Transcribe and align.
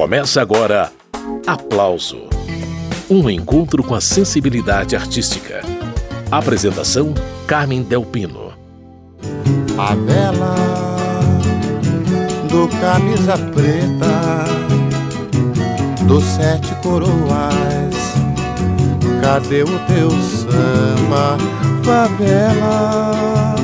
Começa 0.00 0.40
agora 0.40 0.90
Aplauso 1.46 2.22
um 3.10 3.28
encontro 3.28 3.84
com 3.84 3.94
a 3.94 4.00
sensibilidade 4.00 4.96
artística. 4.96 5.60
Apresentação: 6.30 7.12
Carmen 7.46 7.82
Delpino. 7.82 8.54
A 9.76 9.94
vela 9.94 10.54
do 12.48 12.66
camisa 12.80 13.36
preta, 13.52 14.46
dos 16.06 16.24
sete 16.24 16.74
coroas. 16.76 17.94
Cadê 19.20 19.64
o 19.64 19.78
teu 19.86 20.10
samba, 20.10 21.36
favela? 21.84 23.59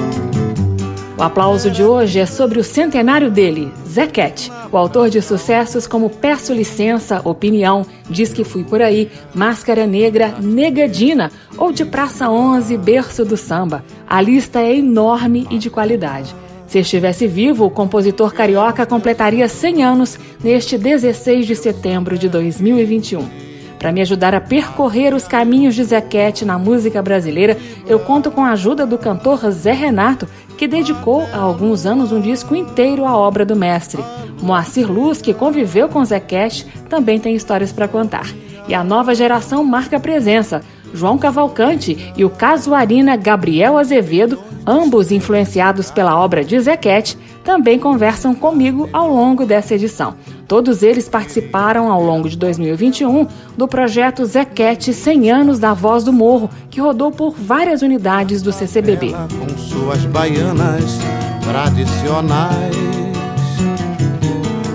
O 1.19 1.23
aplauso 1.23 1.71
de 1.71 1.83
hoje 1.83 2.21
é 2.21 2.27
sobre 2.27 2.59
o 2.59 2.65
centenário 2.65 3.31
dele, 3.31 3.73
Zequete, 3.89 4.53
o 4.71 4.77
autor 4.77 5.09
de 5.09 5.23
sucessos 5.23 5.87
como 5.87 6.11
Peço 6.11 6.53
Licença, 6.53 7.23
Opinião, 7.25 7.87
Diz 8.11 8.35
que 8.35 8.45
Fui 8.45 8.63
Por 8.63 8.83
Aí, 8.83 9.11
Máscara 9.35 9.87
Negra, 9.87 10.35
Negadina 10.39 11.33
ou 11.57 11.73
de 11.73 11.87
Praça 11.87 12.29
11, 12.29 12.77
Berço 12.77 13.25
do 13.25 13.35
Samba. 13.35 13.83
A 14.07 14.21
lista 14.21 14.61
é 14.61 14.77
enorme 14.77 15.47
e 15.51 15.57
de 15.57 15.71
qualidade. 15.71 16.35
Se 16.67 16.81
estivesse 16.81 17.27
vivo, 17.27 17.65
o 17.65 17.71
compositor 17.71 18.35
carioca 18.35 18.85
completaria 18.85 19.49
100 19.49 19.85
anos 19.85 20.19
neste 20.45 20.77
16 20.77 21.47
de 21.47 21.57
setembro 21.57 22.19
de 22.19 22.29
2021. 22.29 23.47
Para 23.79 23.93
me 23.93 24.01
ajudar 24.01 24.35
a 24.35 24.41
percorrer 24.41 25.15
os 25.15 25.29
caminhos 25.29 25.75
de 25.75 25.85
Zequete 25.85 26.45
na 26.45 26.59
música 26.59 27.03
brasileira, 27.03 27.57
eu 27.87 27.99
conto 28.01 28.31
com 28.31 28.43
a 28.43 28.51
ajuda 28.51 28.87
do 28.87 28.99
cantor 28.99 29.51
Zé 29.51 29.73
Renato, 29.73 30.27
que 30.57 30.67
dedicou 30.67 31.23
há 31.33 31.39
alguns 31.39 31.87
anos 31.87 32.13
um 32.13 32.21
disco 32.21 32.55
inteiro 32.55 33.05
à 33.05 33.17
obra 33.17 33.45
do 33.45 33.55
mestre. 33.57 34.03
Moacir 34.43 34.91
Luz, 34.91 35.21
que 35.21 35.35
conviveu 35.35 35.89
com 35.89 36.05
Zequete, 36.05 36.67
também 36.89 37.19
tem 37.19 37.35
histórias 37.35 37.73
para 37.73 37.89
contar. 37.89 38.27
E 38.69 38.75
a 38.75 38.83
nova 38.83 39.15
geração 39.15 39.65
marca 39.65 40.01
presença. 40.01 40.63
João 40.93 41.19
Cavalcante 41.19 42.13
e 42.17 42.25
o 42.25 42.31
casuarina 42.31 43.17
Gabriel 43.17 43.77
Azevedo, 43.77 44.39
ambos 44.67 45.11
influenciados 45.11 45.91
pela 45.91 46.19
obra 46.19 46.45
de 46.45 46.59
Zequete, 46.59 47.19
também 47.45 47.79
conversam 47.79 48.35
comigo 48.35 48.89
ao 48.93 49.09
longo 49.09 49.45
dessa 49.45 49.75
edição. 49.75 50.15
Todos 50.49 50.85
eles 50.85 51.09
participaram 51.09 51.91
ao 51.91 52.01
longo 52.01 52.29
de 52.29 52.37
2021 52.37 53.27
do 53.57 53.67
projeto 53.67 54.25
Zequete 54.25 54.93
100 54.93 55.31
anos 55.31 55.59
da 55.59 55.75
Voz 55.75 56.05
do 56.05 56.13
Morro, 56.13 56.49
que 56.71 56.81
rodou 56.81 57.11
por 57.11 57.35
várias 57.35 57.83
unidades 57.83 58.43
do 58.43 58.53
CCBB. 58.53 59.13
Com 59.13 59.59
suas 59.59 60.05
baianas 60.05 60.99
tradicionais 61.43 62.77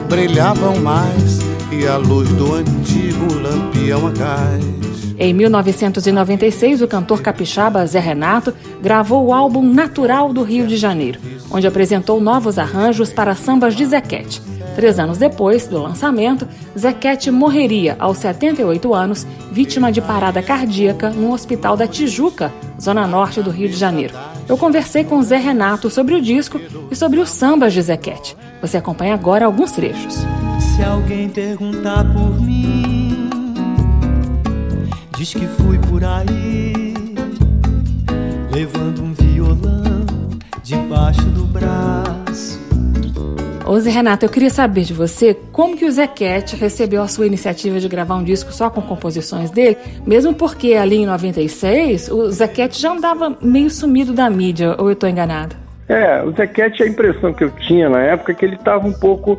brilhavam 0.09 0.75
mais 0.81 1.39
e 1.71 1.87
a 1.87 1.95
luz 1.95 2.27
do 2.33 2.55
antigo 2.55 3.33
lampião 3.33 4.07
a 4.07 4.11
gás. 4.11 4.81
Em 5.17 5.33
1996, 5.33 6.81
o 6.81 6.87
cantor 6.87 7.21
capixaba 7.21 7.85
Zé 7.85 7.99
Renato 7.99 8.53
gravou 8.81 9.27
o 9.27 9.33
álbum 9.33 9.61
Natural 9.61 10.33
do 10.33 10.43
Rio 10.43 10.67
de 10.67 10.75
Janeiro, 10.75 11.19
onde 11.49 11.65
apresentou 11.65 12.19
novos 12.19 12.57
arranjos 12.57 13.13
para 13.13 13.35
sambas 13.35 13.73
de 13.73 13.85
Zequete. 13.85 14.50
Três 14.75 14.97
anos 14.99 15.17
depois 15.17 15.67
do 15.67 15.81
lançamento, 15.81 16.47
Zequete 16.77 17.29
morreria 17.29 17.95
aos 17.99 18.17
78 18.19 18.93
anos, 18.93 19.27
vítima 19.51 19.91
de 19.91 20.01
parada 20.01 20.41
cardíaca 20.41 21.09
no 21.09 21.33
Hospital 21.33 21.75
da 21.75 21.87
Tijuca, 21.87 22.51
zona 22.79 23.05
norte 23.05 23.41
do 23.41 23.51
Rio 23.51 23.67
de 23.67 23.75
Janeiro. 23.75 24.13
Eu 24.47 24.57
conversei 24.57 25.03
com 25.03 25.21
Zé 25.21 25.37
Renato 25.37 25.89
sobre 25.89 26.15
o 26.15 26.21
disco 26.21 26.59
e 26.89 26.95
sobre 26.95 27.19
os 27.19 27.29
sambas 27.29 27.73
de 27.73 27.81
Zequete. 27.81 28.35
Você 28.61 28.77
acompanha 28.77 29.13
agora 29.13 29.45
alguns 29.45 29.71
trechos. 29.71 30.15
Se 30.59 30.83
alguém 30.83 31.27
perguntar 31.27 32.05
por 32.13 32.39
mim, 32.39 33.29
diz 35.17 35.33
que 35.33 35.47
fui 35.47 35.77
por 35.79 36.03
aí, 36.03 36.93
levando 38.51 39.03
um 39.03 39.13
violão 39.13 40.05
debaixo 40.63 41.23
do 41.23 41.43
braço 41.43 42.60
Zé 43.79 43.89
Renato, 43.89 44.25
eu 44.25 44.29
queria 44.29 44.49
saber 44.49 44.81
de 44.81 44.93
você 44.93 45.35
como 45.51 45.77
que 45.77 45.85
o 45.85 45.91
Zequete 45.91 46.55
recebeu 46.55 47.01
a 47.01 47.07
sua 47.07 47.25
iniciativa 47.25 47.79
de 47.79 47.87
gravar 47.87 48.15
um 48.15 48.23
disco 48.23 48.51
só 48.51 48.69
com 48.69 48.81
composições 48.81 49.49
dele, 49.49 49.77
mesmo 50.05 50.33
porque 50.33 50.73
ali 50.73 50.97
em 50.97 51.05
96 51.05 52.09
o 52.09 52.31
Zequete 52.31 52.81
já 52.81 52.91
andava 52.91 53.35
meio 53.41 53.69
sumido 53.69 54.13
da 54.13 54.29
mídia, 54.29 54.75
ou 54.77 54.87
eu 54.87 54.93
estou 54.93 55.09
enganado? 55.09 55.55
É, 55.87 56.23
o 56.23 56.31
Zequete, 56.31 56.83
a 56.83 56.87
impressão 56.87 57.33
que 57.33 57.43
eu 57.43 57.51
tinha 57.51 57.89
na 57.89 58.01
época 58.01 58.31
é 58.31 58.35
que 58.35 58.45
ele 58.45 58.55
estava 58.55 58.87
um 58.87 58.93
pouco 58.93 59.37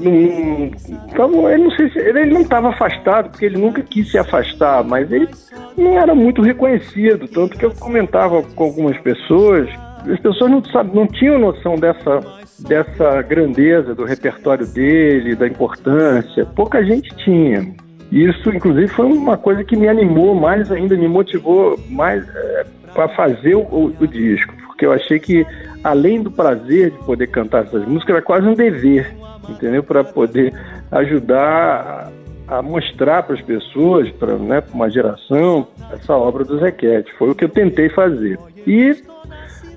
então, 0.00 1.50
ele 1.50 1.64
não 1.64 1.70
sei 1.72 1.90
se 1.90 1.98
ele 1.98 2.26
não 2.26 2.40
estava 2.40 2.70
afastado 2.70 3.30
porque 3.30 3.44
ele 3.44 3.58
nunca 3.58 3.82
quis 3.82 4.10
se 4.10 4.16
afastar, 4.16 4.82
mas 4.84 5.10
ele 5.12 5.28
não 5.76 5.98
era 5.98 6.14
muito 6.14 6.40
reconhecido, 6.40 7.28
tanto 7.28 7.58
que 7.58 7.66
eu 7.66 7.72
comentava 7.74 8.42
com 8.42 8.64
algumas 8.64 8.96
pessoas, 8.98 9.68
as 10.10 10.18
pessoas 10.20 10.50
não, 10.50 10.64
sabe, 10.64 10.94
não 10.94 11.06
tinham 11.06 11.38
noção 11.38 11.76
dessa 11.76 12.20
dessa 12.62 13.22
grandeza 13.22 13.94
do 13.94 14.04
repertório 14.04 14.66
dele, 14.66 15.34
da 15.34 15.46
importância. 15.46 16.46
Pouca 16.46 16.84
gente 16.84 17.14
tinha. 17.16 17.74
Isso, 18.10 18.50
inclusive, 18.50 18.88
foi 18.88 19.06
uma 19.06 19.38
coisa 19.38 19.64
que 19.64 19.74
me 19.74 19.88
animou 19.88 20.34
mais 20.34 20.70
ainda, 20.70 20.96
me 20.96 21.08
motivou 21.08 21.80
mais 21.88 22.22
é, 22.28 22.66
para 22.92 23.08
fazer 23.08 23.54
o, 23.54 23.94
o, 23.98 24.06
disco, 24.06 24.52
porque 24.66 24.84
eu 24.84 24.92
achei 24.92 25.18
que, 25.18 25.46
além 25.82 26.22
do 26.22 26.30
prazer 26.30 26.90
de 26.90 26.98
poder 26.98 27.28
cantar 27.28 27.64
essas 27.64 27.86
músicas, 27.86 28.16
era 28.16 28.22
quase 28.22 28.46
um 28.46 28.54
dever, 28.54 29.14
entendeu? 29.48 29.82
Para 29.82 30.04
poder 30.04 30.52
ajudar 30.90 32.12
a, 32.46 32.58
a 32.58 32.62
mostrar 32.62 33.22
para 33.22 33.34
as 33.34 33.40
pessoas, 33.40 34.10
para 34.10 34.36
né, 34.36 34.62
uma 34.74 34.90
geração, 34.90 35.66
essa 35.90 36.14
obra 36.14 36.44
do 36.44 36.58
Zequete. 36.58 37.10
Foi 37.18 37.30
o 37.30 37.34
que 37.34 37.44
eu 37.46 37.48
tentei 37.48 37.88
fazer. 37.88 38.38
E 38.66 38.94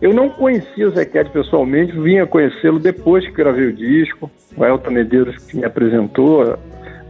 eu 0.02 0.14
não 0.14 0.30
conhecia 0.30 0.88
o 0.88 0.92
Zequete 0.92 1.30
pessoalmente, 1.32 1.98
vinha 2.00 2.26
conhecê-lo 2.26 2.80
depois 2.80 3.26
que 3.26 3.34
gravei 3.34 3.68
o 3.68 3.74
disco. 3.74 4.30
O 4.58 4.66
Elton 4.66 4.92
Medeiros 4.92 5.38
que 5.46 5.58
me 5.58 5.66
apresentou, 5.66 6.58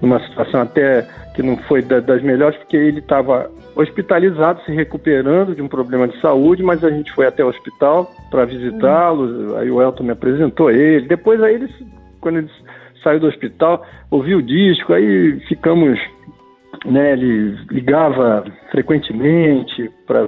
numa 0.02 0.20
situação 0.28 0.62
até 0.62 1.08
que 1.34 1.44
não 1.44 1.58
foi 1.58 1.82
das 1.82 2.22
melhores, 2.22 2.58
porque 2.58 2.78
ele 2.78 3.00
estava 3.00 3.50
hospitalizado, 3.76 4.62
se 4.64 4.72
recuperando 4.72 5.54
de 5.54 5.62
um 5.62 5.68
problema 5.68 6.08
de 6.08 6.20
saúde, 6.22 6.64
mas 6.64 6.84
a 6.84 6.90
gente 6.90 7.12
foi 7.12 7.28
até 7.28 7.44
o 7.44 7.50
hospital 7.50 8.10
para 8.32 8.46
visitá-lo. 8.46 9.58
Aí 9.58 9.70
o 9.70 9.82
Elton 9.82 10.04
me 10.04 10.12
apresentou 10.12 10.72
ele. 10.72 11.08
Depois, 11.08 11.42
aí 11.44 11.56
ele, 11.56 11.70
quando 12.22 12.38
ele 12.38 12.50
saiu 13.04 13.20
do 13.20 13.28
hospital, 13.28 13.86
ouviu 14.10 14.38
o 14.38 14.44
disco, 14.44 14.94
aí 14.94 15.40
ficamos. 15.48 16.00
Né, 16.86 17.14
ele 17.14 17.58
ligava 17.72 18.46
frequentemente 18.70 19.90
para 20.06 20.28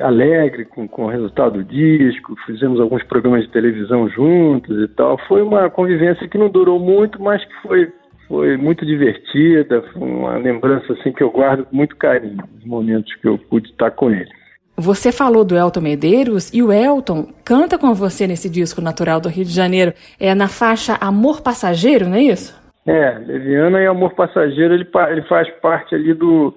alegre 0.00 0.64
com, 0.64 0.86
com 0.86 1.04
o 1.04 1.08
resultado 1.08 1.58
do 1.58 1.64
disco, 1.64 2.36
fizemos 2.46 2.80
alguns 2.80 3.02
programas 3.04 3.42
de 3.42 3.50
televisão 3.50 4.08
juntos 4.08 4.78
e 4.82 4.88
tal. 4.88 5.18
Foi 5.26 5.42
uma 5.42 5.68
convivência 5.70 6.28
que 6.28 6.38
não 6.38 6.48
durou 6.48 6.78
muito, 6.78 7.22
mas 7.22 7.44
que 7.44 7.54
foi, 7.62 7.92
foi 8.28 8.56
muito 8.56 8.84
divertida, 8.86 9.82
foi 9.92 10.02
uma 10.02 10.36
lembrança 10.36 10.92
assim 10.92 11.12
que 11.12 11.22
eu 11.22 11.30
guardo 11.30 11.64
com 11.64 11.76
muito 11.76 11.96
carinho, 11.96 12.42
os 12.58 12.64
momentos 12.64 13.14
que 13.16 13.28
eu 13.28 13.38
pude 13.38 13.70
estar 13.70 13.90
com 13.90 14.10
ele. 14.10 14.30
Você 14.76 15.12
falou 15.12 15.44
do 15.44 15.56
Elton 15.56 15.82
Medeiros 15.82 16.52
e 16.52 16.62
o 16.62 16.72
Elton 16.72 17.28
canta 17.44 17.78
com 17.78 17.92
você 17.92 18.26
nesse 18.26 18.48
disco 18.48 18.80
Natural 18.80 19.20
do 19.20 19.28
Rio 19.28 19.44
de 19.44 19.52
Janeiro. 19.52 19.92
É 20.18 20.34
na 20.34 20.48
faixa 20.48 20.96
Amor 21.00 21.42
Passageiro, 21.42 22.08
não 22.08 22.16
é 22.16 22.22
isso? 22.22 22.60
É, 22.86 23.18
Leviana 23.18 23.80
e 23.80 23.86
Amor 23.86 24.14
Passageiro, 24.14 24.74
ele, 24.74 24.88
ele 25.10 25.22
faz 25.22 25.48
parte 25.60 25.94
ali 25.94 26.14
do, 26.14 26.54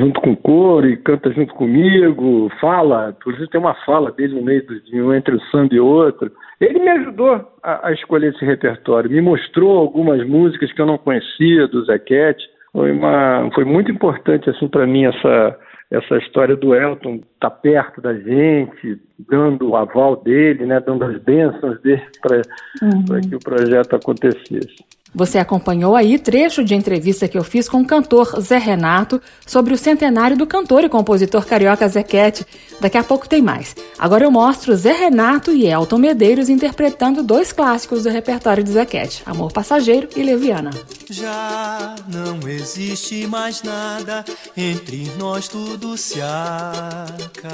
junto 0.00 0.20
com 0.20 0.32
o 0.32 0.36
coro 0.36 0.88
e 0.88 0.96
canta 0.96 1.30
junto 1.30 1.54
comigo, 1.54 2.50
fala, 2.60 3.14
inclusive 3.18 3.48
tem 3.48 3.60
uma 3.60 3.74
fala 3.84 4.10
dele 4.10 4.34
no 4.34 4.42
meio 4.42 4.64
de 4.66 5.00
um 5.00 5.12
entre 5.12 5.34
o 5.34 5.40
samba 5.50 5.74
e 5.74 5.80
outro. 5.80 6.32
Ele 6.60 6.78
me 6.78 6.88
ajudou 6.88 7.46
a, 7.62 7.88
a, 7.88 7.92
escolher 7.92 8.32
esse 8.34 8.44
repertório, 8.44 9.10
me 9.10 9.20
mostrou 9.20 9.78
algumas 9.78 10.26
músicas 10.26 10.72
que 10.72 10.80
eu 10.80 10.86
não 10.86 10.98
conhecia 10.98 11.68
do 11.68 11.84
Zequete. 11.84 12.42
Foi, 12.72 12.92
uma, 12.92 13.50
foi 13.54 13.64
muito 13.64 13.90
importante 13.90 14.48
assim 14.48 14.68
para 14.68 14.86
mim 14.86 15.04
essa 15.04 15.58
essa 15.90 16.18
história 16.18 16.54
do 16.54 16.72
Elton 16.72 17.16
estar 17.16 17.50
tá 17.50 17.50
perto 17.50 18.00
da 18.00 18.14
gente, 18.14 19.00
dando 19.28 19.70
o 19.70 19.76
aval 19.76 20.14
dele, 20.22 20.64
né, 20.64 20.78
dando 20.78 21.04
as 21.04 21.20
bênçãos 21.20 21.80
dele 21.80 22.06
para 22.22 22.42
uhum. 22.80 23.20
que 23.28 23.34
o 23.34 23.40
projeto 23.40 23.96
acontecesse. 23.96 24.84
Você 25.14 25.38
acompanhou 25.38 25.96
aí 25.96 26.18
trecho 26.18 26.62
de 26.62 26.74
entrevista 26.74 27.26
que 27.26 27.36
eu 27.36 27.42
fiz 27.42 27.68
com 27.68 27.80
o 27.80 27.86
cantor 27.86 28.40
Zé 28.40 28.58
Renato 28.58 29.20
sobre 29.44 29.74
o 29.74 29.78
centenário 29.78 30.36
do 30.36 30.46
cantor 30.46 30.84
e 30.84 30.88
compositor 30.88 31.44
carioca 31.44 31.88
Zequete. 31.88 32.46
Daqui 32.80 32.96
a 32.96 33.02
pouco 33.02 33.28
tem 33.28 33.42
mais. 33.42 33.74
Agora 33.98 34.24
eu 34.24 34.30
mostro 34.30 34.76
Zé 34.76 34.92
Renato 34.92 35.50
e 35.50 35.66
Elton 35.66 35.98
Medeiros 35.98 36.48
interpretando 36.48 37.22
dois 37.22 37.52
clássicos 37.52 38.04
do 38.04 38.10
repertório 38.10 38.62
de 38.62 38.70
Zequete, 38.70 39.22
Amor 39.26 39.52
Passageiro 39.52 40.08
e 40.16 40.22
Leviana. 40.22 40.70
Já 41.10 41.96
não 42.08 42.48
existe 42.48 43.26
mais 43.26 43.62
nada, 43.62 44.24
entre 44.56 45.10
nós 45.18 45.48
tudo 45.48 45.96
se 45.96 46.20
acabou. 46.22 47.50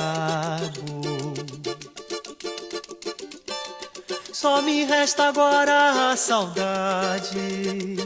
Só 4.47 4.63
me 4.63 4.85
resta 4.85 5.25
agora 5.25 6.13
a 6.13 6.17
saudade 6.17 7.97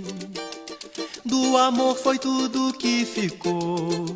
do 1.22 1.54
amor 1.58 1.98
foi 1.98 2.18
tudo 2.18 2.72
que 2.72 3.04
ficou. 3.04 4.06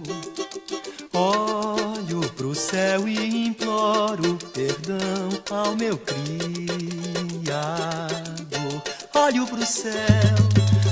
Olho 1.12 2.26
pro 2.34 2.54
céu 2.54 3.06
e 3.06 3.48
imploro 3.48 4.38
perdão 4.54 5.28
ao 5.50 5.76
meu 5.76 5.98
criado. 5.98 6.22
Olho 9.14 9.46
pro 9.46 9.66
céu, 9.66 9.92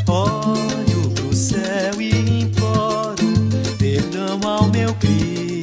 olho 0.08 1.10
pro 1.14 1.34
céu 1.34 1.98
e 1.98 2.42
imploro 2.42 3.32
perdão 3.78 4.38
ao 4.46 4.68
meu 4.68 4.94
criado. 4.96 5.61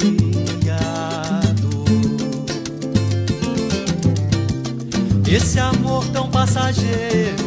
Esse 5.32 5.60
amor 5.60 6.04
tão 6.08 6.28
passageiro 6.28 7.38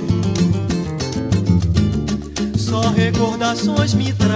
só 2.56 2.81
recordações 2.90 3.93
me 3.93 4.12
traz. 4.12 4.32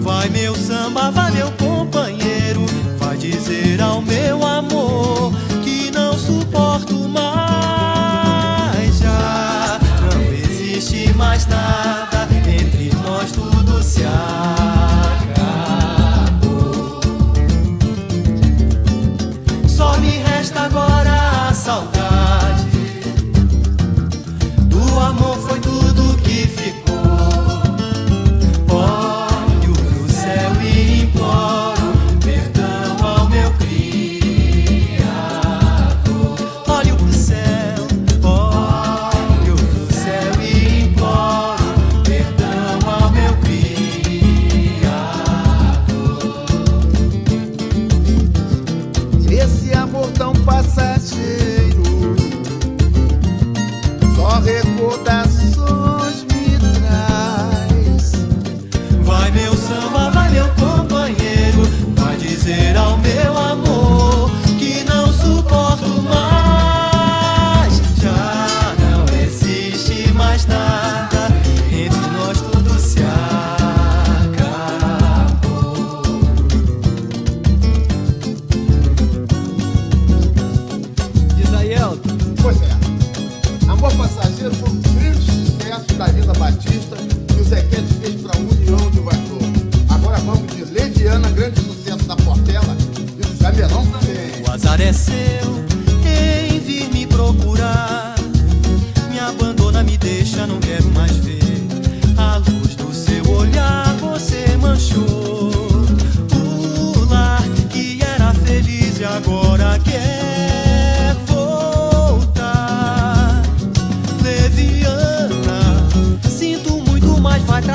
Vai 0.00 0.28
meu 0.28 0.54
samba, 0.54 1.10
vai 1.10 1.32
meu 1.32 1.50
companheiro, 1.52 2.64
vai 2.96 3.16
dizer 3.16 3.82
ao 3.82 4.00
meu 4.00 4.46
amor 4.46 5.32
que 5.64 5.90
não 5.90 6.16
suporto 6.16 6.99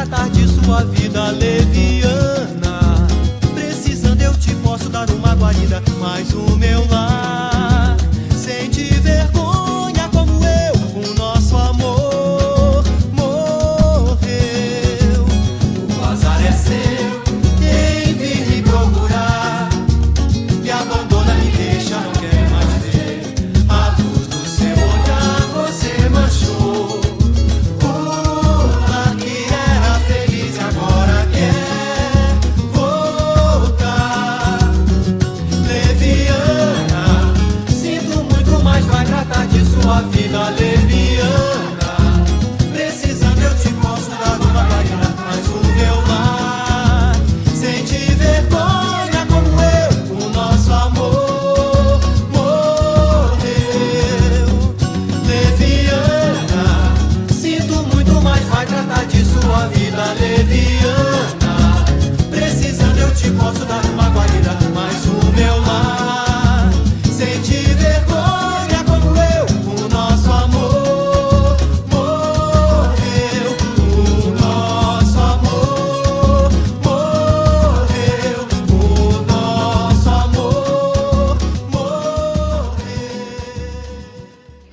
tratar 0.06 0.30
de 0.30 0.48
sua 0.48 0.84
vida 0.84 1.32
leviana. 1.32 3.08
Precisando 3.54 4.22
eu 4.22 4.34
te 4.38 4.54
posso 4.56 4.90
dar 4.90 5.10
uma 5.10 5.34
guarida, 5.36 5.82
mas 6.00 6.32
o 6.34 6.56
meu 6.58 6.86
lar 6.90 7.55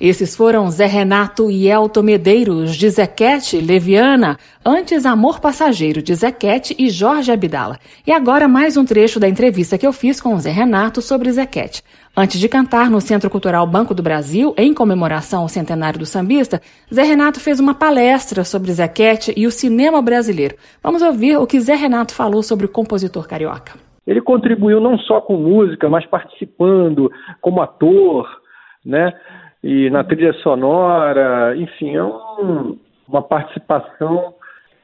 Esses 0.05 0.35
foram 0.35 0.69
Zé 0.69 0.85
Renato 0.85 1.49
e 1.49 1.69
Elton 1.69 2.01
Medeiros, 2.01 2.75
de 2.75 2.89
Zequete, 2.89 3.61
Leviana, 3.61 4.37
antes 4.65 5.05
Amor 5.05 5.39
Passageiro, 5.39 6.01
de 6.01 6.13
Zequete 6.13 6.75
e 6.77 6.89
Jorge 6.89 7.31
Abdala. 7.31 7.77
E 8.05 8.11
agora 8.11 8.45
mais 8.45 8.75
um 8.75 8.83
trecho 8.83 9.17
da 9.17 9.29
entrevista 9.29 9.77
que 9.77 9.87
eu 9.87 9.93
fiz 9.93 10.19
com 10.19 10.37
Zé 10.37 10.51
Renato 10.51 11.01
sobre 11.01 11.31
Zequete. 11.31 11.81
Antes 12.17 12.37
de 12.37 12.49
cantar 12.49 12.89
no 12.89 12.99
Centro 12.99 13.29
Cultural 13.29 13.65
Banco 13.65 13.93
do 13.93 14.03
Brasil, 14.03 14.53
em 14.57 14.73
comemoração 14.73 15.43
ao 15.43 15.47
centenário 15.47 15.99
do 15.99 16.05
sambista, 16.05 16.61
Zé 16.93 17.03
Renato 17.03 17.39
fez 17.39 17.61
uma 17.61 17.73
palestra 17.73 18.43
sobre 18.43 18.73
Zequete 18.73 19.33
e 19.37 19.47
o 19.47 19.51
cinema 19.51 20.01
brasileiro. 20.01 20.57
Vamos 20.83 21.01
ouvir 21.01 21.37
o 21.37 21.47
que 21.47 21.61
Zé 21.61 21.75
Renato 21.75 22.13
falou 22.13 22.43
sobre 22.43 22.65
o 22.65 22.69
compositor 22.69 23.25
carioca. 23.25 23.79
Ele 24.05 24.19
contribuiu 24.19 24.81
não 24.81 24.97
só 24.97 25.21
com 25.21 25.37
música, 25.37 25.87
mas 25.87 26.05
participando 26.05 27.09
como 27.39 27.61
ator, 27.61 28.27
né? 28.85 29.13
E 29.63 29.89
na 29.89 30.03
trilha 30.03 30.33
sonora, 30.33 31.55
enfim, 31.55 31.95
é 31.95 32.03
um- 32.03 32.77
uma 33.07 33.21
participação. 33.21 34.33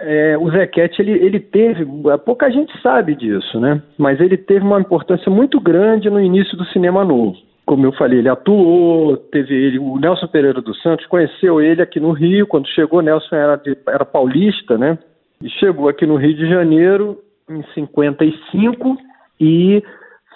é, 0.02 0.38
o 0.38 0.50
Zequete, 0.50 1.02
ele, 1.02 1.12
ele 1.12 1.42
teve, 1.42 1.86
pouca 2.24 2.50
gente 2.50 2.72
sabe 2.82 3.14
disso, 3.16 3.60
né? 3.60 3.82
Mas 3.98 4.22
ele 4.22 4.38
teve 4.38 4.64
uma 4.66 4.80
importância 4.80 5.30
muito 5.30 5.60
grande 5.60 6.10
no 6.10 6.22
início 6.22 6.56
do 6.58 6.64
cinema 6.68 7.04
novo. 7.04 7.36
Como 7.66 7.86
eu 7.86 7.92
falei, 7.92 8.20
ele 8.20 8.30
atuou, 8.30 9.18
teve 9.18 9.54
ele, 9.54 9.78
o 9.78 9.98
Nelson 9.98 10.28
Pereira 10.28 10.62
dos 10.62 10.82
Santos 10.82 11.06
conheceu 11.08 11.60
ele 11.60 11.82
aqui 11.82 12.00
no 12.00 12.12
Rio, 12.14 12.48
quando 12.48 12.70
chegou, 12.70 13.02
Nelson 13.02 13.36
era, 13.36 13.58
de- 13.58 13.78
era 13.90 14.06
paulista, 14.06 14.78
né? 14.78 14.98
E 15.44 15.50
chegou 15.50 15.90
aqui 15.90 16.06
no 16.06 16.16
Rio 16.16 16.34
de 16.34 16.48
Janeiro 16.48 17.18
em 17.50 17.62
55 17.74 18.98
e 19.38 19.84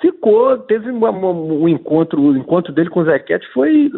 ficou, 0.02 0.58
teve 0.58 0.90
uma- 0.92 1.10
uma- 1.12 1.32
um 1.32 1.70
encontro, 1.70 2.22
o 2.22 2.36
encontro 2.36 2.74
dele 2.74 2.90
com 2.90 3.00
o 3.00 3.06
Zequete 3.06 3.48
foi 3.54 3.90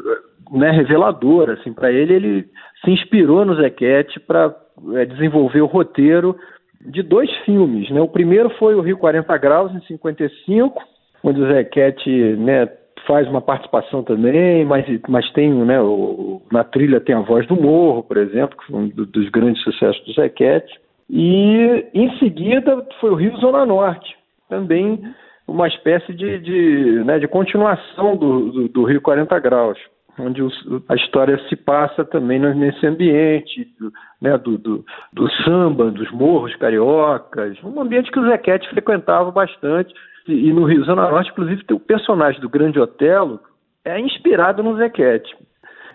né, 0.51 0.71
revelador, 0.71 1.49
assim, 1.49 1.73
para 1.73 1.91
ele, 1.91 2.13
ele 2.13 2.45
se 2.83 2.91
inspirou 2.91 3.45
no 3.45 3.55
Zequete 3.55 4.19
para 4.19 4.55
é, 4.93 5.05
desenvolver 5.05 5.61
o 5.61 5.67
roteiro 5.67 6.35
de 6.81 7.01
dois 7.01 7.31
filmes, 7.45 7.89
né? 7.89 7.99
O 8.01 8.07
primeiro 8.07 8.49
foi 8.51 8.75
o 8.75 8.81
Rio 8.81 8.97
40 8.97 9.37
Graus, 9.37 9.73
em 9.73 9.81
55, 9.81 10.81
onde 11.23 11.41
o 11.41 11.47
Zequete, 11.47 12.09
né, 12.37 12.69
faz 13.07 13.27
uma 13.27 13.41
participação 13.41 14.03
também, 14.03 14.65
mas, 14.65 14.85
mas 15.07 15.29
tem, 15.31 15.51
né, 15.51 15.81
o, 15.81 16.41
na 16.51 16.63
trilha 16.63 16.99
tem 16.99 17.15
a 17.15 17.21
voz 17.21 17.47
do 17.47 17.55
Morro, 17.55 18.03
por 18.03 18.17
exemplo, 18.17 18.57
que 18.57 18.65
foi 18.65 18.79
um 18.79 18.87
dos 18.89 19.29
grandes 19.29 19.61
sucessos 19.63 20.03
do 20.05 20.13
Zequete. 20.13 20.79
E 21.09 21.85
em 21.93 22.17
seguida 22.17 22.85
foi 22.99 23.11
o 23.11 23.15
Rio 23.15 23.35
Zona 23.37 23.65
Norte, 23.65 24.15
também 24.49 25.01
uma 25.47 25.67
espécie 25.67 26.13
de, 26.13 26.39
de, 26.39 27.03
né, 27.05 27.19
de 27.19 27.27
continuação 27.27 28.17
do, 28.17 28.51
do, 28.51 28.67
do, 28.69 28.83
Rio 28.83 29.01
40 29.01 29.37
Graus, 29.39 29.77
onde 30.19 30.41
a 30.87 30.95
história 30.95 31.37
se 31.49 31.55
passa 31.55 32.05
também 32.05 32.39
nesse 32.39 32.85
ambiente 32.85 33.67
do, 33.79 33.91
né, 34.21 34.37
do, 34.37 34.57
do, 34.57 34.85
do, 35.11 35.29
samba, 35.43 35.91
dos 35.91 36.09
morros 36.11 36.55
cariocas, 36.55 37.57
um 37.63 37.79
ambiente 37.81 38.11
que 38.11 38.19
o 38.19 38.27
Zequete 38.27 38.69
frequentava 38.69 39.31
bastante. 39.31 39.93
E, 40.27 40.49
e 40.49 40.53
no 40.53 40.65
Rio 40.65 40.83
Zona 40.85 41.09
Norte, 41.09 41.31
inclusive, 41.31 41.63
tem 41.65 41.75
o 41.75 41.79
personagem 41.79 42.39
do 42.41 42.49
Grande 42.49 42.79
Otelo, 42.79 43.39
é 43.83 43.99
inspirado 43.99 44.63
no 44.63 44.77
Zequete. 44.77 45.35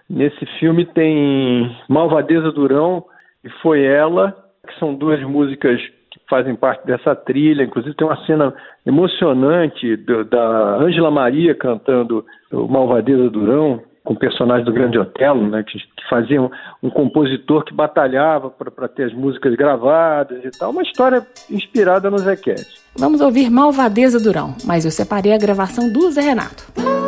Nesse 0.08 0.44
filme 0.58 0.84
tem 0.86 1.76
Malvadeza 1.88 2.52
Durão, 2.52 3.04
e 3.42 3.48
foi 3.62 3.84
ela, 3.84 4.36
que 4.66 4.78
são 4.78 4.94
duas 4.94 5.22
músicas 5.22 5.80
fazem 6.28 6.54
parte 6.54 6.86
dessa 6.86 7.14
trilha. 7.14 7.64
Inclusive 7.64 7.94
tem 7.96 8.06
uma 8.06 8.24
cena 8.24 8.54
emocionante 8.86 9.96
do, 9.96 10.24
da 10.24 10.76
Ângela 10.76 11.10
Maria 11.10 11.54
cantando 11.54 12.24
Malvadeza 12.52 13.28
Durão, 13.28 13.82
com 14.04 14.14
o 14.14 14.18
personagem 14.18 14.64
do 14.64 14.72
Grande 14.72 14.98
Otelo, 14.98 15.48
né, 15.48 15.62
que, 15.62 15.78
fazia 16.08 16.42
um, 16.42 16.50
um, 16.82 16.90
compositor 16.90 17.64
que 17.64 17.72
batalhava 17.72 18.50
para 18.50 18.88
ter 18.88 19.04
as 19.04 19.12
músicas 19.12 19.54
gravadas 19.54 20.44
e 20.44 20.50
tal. 20.50 20.70
Uma 20.70 20.82
história 20.82 21.24
inspirada 21.48 22.10
no 22.10 22.18
Zequete. 22.18 22.80
Vamos 22.96 23.20
ouvir 23.20 23.50
Malvadeza 23.50 24.18
Durão, 24.18 24.56
mas 24.64 24.84
eu 24.84 24.90
separei 24.90 25.32
a 25.32 25.38
gravação 25.38 25.92
do 25.92 26.10
Zé 26.10 26.22
Renato. 26.22 26.99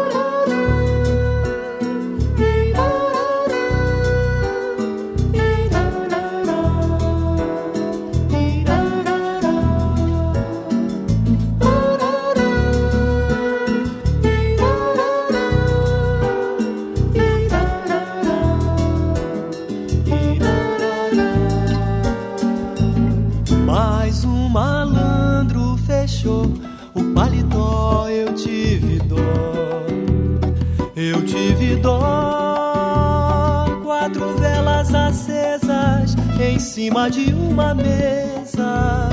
Cima 36.83 37.09
de 37.09 37.33
uma 37.33 37.73
mesa 37.77 39.09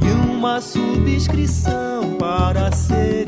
e 0.00 0.30
uma 0.30 0.60
subscrição 0.60 2.16
para 2.20 2.70
ser 2.70 3.26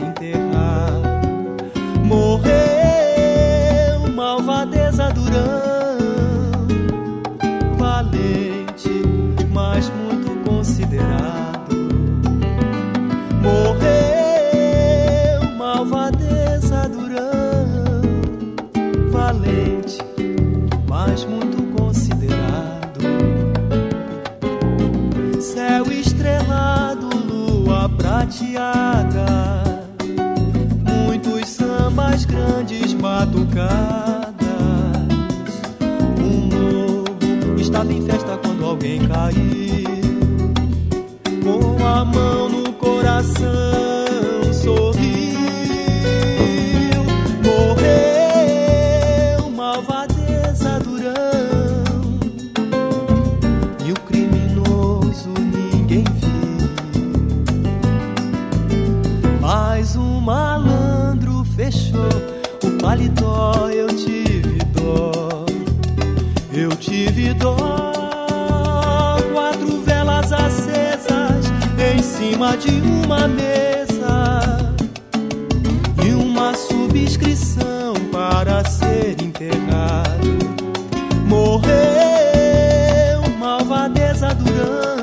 cima 72.37 72.57
de 72.57 72.71
uma 72.87 73.27
mesa 73.27 74.75
e 76.05 76.13
uma 76.13 76.55
subscrição 76.55 77.95
para 78.13 78.63
ser 78.69 79.17
enterrado. 79.23 80.37
Morreu 81.27 81.67
malvadeza 83.39 84.35
Durão, 84.35 84.96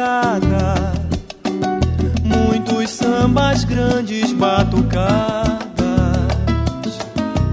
prateada, 0.00 0.92
muitos 2.24 2.90
sambas 2.90 3.64
grandes 3.64 4.32
batucadas. 4.32 5.58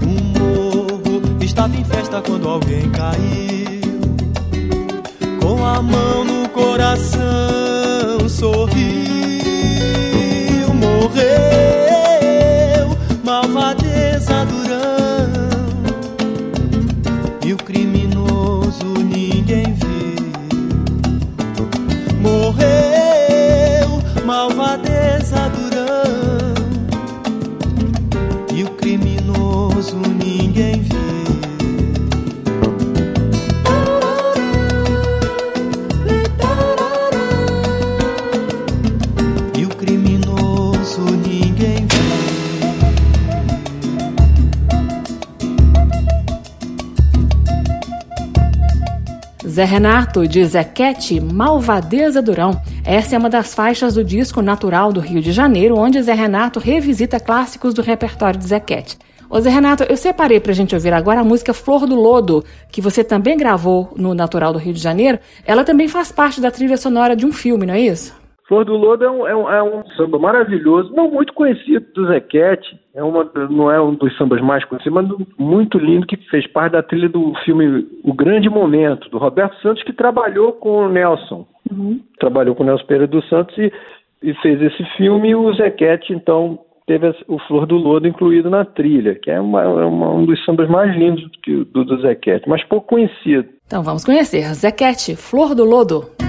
O 0.02 0.06
morro 0.38 1.36
estava 1.42 1.76
em 1.76 1.84
festa 1.84 2.22
quando 2.22 2.48
alguém 2.48 2.90
caiu, 2.90 4.00
com 5.40 5.62
a 5.64 5.82
mão 5.82 6.24
no 6.24 6.48
coração 6.48 8.26
sorriu, 8.28 8.72
morreu. 10.74 11.77
Zé 49.58 49.64
Renato, 49.64 50.28
de 50.28 50.44
Zequete, 50.44 51.18
Malvadeza 51.18 52.22
Durão. 52.22 52.62
Essa 52.84 53.16
é 53.16 53.18
uma 53.18 53.28
das 53.28 53.56
faixas 53.56 53.94
do 53.94 54.04
disco 54.04 54.40
Natural 54.40 54.92
do 54.92 55.00
Rio 55.00 55.20
de 55.20 55.32
Janeiro, 55.32 55.76
onde 55.76 56.00
Zé 56.00 56.14
Renato 56.14 56.60
revisita 56.60 57.18
clássicos 57.18 57.74
do 57.74 57.82
repertório 57.82 58.38
de 58.38 58.46
Zequete. 58.46 58.96
Ô 59.28 59.40
Zé 59.40 59.50
Renato, 59.50 59.82
eu 59.82 59.96
separei 59.96 60.38
pra 60.38 60.52
gente 60.52 60.76
ouvir 60.76 60.92
agora 60.92 61.22
a 61.22 61.24
música 61.24 61.52
Flor 61.52 61.88
do 61.88 61.96
Lodo, 61.96 62.44
que 62.70 62.80
você 62.80 63.02
também 63.02 63.36
gravou 63.36 63.92
no 63.96 64.14
Natural 64.14 64.52
do 64.52 64.60
Rio 64.60 64.72
de 64.72 64.80
Janeiro. 64.80 65.18
Ela 65.44 65.64
também 65.64 65.88
faz 65.88 66.12
parte 66.12 66.40
da 66.40 66.52
trilha 66.52 66.76
sonora 66.76 67.16
de 67.16 67.26
um 67.26 67.32
filme, 67.32 67.66
não 67.66 67.74
é 67.74 67.80
isso? 67.80 68.14
Flor 68.48 68.64
do 68.64 68.74
Lodo 68.78 69.04
é 69.04 69.10
um, 69.10 69.28
é, 69.28 69.36
um, 69.36 69.50
é 69.50 69.62
um, 69.62 69.86
samba 69.90 70.18
maravilhoso, 70.18 70.90
não 70.94 71.10
muito 71.10 71.34
conhecido 71.34 71.84
do 71.94 72.06
Zequete, 72.08 72.80
é 72.94 73.04
uma, 73.04 73.30
não 73.50 73.70
é 73.70 73.78
um 73.78 73.94
dos 73.94 74.16
sambas 74.16 74.40
mais 74.40 74.64
conhecidos, 74.64 74.94
mas 74.94 75.28
muito 75.38 75.76
lindo, 75.78 76.06
que 76.06 76.16
fez 76.30 76.46
parte 76.46 76.72
da 76.72 76.82
trilha 76.82 77.10
do 77.10 77.34
filme 77.44 77.86
O 78.02 78.14
Grande 78.14 78.48
Momento, 78.48 79.10
do 79.10 79.18
Roberto 79.18 79.54
Santos, 79.60 79.82
que 79.82 79.92
trabalhou 79.92 80.54
com 80.54 80.86
o 80.86 80.88
Nelson. 80.88 81.46
Uhum. 81.70 82.00
Trabalhou 82.18 82.54
com 82.54 82.62
o 82.62 82.66
Nelson 82.66 82.86
Pereira 82.86 83.06
dos 83.06 83.28
Santos 83.28 83.56
e, 83.58 83.70
e 84.22 84.32
fez 84.36 84.62
esse 84.62 84.82
filme, 84.96 85.28
e 85.28 85.34
o 85.36 85.52
Zequete, 85.52 86.14
então, 86.14 86.58
teve 86.86 87.14
o 87.28 87.38
Flor 87.40 87.66
do 87.66 87.76
Lodo 87.76 88.08
incluído 88.08 88.48
na 88.48 88.64
trilha, 88.64 89.14
que 89.14 89.30
é 89.30 89.38
uma, 89.38 89.62
é 89.62 89.66
uma, 89.66 90.08
um 90.08 90.24
dos 90.24 90.42
sambas 90.46 90.70
mais 90.70 90.96
lindos 90.96 91.22
do, 91.46 91.66
do, 91.66 91.84
do 91.84 92.00
Zequete, 92.00 92.48
mas 92.48 92.64
pouco 92.64 92.86
conhecido. 92.86 93.46
Então 93.66 93.82
vamos 93.82 94.06
conhecer 94.06 94.42
Zequete, 94.54 95.16
Flor 95.16 95.54
do 95.54 95.66
Lodo. 95.66 96.27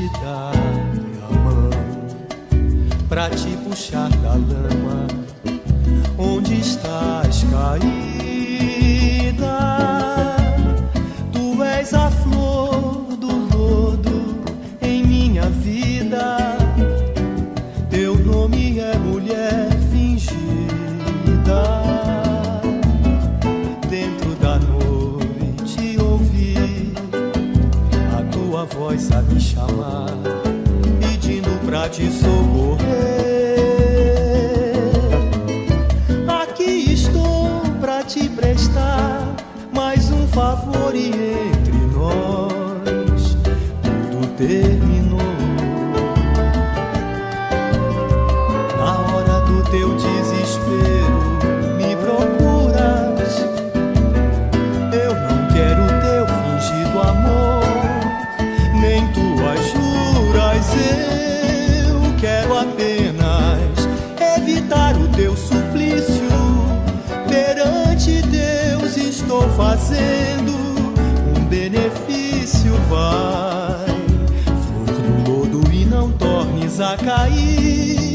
Te 0.00 0.08
dar 0.20 0.52
a 1.28 1.32
mão 1.44 1.68
pra 3.06 3.28
te 3.28 3.50
puxar 3.68 4.08
da 4.22 4.30
lama 4.30 5.06
onde 6.16 6.58
estás 6.58 7.44
caída. 7.44 7.98
Tu 11.32 11.62
és 11.62 11.92
a 11.92 12.10
flor 12.10 12.49
chamar, 29.52 30.16
pedindo 31.00 31.50
pra 31.66 31.88
te 31.88 32.10
socorrer. 32.10 33.20
favor 40.30 40.94
e 40.94 41.08
entre 41.08 41.76
nós 41.92 43.36
tudo 43.82 44.26
terminou. 44.36 44.99
Cair 76.96 78.09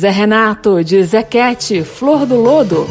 Zé 0.00 0.08
Renato, 0.08 0.82
de 0.82 1.02
Zequete, 1.04 1.84
Flor 1.84 2.24
do 2.24 2.36
Lodo. 2.36 2.86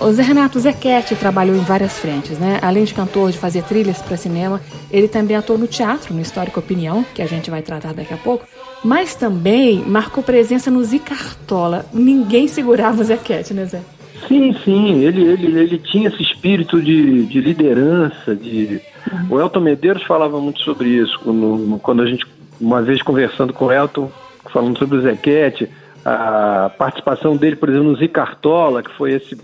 O 0.00 0.12
Zé 0.12 0.22
Renato 0.22 0.60
Zequete 0.60 1.16
trabalhou 1.16 1.56
em 1.56 1.64
várias 1.64 1.94
frentes, 1.94 2.38
né? 2.38 2.60
Além 2.62 2.84
de 2.84 2.94
cantor, 2.94 3.32
de 3.32 3.38
fazer 3.38 3.64
trilhas 3.64 4.00
para 4.00 4.16
cinema, 4.16 4.60
ele 4.88 5.08
também 5.08 5.36
atuou 5.36 5.58
no 5.58 5.66
teatro, 5.66 6.14
no 6.14 6.20
Histórico 6.20 6.60
Opinião, 6.60 7.04
que 7.12 7.22
a 7.22 7.26
gente 7.26 7.50
vai 7.50 7.60
tratar 7.60 7.92
daqui 7.92 8.14
a 8.14 8.18
pouco, 8.18 8.46
mas 8.84 9.16
também 9.16 9.82
marcou 9.84 10.22
presença 10.22 10.70
no 10.70 10.84
Zicartola. 10.84 11.86
Ninguém 11.92 12.46
segurava 12.46 13.00
o 13.00 13.04
Zequete, 13.04 13.52
né, 13.52 13.66
Zé? 13.66 13.80
Sim, 14.28 14.54
sim, 14.64 15.04
ele, 15.04 15.22
ele, 15.24 15.58
ele 15.58 15.78
tinha 15.78 16.08
esse 16.08 16.22
espírito 16.22 16.80
de, 16.80 17.26
de 17.26 17.40
liderança, 17.40 18.34
de 18.34 18.80
o 19.28 19.40
Elton 19.40 19.60
Medeiros 19.60 20.02
falava 20.04 20.40
muito 20.40 20.60
sobre 20.60 20.88
isso, 20.88 21.18
quando, 21.20 21.78
quando 21.82 22.02
a 22.02 22.06
gente, 22.06 22.24
uma 22.60 22.82
vez 22.82 23.02
conversando 23.02 23.52
com 23.52 23.66
o 23.66 23.72
Elton, 23.72 24.10
falando 24.52 24.78
sobre 24.78 24.98
o 24.98 25.02
Zequete, 25.02 25.68
a 26.04 26.70
participação 26.76 27.36
dele, 27.36 27.56
por 27.56 27.68
exemplo, 27.68 27.90
no 27.90 27.96
Zicartola, 27.96 28.82
que 28.82 28.92
foi 28.96 29.12
esse, 29.12 29.38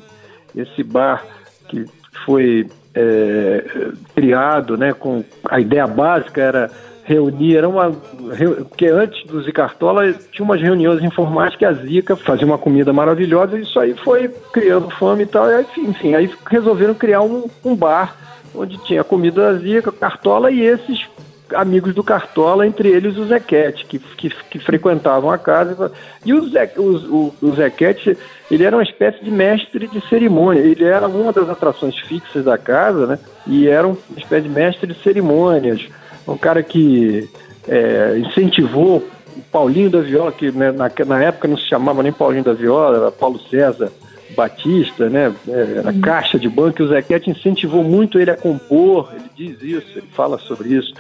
esse 0.56 0.82
bar 0.82 1.24
que 1.68 1.84
foi 2.24 2.68
é, 2.94 3.90
criado, 4.14 4.76
né, 4.76 4.92
com 4.92 5.24
a 5.48 5.60
ideia 5.60 5.86
básica 5.86 6.40
era 6.40 6.70
reunir, 7.08 7.56
era 7.56 7.68
uma. 7.68 7.90
Porque 7.90 8.86
antes 8.86 9.26
do 9.26 9.42
Zicartola 9.42 10.12
tinha 10.30 10.44
umas 10.44 10.60
reuniões 10.60 11.02
informais 11.02 11.56
que 11.56 11.64
a 11.64 11.72
Zica 11.72 12.14
fazia 12.14 12.46
uma 12.46 12.58
comida 12.58 12.92
maravilhosa 12.92 13.58
e 13.58 13.62
isso 13.62 13.80
aí 13.80 13.94
foi 13.94 14.28
criando 14.52 14.90
fome 14.90 15.22
e 15.22 15.26
tal. 15.26 15.48
E 15.48 15.54
aí, 15.54 15.66
enfim, 15.78 16.14
aí 16.14 16.30
resolveram 16.50 16.94
criar 16.94 17.22
um, 17.22 17.48
um 17.64 17.74
bar 17.74 18.14
onde 18.54 18.76
tinha 18.84 19.04
comida 19.04 19.56
zica, 19.58 19.92
cartola 19.92 20.50
e 20.50 20.60
esses 20.60 21.06
amigos 21.54 21.94
do 21.94 22.02
Cartola, 22.02 22.66
entre 22.66 22.88
eles 22.88 23.16
o 23.16 23.26
Zequete, 23.26 23.86
que, 23.86 23.98
que, 23.98 24.28
que 24.28 24.58
frequentavam 24.58 25.30
a 25.30 25.38
casa. 25.38 25.90
E 26.24 26.34
o, 26.34 26.46
Ze, 26.48 26.70
o, 26.76 26.82
o, 26.82 27.34
o 27.40 27.54
Zequete, 27.54 28.18
ele 28.50 28.64
era 28.64 28.76
uma 28.76 28.82
espécie 28.82 29.24
de 29.24 29.30
mestre 29.30 29.86
de 29.86 30.00
cerimônia. 30.08 30.60
Ele 30.60 30.84
era 30.84 31.08
uma 31.08 31.32
das 31.32 31.48
atrações 31.48 31.96
fixas 32.00 32.44
da 32.44 32.58
casa, 32.58 33.06
né? 33.06 33.18
E 33.46 33.66
era 33.66 33.86
uma 33.86 33.96
espécie 34.16 34.42
de 34.42 34.54
mestre 34.54 34.86
de 34.92 35.02
cerimônias. 35.02 35.88
Um 36.32 36.38
cara 36.38 36.62
que 36.62 37.28
é, 37.66 38.18
incentivou 38.18 38.98
o 39.36 39.40
Paulinho 39.52 39.90
da 39.90 40.00
Viola, 40.00 40.32
que 40.32 40.50
né, 40.50 40.72
na, 40.72 40.90
na 41.06 41.22
época 41.22 41.48
não 41.48 41.56
se 41.56 41.68
chamava 41.68 42.02
nem 42.02 42.12
Paulinho 42.12 42.44
da 42.44 42.52
Viola, 42.52 42.96
era 42.96 43.12
Paulo 43.12 43.38
César 43.48 43.90
Batista, 44.36 45.08
né? 45.08 45.34
Era 45.48 45.90
uhum. 45.90 46.00
caixa 46.00 46.38
de 46.38 46.48
banco, 46.48 46.82
e 46.82 46.84
o 46.84 46.88
Zequete 46.88 47.30
incentivou 47.30 47.82
muito 47.82 48.18
ele 48.18 48.30
a 48.30 48.36
compor, 48.36 49.12
ele 49.12 49.30
diz 49.34 49.62
isso, 49.62 49.98
ele 49.98 50.06
fala 50.12 50.38
sobre 50.38 50.74
isso. 50.74 50.92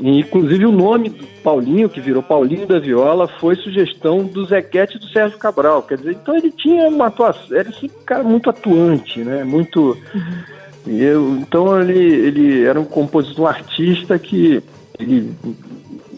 E, 0.00 0.20
inclusive 0.20 0.64
o 0.64 0.72
nome 0.72 1.08
do 1.08 1.26
Paulinho, 1.42 1.88
que 1.88 2.00
virou 2.00 2.22
Paulinho 2.22 2.66
da 2.66 2.78
Viola, 2.78 3.28
foi 3.28 3.56
sugestão 3.56 4.24
do 4.24 4.44
Zequete 4.46 4.96
e 4.96 5.00
do 5.00 5.08
Sérgio 5.08 5.38
Cabral. 5.38 5.82
Quer 5.82 5.98
dizer, 5.98 6.12
então 6.12 6.36
ele 6.36 6.50
tinha 6.50 6.88
uma 6.88 7.06
atuação, 7.06 7.56
era 7.56 7.68
esse 7.68 7.88
cara 8.06 8.22
muito 8.22 8.48
atuante, 8.48 9.20
né? 9.20 9.44
Muito. 9.44 9.98
Uhum. 10.14 10.57
Eu, 10.88 11.36
então 11.36 11.80
ele, 11.80 11.98
ele 11.98 12.64
era 12.64 12.80
um 12.80 12.84
compositor, 12.84 13.44
um 13.44 13.48
artista 13.48 14.18
que 14.18 14.62
ele 14.98 15.34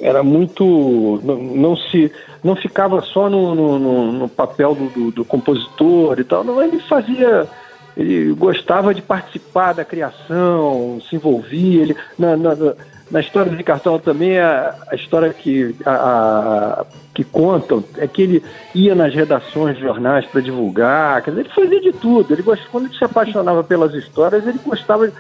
era 0.01 0.23
muito. 0.23 1.21
não, 1.25 1.37
não 1.37 1.77
se 1.77 2.11
não 2.43 2.57
ficava 2.57 3.03
só 3.03 3.29
no, 3.29 3.55
no, 3.55 4.13
no 4.13 4.29
papel 4.29 4.75
do, 4.75 4.89
do, 4.89 5.11
do, 5.11 5.25
compositor 5.25 6.19
e 6.19 6.25
tal, 6.25 6.43
não, 6.43 6.63
ele 6.63 6.81
fazia, 6.81 7.47
ele 7.97 8.33
gostava 8.33 8.95
de 8.95 9.03
participar 9.03 9.75
da 9.75 9.85
criação, 9.85 11.01
se 11.09 11.17
envolvia, 11.17 11.83
ele, 11.83 11.97
na, 12.19 12.37
na, 12.37 12.55
na 13.11 13.21
história 13.21 13.55
de 13.55 13.63
Cartola 13.65 13.99
também, 13.99 14.39
a, 14.39 14.75
a 14.89 14.95
história 14.95 15.33
que, 15.33 15.75
a, 15.85 15.91
a, 15.91 16.87
que 17.15 17.25
contam 17.25 17.83
é 17.99 18.07
que 18.07 18.23
ele 18.23 18.45
ia 18.75 18.95
nas 18.95 19.15
redações 19.15 19.77
de 19.77 19.83
jornais 19.83 20.25
para 20.27 20.41
divulgar, 20.41 21.23
quer 21.23 21.31
dizer, 21.31 21.43
ele 21.43 21.55
fazia 21.55 21.81
de 21.81 21.93
tudo, 21.93 22.33
ele 22.33 22.43
quando 22.43 22.87
ele 22.87 22.97
se 22.97 23.05
apaixonava 23.05 23.65
pelas 23.65 23.93
histórias, 23.95 24.47
ele 24.47 24.61
gostava, 24.65 25.11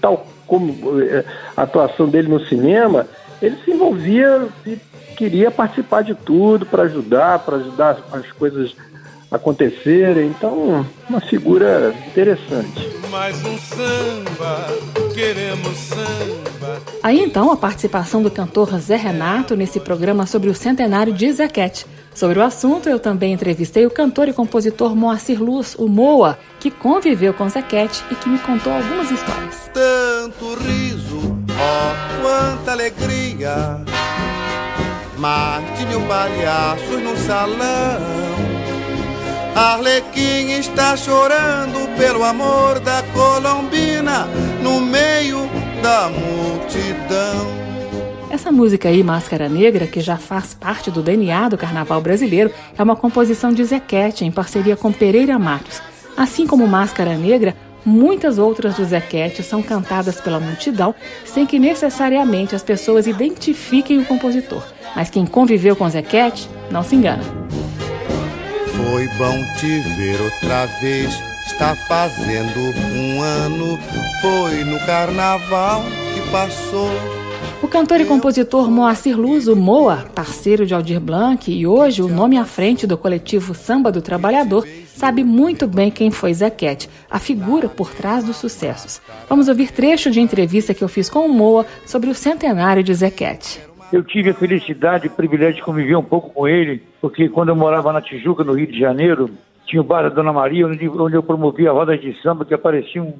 tal 0.00 0.26
como 0.46 1.00
eh, 1.00 1.24
a 1.56 1.62
atuação 1.62 2.08
dele 2.08 2.28
no 2.28 2.44
cinema, 2.46 3.06
ele 3.40 3.56
se 3.64 3.72
envolvia 3.72 4.46
e 4.64 4.78
queria 5.16 5.50
participar 5.50 6.02
de 6.02 6.14
tudo 6.14 6.64
para 6.64 6.84
ajudar, 6.84 7.40
para 7.40 7.56
ajudar 7.56 7.98
as 8.12 8.30
coisas 8.32 8.74
acontecerem. 9.30 10.26
Então, 10.26 10.86
uma 11.08 11.20
figura 11.20 11.94
interessante. 12.06 12.88
Mais 13.10 13.36
um 13.44 13.58
samba, 13.58 14.66
queremos 15.14 15.76
samba. 15.78 16.51
Aí 17.02 17.20
então 17.20 17.50
a 17.50 17.56
participação 17.56 18.22
do 18.22 18.30
cantor 18.30 18.78
Zé 18.78 18.96
Renato 18.96 19.56
nesse 19.56 19.80
programa 19.80 20.26
sobre 20.26 20.48
o 20.48 20.54
centenário 20.54 21.12
de 21.12 21.32
Zequete. 21.32 21.86
Sobre 22.14 22.38
o 22.38 22.42
assunto, 22.42 22.88
eu 22.88 22.98
também 22.98 23.32
entrevistei 23.32 23.86
o 23.86 23.90
cantor 23.90 24.28
e 24.28 24.32
compositor 24.32 24.94
Moacir 24.94 25.42
Luz, 25.42 25.74
o 25.78 25.88
Moa, 25.88 26.38
que 26.60 26.70
conviveu 26.70 27.32
com 27.32 27.48
Zequete 27.48 28.04
e 28.10 28.14
que 28.14 28.28
me 28.28 28.38
contou 28.38 28.72
algumas 28.72 29.10
histórias. 29.10 29.70
Tanto 29.72 30.54
riso, 30.62 31.36
ó, 31.58 32.22
quanta 32.22 32.72
alegria 32.72 33.82
Marte 35.22 35.86
mil 35.86 36.00
palhaços 36.00 37.00
no 37.00 37.16
salão. 37.16 38.00
Arlequim 39.54 40.58
está 40.58 40.96
chorando 40.96 41.88
pelo 41.96 42.24
amor 42.24 42.80
da 42.80 43.04
Colombina 43.14 44.26
no 44.60 44.80
meio 44.80 45.48
da 45.82 46.08
multidão. 46.08 47.62
Essa 48.30 48.52
música 48.52 48.88
aí, 48.88 49.02
Máscara 49.02 49.48
Negra, 49.48 49.86
que 49.86 50.00
já 50.00 50.16
faz 50.16 50.54
parte 50.54 50.90
do 50.90 51.02
DNA 51.02 51.50
do 51.50 51.58
carnaval 51.58 52.00
brasileiro, 52.00 52.50
é 52.78 52.82
uma 52.82 52.96
composição 52.96 53.52
de 53.52 53.64
Zequete 53.64 54.24
em 54.24 54.30
parceria 54.30 54.76
com 54.76 54.92
Pereira 54.92 55.38
Matos. 55.38 55.82
Assim 56.16 56.46
como 56.46 56.66
Máscara 56.66 57.16
Negra, 57.16 57.54
muitas 57.84 58.38
outras 58.38 58.76
do 58.76 58.84
Zequete 58.84 59.42
são 59.42 59.60
cantadas 59.60 60.20
pela 60.20 60.40
multidão 60.40 60.94
sem 61.24 61.44
que 61.44 61.58
necessariamente 61.58 62.54
as 62.54 62.62
pessoas 62.62 63.06
identifiquem 63.06 63.98
o 63.98 64.04
compositor. 64.06 64.62
Mas 64.94 65.10
quem 65.10 65.26
conviveu 65.26 65.74
com 65.74 65.88
Zequete 65.90 66.48
não 66.70 66.84
se 66.84 66.94
engana. 66.94 67.22
Foi 68.76 69.08
bom 69.18 69.38
te 69.58 69.80
ver 69.96 70.20
outra 70.20 70.66
vez. 70.80 71.31
Está 71.46 71.74
fazendo 71.74 72.60
um 72.94 73.20
ano. 73.20 73.78
Foi 74.20 74.64
no 74.64 74.78
carnaval 74.86 75.82
que 76.14 76.30
passou. 76.30 76.88
O 77.62 77.68
cantor 77.68 78.00
e 78.00 78.04
compositor 78.04 78.70
Moacir 78.70 79.18
Luz, 79.18 79.48
o 79.48 79.56
Moa, 79.56 80.04
parceiro 80.14 80.66
de 80.66 80.74
Aldir 80.74 81.00
Blanc 81.00 81.50
e 81.50 81.66
hoje 81.66 82.02
o 82.02 82.08
nome 82.08 82.36
à 82.36 82.44
frente 82.44 82.86
do 82.86 82.98
coletivo 82.98 83.54
Samba 83.54 83.92
do 83.92 84.02
Trabalhador, 84.02 84.66
sabe 84.86 85.22
muito 85.22 85.66
bem 85.66 85.90
quem 85.90 86.10
foi 86.10 86.34
Zequete, 86.34 86.88
a 87.10 87.18
figura 87.18 87.68
por 87.68 87.90
trás 87.90 88.24
dos 88.24 88.36
sucessos. 88.36 89.00
Vamos 89.28 89.48
ouvir 89.48 89.70
trecho 89.70 90.10
de 90.10 90.20
entrevista 90.20 90.74
que 90.74 90.82
eu 90.82 90.88
fiz 90.88 91.08
com 91.08 91.26
o 91.26 91.32
Moa 91.32 91.66
sobre 91.86 92.10
o 92.10 92.14
centenário 92.14 92.82
de 92.82 92.94
Zequete. 92.94 93.60
Eu 93.92 94.02
tive 94.02 94.30
a 94.30 94.34
felicidade 94.34 95.06
e 95.06 95.08
o 95.08 95.12
privilégio 95.12 95.56
de 95.56 95.62
conviver 95.62 95.96
um 95.96 96.02
pouco 96.02 96.30
com 96.30 96.48
ele, 96.48 96.82
porque 97.00 97.28
quando 97.28 97.50
eu 97.50 97.56
morava 97.56 97.92
na 97.92 98.00
Tijuca, 98.00 98.42
no 98.42 98.54
Rio 98.54 98.66
de 98.66 98.78
Janeiro, 98.78 99.30
tinha 99.66 99.80
o 99.80 99.84
bar 99.84 100.02
da 100.02 100.08
Dona 100.08 100.32
Maria, 100.32 100.66
onde, 100.66 100.88
onde 100.88 101.16
eu 101.16 101.22
promovia 101.22 101.72
rodas 101.72 102.00
de 102.00 102.20
samba 102.22 102.44
que 102.44 102.54
apareciam 102.54 103.14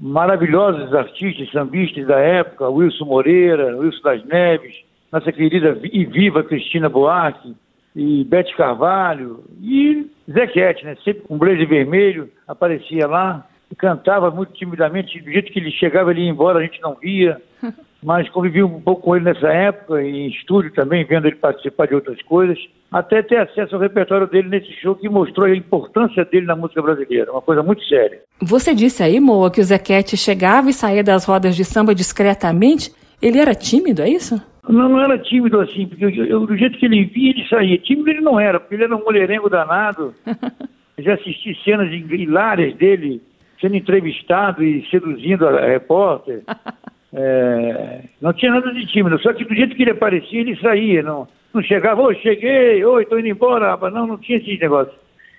maravilhosos 0.00 0.92
artistas, 0.94 1.50
sambistas 1.52 2.06
da 2.06 2.18
época, 2.18 2.68
Wilson 2.68 3.04
Moreira, 3.04 3.76
Wilson 3.76 4.02
das 4.02 4.24
Neves, 4.24 4.74
nossa 5.12 5.30
querida 5.32 5.78
e 5.84 6.04
viva 6.04 6.42
Cristina 6.42 6.88
Buarque, 6.88 7.54
e 7.94 8.24
Bete 8.24 8.54
Carvalho, 8.56 9.44
e 9.62 10.10
Zequete, 10.30 10.84
né? 10.84 10.96
Sempre 11.04 11.22
com 11.22 11.38
blazer 11.38 11.68
vermelho, 11.68 12.28
aparecia 12.48 13.06
lá, 13.06 13.46
cantava 13.78 14.30
muito 14.30 14.52
timidamente, 14.54 15.20
do 15.20 15.30
jeito 15.30 15.52
que 15.52 15.58
ele 15.58 15.70
chegava, 15.70 16.10
ele 16.10 16.22
ia 16.22 16.30
embora, 16.30 16.58
a 16.58 16.62
gente 16.62 16.80
não 16.80 16.94
via. 16.94 17.40
mas 18.04 18.28
convivi 18.28 18.62
um 18.62 18.82
pouco 18.82 19.00
com 19.00 19.16
ele 19.16 19.24
nessa 19.24 19.48
época, 19.48 20.02
em 20.02 20.28
estúdio 20.28 20.70
também, 20.74 21.06
vendo 21.06 21.26
ele 21.26 21.36
participar 21.36 21.86
de 21.86 21.94
outras 21.94 22.20
coisas, 22.22 22.58
até 22.92 23.22
ter 23.22 23.38
acesso 23.38 23.74
ao 23.74 23.80
repertório 23.80 24.26
dele 24.26 24.50
nesse 24.50 24.70
show 24.74 24.94
que 24.94 25.08
mostrou 25.08 25.46
a 25.46 25.56
importância 25.56 26.22
dele 26.26 26.44
na 26.44 26.54
música 26.54 26.82
brasileira, 26.82 27.32
uma 27.32 27.40
coisa 27.40 27.62
muito 27.62 27.82
séria. 27.84 28.20
Você 28.42 28.74
disse 28.74 29.02
aí, 29.02 29.18
Moa, 29.18 29.50
que 29.50 29.60
o 29.60 29.64
Zequete 29.64 30.18
chegava 30.18 30.68
e 30.68 30.74
saía 30.74 31.02
das 31.02 31.24
rodas 31.24 31.56
de 31.56 31.64
samba 31.64 31.94
discretamente. 31.94 32.92
Ele 33.22 33.38
era 33.38 33.54
tímido, 33.54 34.02
é 34.02 34.10
isso? 34.10 34.40
Não, 34.68 34.88
não 34.90 35.00
era 35.00 35.18
tímido 35.18 35.58
assim, 35.60 35.86
porque 35.86 36.04
eu, 36.04 36.10
eu, 36.10 36.46
do 36.46 36.56
jeito 36.58 36.78
que 36.78 36.84
ele 36.84 37.06
via, 37.06 37.30
ele 37.30 37.48
saía. 37.48 37.78
Tímido 37.78 38.10
ele 38.10 38.20
não 38.20 38.38
era, 38.38 38.60
porque 38.60 38.74
ele 38.74 38.84
era 38.84 38.94
um 38.94 39.02
mulherengo 39.02 39.48
danado. 39.48 40.14
já 40.98 41.14
assisti 41.14 41.58
cenas 41.64 41.90
hilárias 41.90 42.76
dele 42.76 43.22
sendo 43.60 43.76
entrevistado 43.76 44.62
e 44.62 44.86
seduzindo 44.90 45.48
a 45.48 45.66
repórter. 45.66 46.42
É, 47.16 48.00
não 48.20 48.32
tinha 48.32 48.52
nada 48.52 48.72
de 48.72 48.86
tímido, 48.86 49.18
só 49.20 49.32
que 49.32 49.44
do 49.44 49.54
jeito 49.54 49.76
que 49.76 49.82
ele 49.82 49.92
aparecia, 49.92 50.40
ele 50.40 50.56
saía, 50.56 51.02
não, 51.02 51.28
não 51.52 51.62
chegava, 51.62 52.02
oi, 52.02 52.16
cheguei, 52.16 52.84
oi, 52.84 53.06
tô 53.06 53.18
indo 53.18 53.28
embora, 53.28 53.70
rapaz. 53.70 53.94
Não, 53.94 54.06
não 54.06 54.18
tinha 54.18 54.38
esse 54.38 54.58
negócio. 54.58 54.92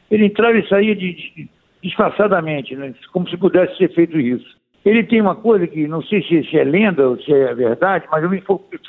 Ele 0.10 0.26
entrava 0.26 0.58
e 0.58 0.68
saía 0.68 0.96
de, 0.96 1.14
de, 1.14 1.50
disfarçadamente, 1.84 2.76
né? 2.76 2.94
como 3.12 3.28
se 3.30 3.36
pudesse 3.36 3.78
ser 3.78 3.94
feito 3.94 4.18
isso. 4.18 4.56
Ele 4.86 5.04
tem 5.04 5.20
uma 5.20 5.36
coisa 5.36 5.68
que 5.68 5.88
não 5.88 6.02
sei 6.04 6.22
se, 6.24 6.44
se 6.44 6.58
é 6.58 6.64
lenda 6.64 7.10
ou 7.10 7.20
se 7.20 7.34
é 7.34 7.54
verdade, 7.54 8.06
mas 8.10 8.24
eu 8.24 8.30
me, 8.30 8.42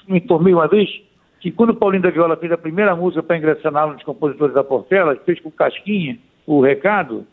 me 0.08 0.18
informei 0.18 0.54
uma 0.54 0.68
vez 0.68 0.88
que 1.40 1.50
quando 1.50 1.70
o 1.70 1.76
Paulinho 1.76 2.02
da 2.02 2.10
Viola 2.10 2.36
fez 2.36 2.52
a 2.52 2.58
primeira 2.58 2.94
música 2.94 3.22
para 3.22 3.36
ingressar 3.36 3.72
na 3.72 3.80
aula 3.80 3.94
dos 3.94 4.04
compositores 4.04 4.54
da 4.54 4.62
Portela, 4.62 5.16
fez 5.24 5.40
com 5.40 5.50
Casquinha 5.50 6.18
o 6.46 6.60
recado, 6.60 7.26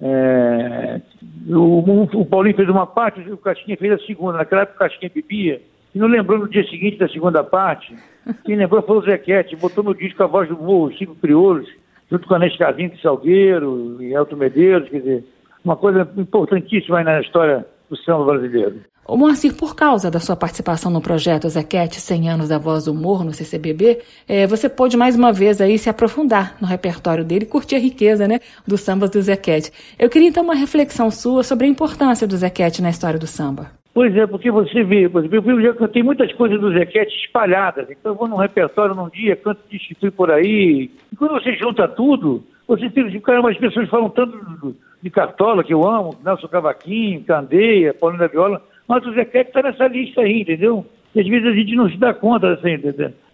é, 0.00 1.00
o, 1.48 2.04
o, 2.20 2.26
Paulinho 2.26 2.56
fez 2.56 2.68
uma 2.68 2.86
parte, 2.86 3.20
o 3.30 3.36
Casquinha 3.36 3.76
fez 3.76 3.92
a 3.92 4.06
segunda. 4.06 4.38
Naquela 4.38 4.62
época 4.62 4.76
o 4.76 4.88
Casquinha 4.88 5.10
bebia. 5.14 5.60
E 5.94 5.98
não 5.98 6.06
lembrou 6.06 6.38
no 6.38 6.48
dia 6.48 6.64
seguinte 6.68 6.98
da 6.98 7.08
segunda 7.08 7.42
parte. 7.42 7.96
Quem 8.44 8.56
lembrou 8.56 8.82
foi 8.82 8.98
o 8.98 9.02
Zequete, 9.02 9.56
botou 9.56 9.82
no 9.82 9.94
disco 9.94 10.22
a 10.22 10.26
voz 10.26 10.48
do 10.48 10.56
Morro, 10.56 10.92
Chico 10.92 11.14
Crioulos, 11.16 11.68
junto 12.10 12.28
com 12.28 12.34
a 12.34 12.38
Nescazinho 12.38 12.90
de 12.90 13.00
Salgueiro 13.00 13.96
e 14.02 14.12
Elton 14.12 14.36
Medeiros, 14.36 14.88
quer 14.88 14.98
dizer, 14.98 15.24
uma 15.64 15.76
coisa 15.76 16.08
importantíssima 16.16 16.98
aí 16.98 17.04
na 17.04 17.20
história 17.20 17.66
do 17.88 17.96
samba 17.96 18.32
brasileiro. 18.32 18.80
O 19.08 19.16
Moacir, 19.16 19.56
por 19.56 19.74
causa 19.74 20.10
da 20.10 20.20
sua 20.20 20.36
participação 20.36 20.92
no 20.92 21.00
projeto 21.00 21.48
Zequete 21.48 21.98
100 21.98 22.28
anos 22.28 22.50
da 22.50 22.58
Voz 22.58 22.84
do 22.84 22.92
Morro 22.92 23.24
no 23.24 23.32
CCBB, 23.32 24.02
é, 24.28 24.46
você 24.46 24.68
pôde 24.68 24.98
mais 24.98 25.16
uma 25.16 25.32
vez 25.32 25.62
aí 25.62 25.78
se 25.78 25.88
aprofundar 25.88 26.58
no 26.60 26.66
repertório 26.66 27.24
dele 27.24 27.46
curtir 27.46 27.76
a 27.76 27.78
riqueza 27.78 28.28
né, 28.28 28.38
dos 28.66 28.82
sambas 28.82 29.08
do 29.08 29.22
Zequete. 29.22 29.72
Eu 29.98 30.10
queria 30.10 30.28
então 30.28 30.44
uma 30.44 30.54
reflexão 30.54 31.10
sua 31.10 31.42
sobre 31.42 31.64
a 31.64 31.70
importância 31.70 32.26
do 32.26 32.36
Zequete 32.36 32.82
na 32.82 32.90
história 32.90 33.18
do 33.18 33.26
samba. 33.26 33.70
Pois 33.94 34.14
é, 34.14 34.26
porque 34.26 34.50
você 34.50 34.84
vê, 34.84 35.08
por 35.08 35.24
exemplo, 35.24 35.58
eu 35.58 35.74
cantei 35.74 36.02
muitas 36.02 36.30
coisas 36.34 36.60
do 36.60 36.70
Zequete 36.70 37.24
espalhadas, 37.24 37.88
então 37.90 38.12
eu 38.12 38.14
vou 38.14 38.28
num 38.28 38.36
repertório 38.36 38.94
num 38.94 39.08
dia, 39.08 39.34
canto 39.36 39.62
de 39.70 39.96
fui 39.98 40.10
por 40.10 40.30
aí, 40.30 40.90
e 41.10 41.16
quando 41.16 41.32
você 41.32 41.56
junta 41.56 41.88
tudo, 41.88 42.44
você 42.66 42.90
tem, 42.90 43.18
caramba, 43.20 43.50
as 43.50 43.56
pessoas 43.56 43.88
falam 43.88 44.10
tanto 44.10 44.76
de 45.02 45.08
Cartola, 45.08 45.64
que 45.64 45.72
eu 45.72 45.88
amo, 45.88 46.14
Nelson 46.22 46.46
Cavaquinho, 46.48 47.24
Candeia, 47.24 47.94
Paulinho 47.94 48.20
da 48.20 48.26
Viola, 48.26 48.62
mas 48.88 49.06
o 49.06 49.12
Zequete 49.12 49.50
está 49.50 49.62
nessa 49.62 49.86
lista 49.86 50.22
aí, 50.22 50.40
entendeu? 50.40 50.84
E 51.14 51.20
às 51.20 51.28
vezes 51.28 51.46
a 51.46 51.52
gente 51.52 51.74
não 51.76 51.88
se 51.90 51.96
dá 51.98 52.14
conta 52.14 52.52
assim, 52.54 52.78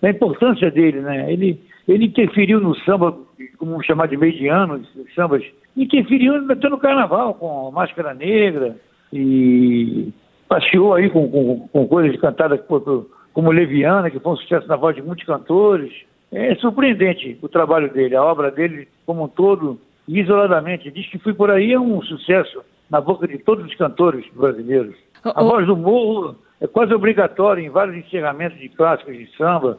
da 0.03 0.11
importância 0.11 0.71
dele, 0.71 1.01
né? 1.01 1.33
Ele, 1.33 1.61
ele 1.89 2.07
interferiu 2.07 2.61
no 2.61 2.75
samba, 2.81 3.17
como 3.59 3.83
chamar 3.83 4.09
de 4.09 4.17
meio 4.17 4.33
de 4.33 4.49
ano, 4.49 4.83
sambas, 5.15 5.45
interferiu 5.77 6.51
até 6.51 6.69
no 6.69 6.79
carnaval, 6.79 7.35
com 7.35 7.71
Máscara 7.71 8.15
Negra, 8.15 8.77
e 9.13 10.13
passeou 10.49 10.95
aí 10.95 11.09
com, 11.11 11.29
com, 11.29 11.69
com 11.69 11.89
coisas 11.89 12.19
cantadas 12.21 12.61
por, 12.63 13.09
como 13.33 13.51
Leviana, 13.51 14.11
que 14.11 14.21
foi 14.21 14.33
um 14.33 14.37
sucesso 14.37 14.67
na 14.69 14.77
voz 14.77 14.95
de 14.97 15.03
muitos 15.03 15.25
cantores. 15.25 15.93
É 16.33 16.55
surpreendente 16.57 17.39
o 17.43 17.49
trabalho 17.49 17.93
dele, 17.93 18.17
a 18.17 18.25
obra 18.25 18.51
dele 18.51 18.89
como 19.07 19.25
um 19.25 19.29
todo 19.29 19.79
isoladamente. 20.09 20.91
Diz 20.91 21.09
que 21.09 21.19
Fui 21.19 21.33
Por 21.33 21.51
Aí 21.51 21.73
é 21.73 21.79
um 21.79 22.03
sucesso 22.03 22.63
na 22.91 23.01
boca 23.01 23.27
de 23.27 23.39
todos 23.39 23.65
os 23.65 23.75
cantores 23.77 24.25
brasileiros. 24.35 24.97
A 25.25 25.43
voz 25.43 25.67
do 25.67 25.77
morro 25.77 26.37
é 26.61 26.67
quase 26.67 26.93
obrigatória 26.93 27.63
em 27.63 27.71
vários 27.71 27.97
encerramentos 27.97 28.59
de 28.59 28.69
clássicos 28.69 29.17
de 29.17 29.27
samba. 29.37 29.79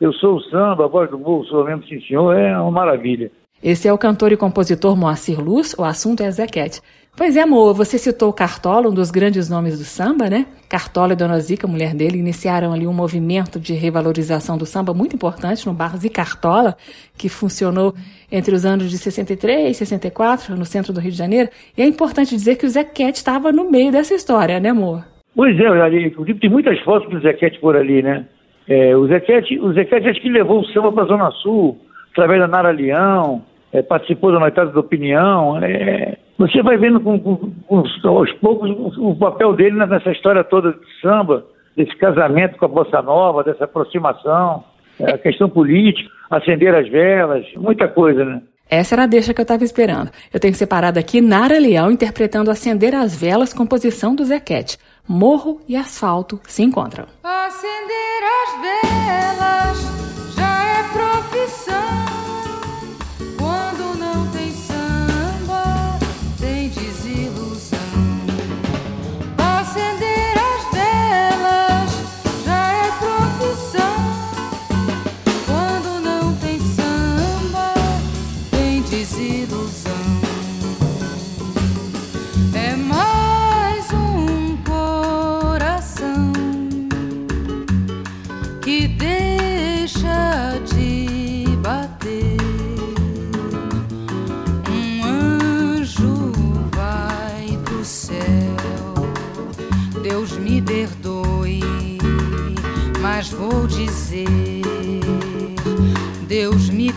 Eu 0.00 0.12
sou 0.14 0.36
o 0.36 0.40
samba, 0.40 0.84
a 0.84 0.88
voz 0.88 1.10
do 1.10 1.18
morro, 1.18 1.44
sou 1.44 1.64
mesmo 1.64 1.84
sim 1.86 2.00
senhor, 2.00 2.34
é 2.34 2.58
uma 2.58 2.70
maravilha. 2.70 3.30
Esse 3.62 3.88
é 3.88 3.92
o 3.92 3.98
cantor 3.98 4.32
e 4.32 4.36
compositor 4.36 4.96
Moacir 4.96 5.40
Luz, 5.40 5.74
o 5.78 5.84
assunto 5.84 6.22
é 6.22 6.30
Zequete. 6.30 6.80
Pois 7.16 7.34
é, 7.34 7.40
amor, 7.40 7.72
você 7.72 7.96
citou 7.96 8.30
Cartola, 8.30 8.90
um 8.90 8.94
dos 8.94 9.10
grandes 9.10 9.48
nomes 9.48 9.78
do 9.78 9.84
samba, 9.84 10.28
né? 10.28 10.44
Cartola 10.68 11.14
e 11.14 11.16
Dona 11.16 11.40
Zica, 11.40 11.66
mulher 11.66 11.94
dele, 11.94 12.18
iniciaram 12.18 12.74
ali 12.74 12.86
um 12.86 12.92
movimento 12.92 13.58
de 13.58 13.72
revalorização 13.72 14.58
do 14.58 14.66
samba 14.66 14.92
muito 14.92 15.16
importante 15.16 15.66
no 15.66 15.72
bar 15.72 15.96
Zicartola, 15.96 16.76
que 17.16 17.30
funcionou 17.30 17.94
entre 18.30 18.54
os 18.54 18.66
anos 18.66 18.90
de 18.90 18.98
63 18.98 19.70
e 19.70 19.74
64, 19.74 20.54
no 20.54 20.66
centro 20.66 20.92
do 20.92 21.00
Rio 21.00 21.10
de 21.10 21.16
Janeiro. 21.16 21.48
E 21.78 21.80
é 21.80 21.86
importante 21.86 22.36
dizer 22.36 22.56
que 22.56 22.66
o 22.66 22.68
Zequete 22.68 23.16
estava 23.16 23.50
no 23.50 23.70
meio 23.70 23.90
dessa 23.90 24.12
história, 24.12 24.60
né, 24.60 24.68
amor? 24.68 25.02
Pois 25.34 25.58
é, 25.58 25.66
ali, 25.68 26.08
inclusive 26.08 26.38
tem 26.38 26.50
muitas 26.50 26.78
fotos 26.80 27.08
do 27.08 27.18
Zequete 27.20 27.58
por 27.60 27.76
ali, 27.76 28.02
né? 28.02 28.26
É, 28.68 28.94
o 28.94 29.06
Zequete, 29.06 29.58
o 29.58 29.72
Zequete 29.72 30.06
acho 30.06 30.20
que 30.20 30.28
levou 30.28 30.60
o 30.60 30.66
samba 30.66 30.92
para 30.92 31.04
a 31.04 31.06
Zona 31.06 31.30
Sul, 31.30 31.78
através 32.12 32.40
da 32.40 32.46
Nara 32.46 32.70
Leão, 32.72 33.42
é, 33.72 33.82
participou 33.82 34.32
da 34.32 34.40
Noitada 34.40 34.70
da 34.70 34.80
Opinião. 34.80 35.58
É, 35.62 36.16
você 36.38 36.62
vai 36.62 36.76
vendo 36.76 37.00
com, 37.00 37.18
com, 37.18 37.36
com, 37.66 37.84
aos 38.08 38.32
poucos 38.34 38.70
o, 38.70 39.10
o, 39.10 39.16
papel 39.16 39.54
dele 39.54 39.84
nessa 39.86 40.10
história 40.10 40.44
toda 40.44 40.72
de 40.72 41.00
samba, 41.00 41.44
desse 41.76 41.94
casamento 41.96 42.58
com 42.58 42.64
a 42.64 42.68
Bossa 42.68 43.02
Nova, 43.02 43.44
dessa 43.44 43.64
aproximação, 43.64 44.64
é, 45.00 45.12
a 45.12 45.18
questão 45.18 45.48
política, 45.48 46.08
acender 46.30 46.74
as 46.74 46.88
velas, 46.88 47.44
muita 47.56 47.88
coisa, 47.88 48.24
né? 48.24 48.42
Essa 48.68 48.96
era 48.96 49.04
a 49.04 49.06
deixa 49.06 49.32
que 49.32 49.40
eu 49.40 49.44
estava 49.44 49.62
esperando. 49.62 50.10
Eu 50.34 50.40
tenho 50.40 50.54
separado 50.54 50.98
aqui 50.98 51.20
Nara 51.20 51.58
Leão 51.58 51.88
interpretando 51.88 52.50
Acender 52.50 52.96
as 52.96 53.14
Velas, 53.14 53.54
composição 53.54 54.12
do 54.12 54.24
Zequete. 54.24 54.76
Morro 55.08 55.60
e 55.68 55.76
asfalto 55.76 56.40
se 56.48 56.64
encontram. 56.64 57.06
Acender 57.22 58.22
as 58.24 58.60
velas 58.60 58.85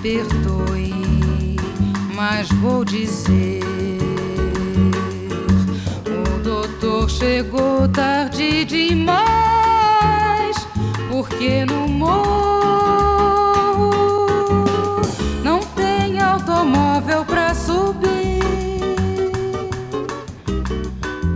perdoe, 0.09 1.55
mas 2.15 2.49
vou 2.49 2.83
dizer: 2.83 3.61
o 6.07 6.39
doutor 6.39 7.07
chegou 7.07 7.87
tarde 7.87 8.65
demais, 8.65 9.27
porque 11.11 11.63
no 11.63 11.87
morro 11.87 13.11
não 15.43 15.59
tem 15.59 16.19
automóvel 16.19 17.23
pra 17.23 17.53
subir, 17.53 18.39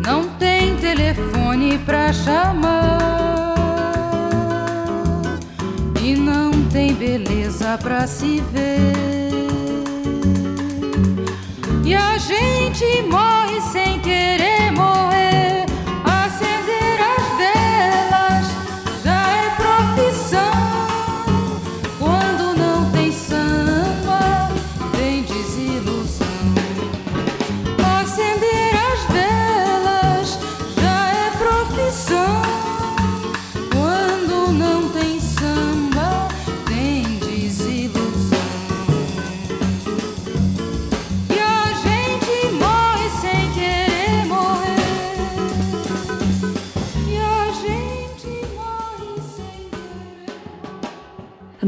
não 0.04 0.28
tem 0.40 0.76
telefone 0.78 1.78
pra 1.86 2.12
chamar. 2.12 2.93
Beleza 7.63 7.78
pra 7.78 8.06
se 8.06 8.41
ver. 8.52 8.93
E 11.86 11.95
a 11.95 12.17
gente 12.17 13.02
morre 13.04 13.33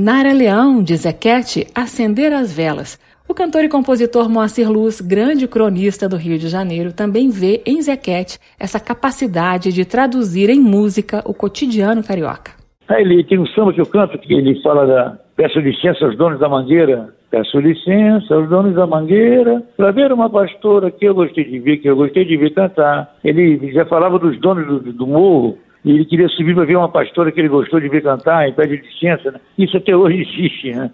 Nara 0.06 0.34
Leão, 0.34 0.84
de 0.84 0.96
Zequete, 0.98 1.66
Acender 1.74 2.32
as 2.32 2.56
Velas. 2.56 3.00
O 3.28 3.34
cantor 3.34 3.64
e 3.64 3.70
compositor 3.70 4.30
Moacir 4.30 4.72
Luz, 4.72 5.02
grande 5.02 5.48
cronista 5.48 6.08
do 6.08 6.16
Rio 6.16 6.38
de 6.38 6.48
Janeiro, 6.48 6.94
também 6.94 7.32
vê 7.32 7.64
em 7.66 7.82
Zequete 7.82 8.38
essa 8.60 8.80
capacidade 8.80 9.74
de 9.74 9.84
traduzir 9.84 10.48
em 10.52 10.60
música 10.60 11.24
o 11.26 11.34
cotidiano 11.34 12.04
carioca. 12.04 12.52
Aí 12.88 13.02
ele 13.02 13.24
tem 13.24 13.40
um 13.40 13.48
samba 13.48 13.74
que 13.74 13.82
eu 13.82 13.88
canto, 13.88 14.20
que 14.20 14.32
ele 14.32 14.62
fala 14.62 14.86
da 14.86 15.18
peço 15.36 15.60
licença 15.60 16.06
aos 16.06 16.16
donos 16.16 16.40
da 16.40 16.48
mangueira, 16.48 17.10
peço 17.32 17.60
licença 17.60 18.36
aos 18.36 18.48
donos 18.48 18.76
da 18.76 18.86
mangueira, 18.86 19.64
para 19.76 19.90
ver 19.90 20.14
uma 20.14 20.30
pastora 20.30 20.92
que 20.92 21.06
eu 21.06 21.16
gostei 21.16 21.46
de 21.46 21.58
ver, 21.58 21.78
que 21.78 21.90
eu 21.90 21.96
gostei 21.96 22.26
de 22.26 22.38
ver 22.38 22.54
cantar. 22.54 23.16
Ele 23.24 23.72
já 23.74 23.86
falava 23.86 24.20
dos 24.20 24.40
donos 24.40 24.68
do, 24.68 24.94
do 24.94 25.08
morro, 25.08 25.58
e 25.86 25.92
ele 25.92 26.04
queria 26.04 26.28
subir 26.30 26.56
para 26.56 26.66
ver 26.66 26.76
uma 26.76 26.90
pastora 26.90 27.32
que 27.32 27.40
ele 27.40 27.48
gostou 27.48 27.80
de 27.80 27.88
ver 27.88 28.02
cantar, 28.02 28.50
e 28.50 28.54
pede 28.54 28.76
licença, 28.78 29.32
né? 29.32 29.40
Isso 29.58 29.78
até 29.78 29.96
hoje 29.96 30.22
existe, 30.22 30.74
né? 30.74 30.90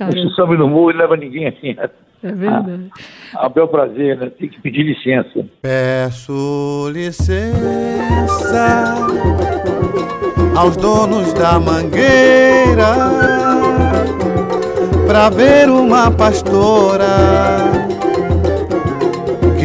Você 0.00 0.28
sobe 0.30 0.56
no 0.56 0.66
morro 0.66 0.90
e 0.90 0.96
leva 0.96 1.16
ninguém 1.16 1.46
assim. 1.46 1.74
né? 1.74 1.88
É 2.22 2.32
verdade. 2.32 2.90
A, 3.34 3.46
a 3.46 3.48
bel 3.50 3.68
prazer, 3.68 4.16
né? 4.16 4.30
Tem 4.38 4.48
que 4.48 4.58
pedir 4.60 4.82
licença. 4.82 5.44
Peço 5.60 6.90
licença 6.92 8.94
aos 10.56 10.76
donos 10.76 11.34
da 11.34 11.60
mangueira 11.60 12.94
pra 15.06 15.28
ver 15.28 15.68
uma 15.68 16.10
pastora 16.10 17.06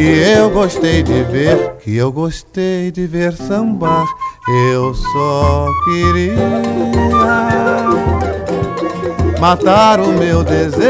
que 0.02 0.08
eu 0.08 0.50
gostei 0.50 1.00
de 1.00 1.22
ver, 1.22 1.76
que 1.80 1.96
eu 1.96 2.10
gostei 2.10 2.90
de 2.90 3.06
ver 3.06 3.34
sambar. 3.34 4.04
Eu 4.72 4.92
só 4.92 5.68
queria 5.84 6.34
matar 9.38 10.00
o 10.00 10.08
meu 10.08 10.42
desejo. 10.42 10.82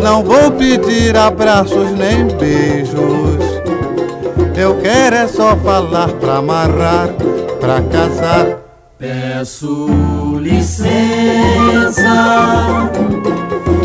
Não 0.00 0.22
vou 0.22 0.52
pedir 0.52 1.16
abraços 1.16 1.90
nem 1.90 2.28
beijos. 2.38 3.42
Eu 4.56 4.80
quero 4.80 5.16
é 5.16 5.26
só 5.26 5.56
falar 5.56 6.12
pra 6.12 6.36
amarrar, 6.36 7.08
pra 7.58 7.82
casar. 7.82 8.63
Peço 9.04 9.86
licença 10.40 12.08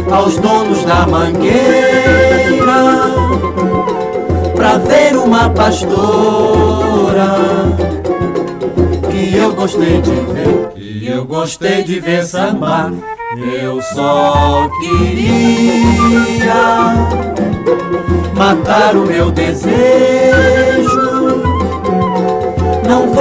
aos 0.09 0.37
donos 0.37 0.85
da 0.85 1.05
mangueira 1.05 1.59
pra 4.55 4.77
ver 4.77 5.17
uma 5.17 5.49
pastora 5.49 7.35
que 9.11 9.35
eu 9.35 9.53
gostei 9.53 9.99
de 9.99 10.11
ver, 10.11 10.69
que 10.73 11.07
eu 11.07 11.25
gostei 11.25 11.83
de 11.83 11.99
ver 11.99 12.23
sambar. 12.23 12.93
Eu 13.61 13.81
só 13.81 14.69
queria 14.79 16.53
matar 18.37 18.95
o 18.95 19.05
meu 19.05 19.29
desejo. 19.31 20.88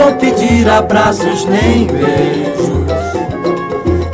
Vou 0.01 0.13
pedir 0.13 0.69
abraços 0.69 1.45
nem 1.45 1.89
beijos. 1.89 2.71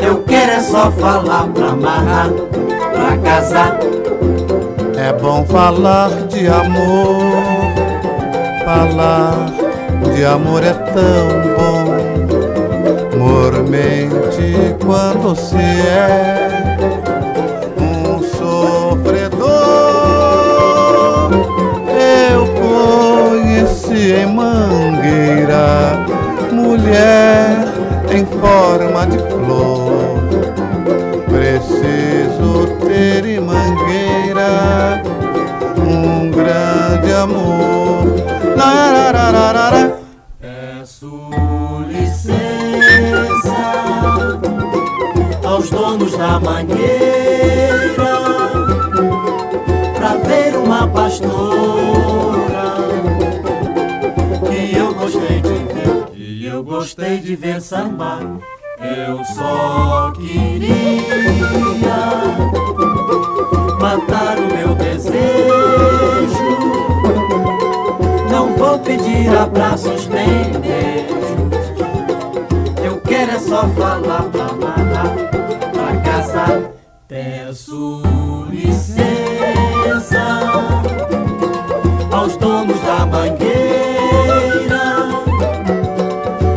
Eu 0.01 0.23
quero 0.23 0.53
é 0.53 0.61
só 0.61 0.91
falar 0.91 1.47
pra 1.49 1.69
amarrar, 1.69 2.31
pra 2.31 3.19
casar. 3.19 3.79
É 4.97 5.13
bom 5.13 5.45
falar 5.45 6.09
de 6.29 6.49
amor, 6.49 7.21
falar 8.65 9.47
de 10.15 10.25
amor 10.25 10.65
é 10.65 10.73
tão 10.73 11.29
bom. 11.55 11.85
Mormente 13.19 14.75
quando 14.83 15.37
se 15.37 15.57
é 15.57 17.04
amor. 37.25 38.05
Peço 40.41 41.31
licença 41.89 43.55
aos 45.45 45.71
donos 45.71 46.17
da 46.17 46.39
mangueira 46.39 48.15
pra 49.95 50.17
ver 50.17 50.57
uma 50.57 50.87
pastora 50.89 52.75
que 54.49 54.77
eu 54.77 54.95
gostei 54.95 55.41
de 55.41 55.49
ver, 55.49 56.05
que 56.13 56.45
eu 56.45 56.63
gostei 56.63 57.19
de 57.19 57.37
ver 57.37 57.61
sambar. 57.63 58.21
Eu 58.81 59.25
só 59.25 60.13
queria 60.13 60.75
matar 63.81 64.39
o 64.39 64.47
meu 64.55 64.75
desejo. 64.75 65.64
Pedir 68.85 69.35
abraços 69.35 70.07
nem 70.09 70.53
beijos. 70.61 71.25
Eu 72.85 73.01
quero 73.01 73.31
é 73.33 73.39
só 73.39 73.67
falar 73.69 74.25
pra 74.25 74.45
amar, 74.45 75.15
pra 75.73 75.97
casar. 76.03 76.61
Peço 77.09 78.03
licença 78.51 80.23
aos 82.13 82.37
donos 82.37 82.81
da 82.83 83.07
mangueira 83.07 83.65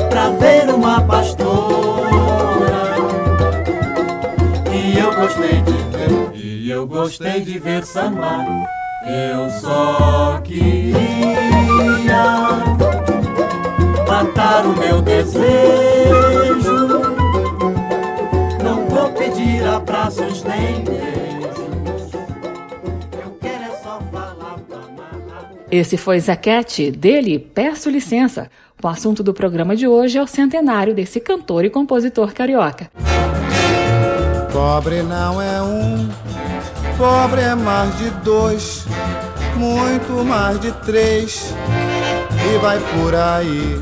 pra 0.10 0.30
ver 0.32 0.70
uma 0.74 1.02
pastora 1.02 1.38
que 4.66 5.00
eu 5.00 5.16
gostei 5.16 5.62
de 5.62 5.72
ver. 5.72 6.36
E 6.36 6.70
eu 6.70 6.86
gostei 6.86 7.42
de 7.42 7.58
ver 7.58 7.86
sambar. 7.86 8.46
Eu 9.08 9.50
só 9.50 10.42
queria 10.44 10.98
matar 14.06 14.66
o 14.66 14.78
meu 14.78 15.02
desejo. 15.02 15.48
Não 18.62 18.86
vou 18.88 19.10
pedir 19.14 19.66
abraços 19.66 20.44
nem 20.44 20.84
beijos. 20.84 22.12
Eu 23.14 23.32
quero 23.40 23.64
é 23.64 23.78
só 23.82 24.02
falar 24.12 24.58
pra 24.68 24.78
amar. 24.78 25.52
Esse 25.72 25.96
foi 25.96 26.20
Zequete, 26.20 26.92
dele 26.92 27.40
Peço 27.40 27.90
Licença. 27.90 28.52
O 28.84 28.88
assunto 28.90 29.24
do 29.24 29.34
programa 29.34 29.74
de 29.74 29.88
hoje 29.88 30.18
é 30.18 30.22
o 30.22 30.28
centenário 30.28 30.94
desse 30.94 31.22
cantor 31.22 31.64
e 31.64 31.70
compositor 31.70 32.34
carioca. 32.34 32.92
Pobre 34.52 35.02
não 35.02 35.42
é 35.42 35.62
um, 35.62 36.07
pobre 36.98 37.42
é 37.42 37.54
mais 37.54 37.96
de 38.00 38.10
dois, 38.24 38.86
muito 39.56 40.26
mais 40.26 40.60
de 40.60 40.72
três, 40.84 41.54
e 42.44 42.58
vai 42.58 42.80
por 42.80 43.14
aí. 43.14 43.82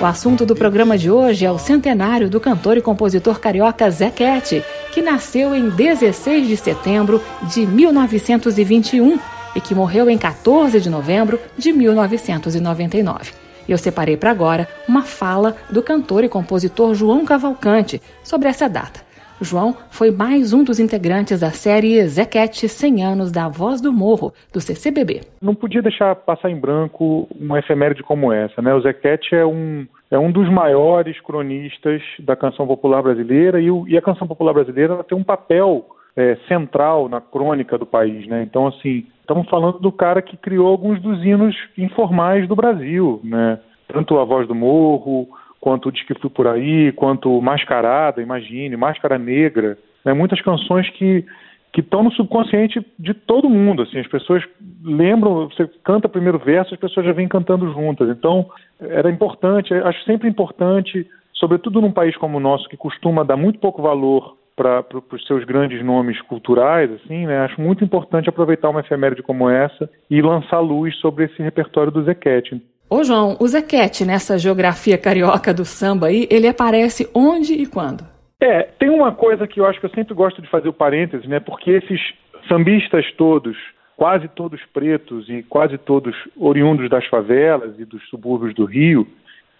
O 0.00 0.06
assunto 0.06 0.46
do 0.46 0.54
programa 0.54 0.96
de 0.96 1.10
hoje 1.10 1.44
é 1.44 1.50
o 1.50 1.58
centenário 1.58 2.30
do 2.30 2.40
cantor 2.40 2.76
e 2.76 2.80
compositor 2.80 3.40
carioca 3.40 3.90
Zequete, 3.90 4.64
que 4.92 5.02
nasceu 5.02 5.54
em 5.54 5.68
16 5.68 6.46
de 6.46 6.56
setembro 6.56 7.20
de 7.52 7.66
1921 7.66 9.18
e 9.56 9.60
que 9.60 9.74
morreu 9.74 10.08
em 10.08 10.16
14 10.16 10.80
de 10.80 10.88
novembro 10.88 11.38
de 11.58 11.72
1999. 11.72 13.32
Eu 13.68 13.76
separei 13.76 14.16
para 14.16 14.30
agora 14.30 14.68
uma 14.88 15.02
fala 15.02 15.56
do 15.68 15.82
cantor 15.82 16.22
e 16.22 16.28
compositor 16.28 16.94
João 16.94 17.24
Cavalcante 17.24 18.00
sobre 18.22 18.48
essa 18.48 18.68
data. 18.68 19.09
João 19.40 19.74
foi 19.90 20.10
mais 20.10 20.52
um 20.52 20.62
dos 20.62 20.78
integrantes 20.78 21.40
da 21.40 21.50
série 21.50 22.02
Zequete 22.06 22.68
100 22.68 23.04
anos 23.04 23.32
da 23.32 23.48
Voz 23.48 23.80
do 23.80 23.92
Morro, 23.92 24.32
do 24.52 24.60
CCBB. 24.60 25.22
não 25.40 25.54
podia 25.54 25.80
deixar 25.82 26.14
passar 26.14 26.50
em 26.50 26.56
branco 26.60 27.26
uma 27.38 27.58
efeméride 27.58 28.02
como 28.02 28.32
essa, 28.32 28.60
né? 28.60 28.74
O 28.74 28.80
Zequete 28.80 29.34
é 29.34 29.44
um 29.46 29.86
é 30.10 30.18
um 30.18 30.32
dos 30.32 30.50
maiores 30.50 31.20
cronistas 31.20 32.02
da 32.18 32.34
canção 32.34 32.66
popular 32.66 33.00
brasileira 33.00 33.60
e, 33.60 33.70
o- 33.70 33.86
e 33.86 33.96
a 33.96 34.02
canção 34.02 34.26
popular 34.26 34.52
brasileira 34.52 35.04
tem 35.04 35.16
um 35.16 35.22
papel 35.22 35.86
é, 36.16 36.36
central 36.48 37.08
na 37.08 37.20
crônica 37.20 37.78
do 37.78 37.86
país, 37.86 38.26
né? 38.26 38.42
Então 38.42 38.66
assim 38.66 39.06
estamos 39.20 39.48
falando 39.48 39.78
do 39.78 39.92
cara 39.92 40.20
que 40.20 40.36
criou 40.36 40.66
alguns 40.66 41.00
dos 41.00 41.24
hinos 41.24 41.56
informais 41.78 42.48
do 42.48 42.56
Brasil, 42.56 43.20
né? 43.22 43.60
Tanto 43.86 44.18
a 44.18 44.24
Voz 44.24 44.46
do 44.48 44.54
Morro 44.54 45.28
quanto 45.60 45.88
o 45.88 45.92
que 45.92 46.14
Fui 46.14 46.30
Por 46.30 46.46
Aí, 46.46 46.92
quanto 46.92 47.40
Mascarada, 47.40 48.22
Imagine, 48.22 48.76
Máscara 48.76 49.18
Negra, 49.18 49.76
né? 50.04 50.12
Muitas 50.12 50.40
canções 50.40 50.88
que 50.90 51.24
que 51.72 51.80
estão 51.80 52.02
no 52.02 52.12
subconsciente 52.12 52.84
de 52.98 53.14
todo 53.14 53.48
mundo. 53.48 53.82
Assim, 53.82 53.98
as 53.98 54.06
pessoas 54.06 54.42
lembram, 54.82 55.48
você 55.48 55.68
canta 55.84 56.08
o 56.08 56.10
primeiro 56.10 56.38
verso, 56.38 56.74
as 56.74 56.80
pessoas 56.80 57.06
já 57.06 57.12
vêm 57.12 57.28
cantando 57.28 57.72
juntas. 57.72 58.08
Então, 58.08 58.46
era 58.80 59.10
importante, 59.10 59.72
acho 59.72 60.02
sempre 60.04 60.28
importante, 60.28 61.06
sobretudo 61.32 61.80
num 61.80 61.92
país 61.92 62.16
como 62.16 62.38
o 62.38 62.40
nosso, 62.40 62.68
que 62.68 62.76
costuma 62.76 63.22
dar 63.22 63.36
muito 63.36 63.60
pouco 63.60 63.80
valor 63.82 64.36
para 64.56 64.84
os 65.12 65.26
seus 65.26 65.44
grandes 65.44 65.82
nomes 65.82 66.20
culturais, 66.22 66.90
assim, 66.92 67.24
né? 67.26 67.38
Acho 67.38 67.60
muito 67.60 67.82
importante 67.82 68.28
aproveitar 68.28 68.68
uma 68.68 68.80
efeméride 68.80 69.22
como 69.22 69.48
essa 69.48 69.88
e 70.10 70.20
lançar 70.20 70.58
luz 70.58 70.94
sobre 70.96 71.26
esse 71.26 71.40
repertório 71.40 71.90
do 71.90 72.02
Zequete. 72.02 72.60
Ô 72.92 73.04
João, 73.04 73.36
o 73.38 73.46
Zequete, 73.46 74.04
nessa 74.04 74.36
geografia 74.36 74.98
carioca 74.98 75.54
do 75.54 75.64
samba 75.64 76.08
aí, 76.08 76.26
ele 76.28 76.48
aparece 76.48 77.08
onde 77.14 77.54
e 77.54 77.64
quando? 77.64 78.04
É, 78.40 78.64
tem 78.64 78.90
uma 78.90 79.12
coisa 79.12 79.46
que 79.46 79.60
eu 79.60 79.66
acho 79.66 79.78
que 79.78 79.86
eu 79.86 79.90
sempre 79.90 80.12
gosto 80.12 80.42
de 80.42 80.48
fazer 80.48 80.68
o 80.68 80.72
parênteses, 80.72 81.24
né? 81.28 81.38
Porque 81.38 81.70
esses 81.70 82.00
sambistas 82.48 83.04
todos, 83.12 83.56
quase 83.96 84.26
todos 84.26 84.60
pretos 84.74 85.28
e 85.28 85.44
quase 85.44 85.78
todos 85.78 86.16
oriundos 86.36 86.90
das 86.90 87.06
favelas 87.06 87.78
e 87.78 87.84
dos 87.84 88.02
subúrbios 88.08 88.56
do 88.56 88.64
Rio, 88.64 89.06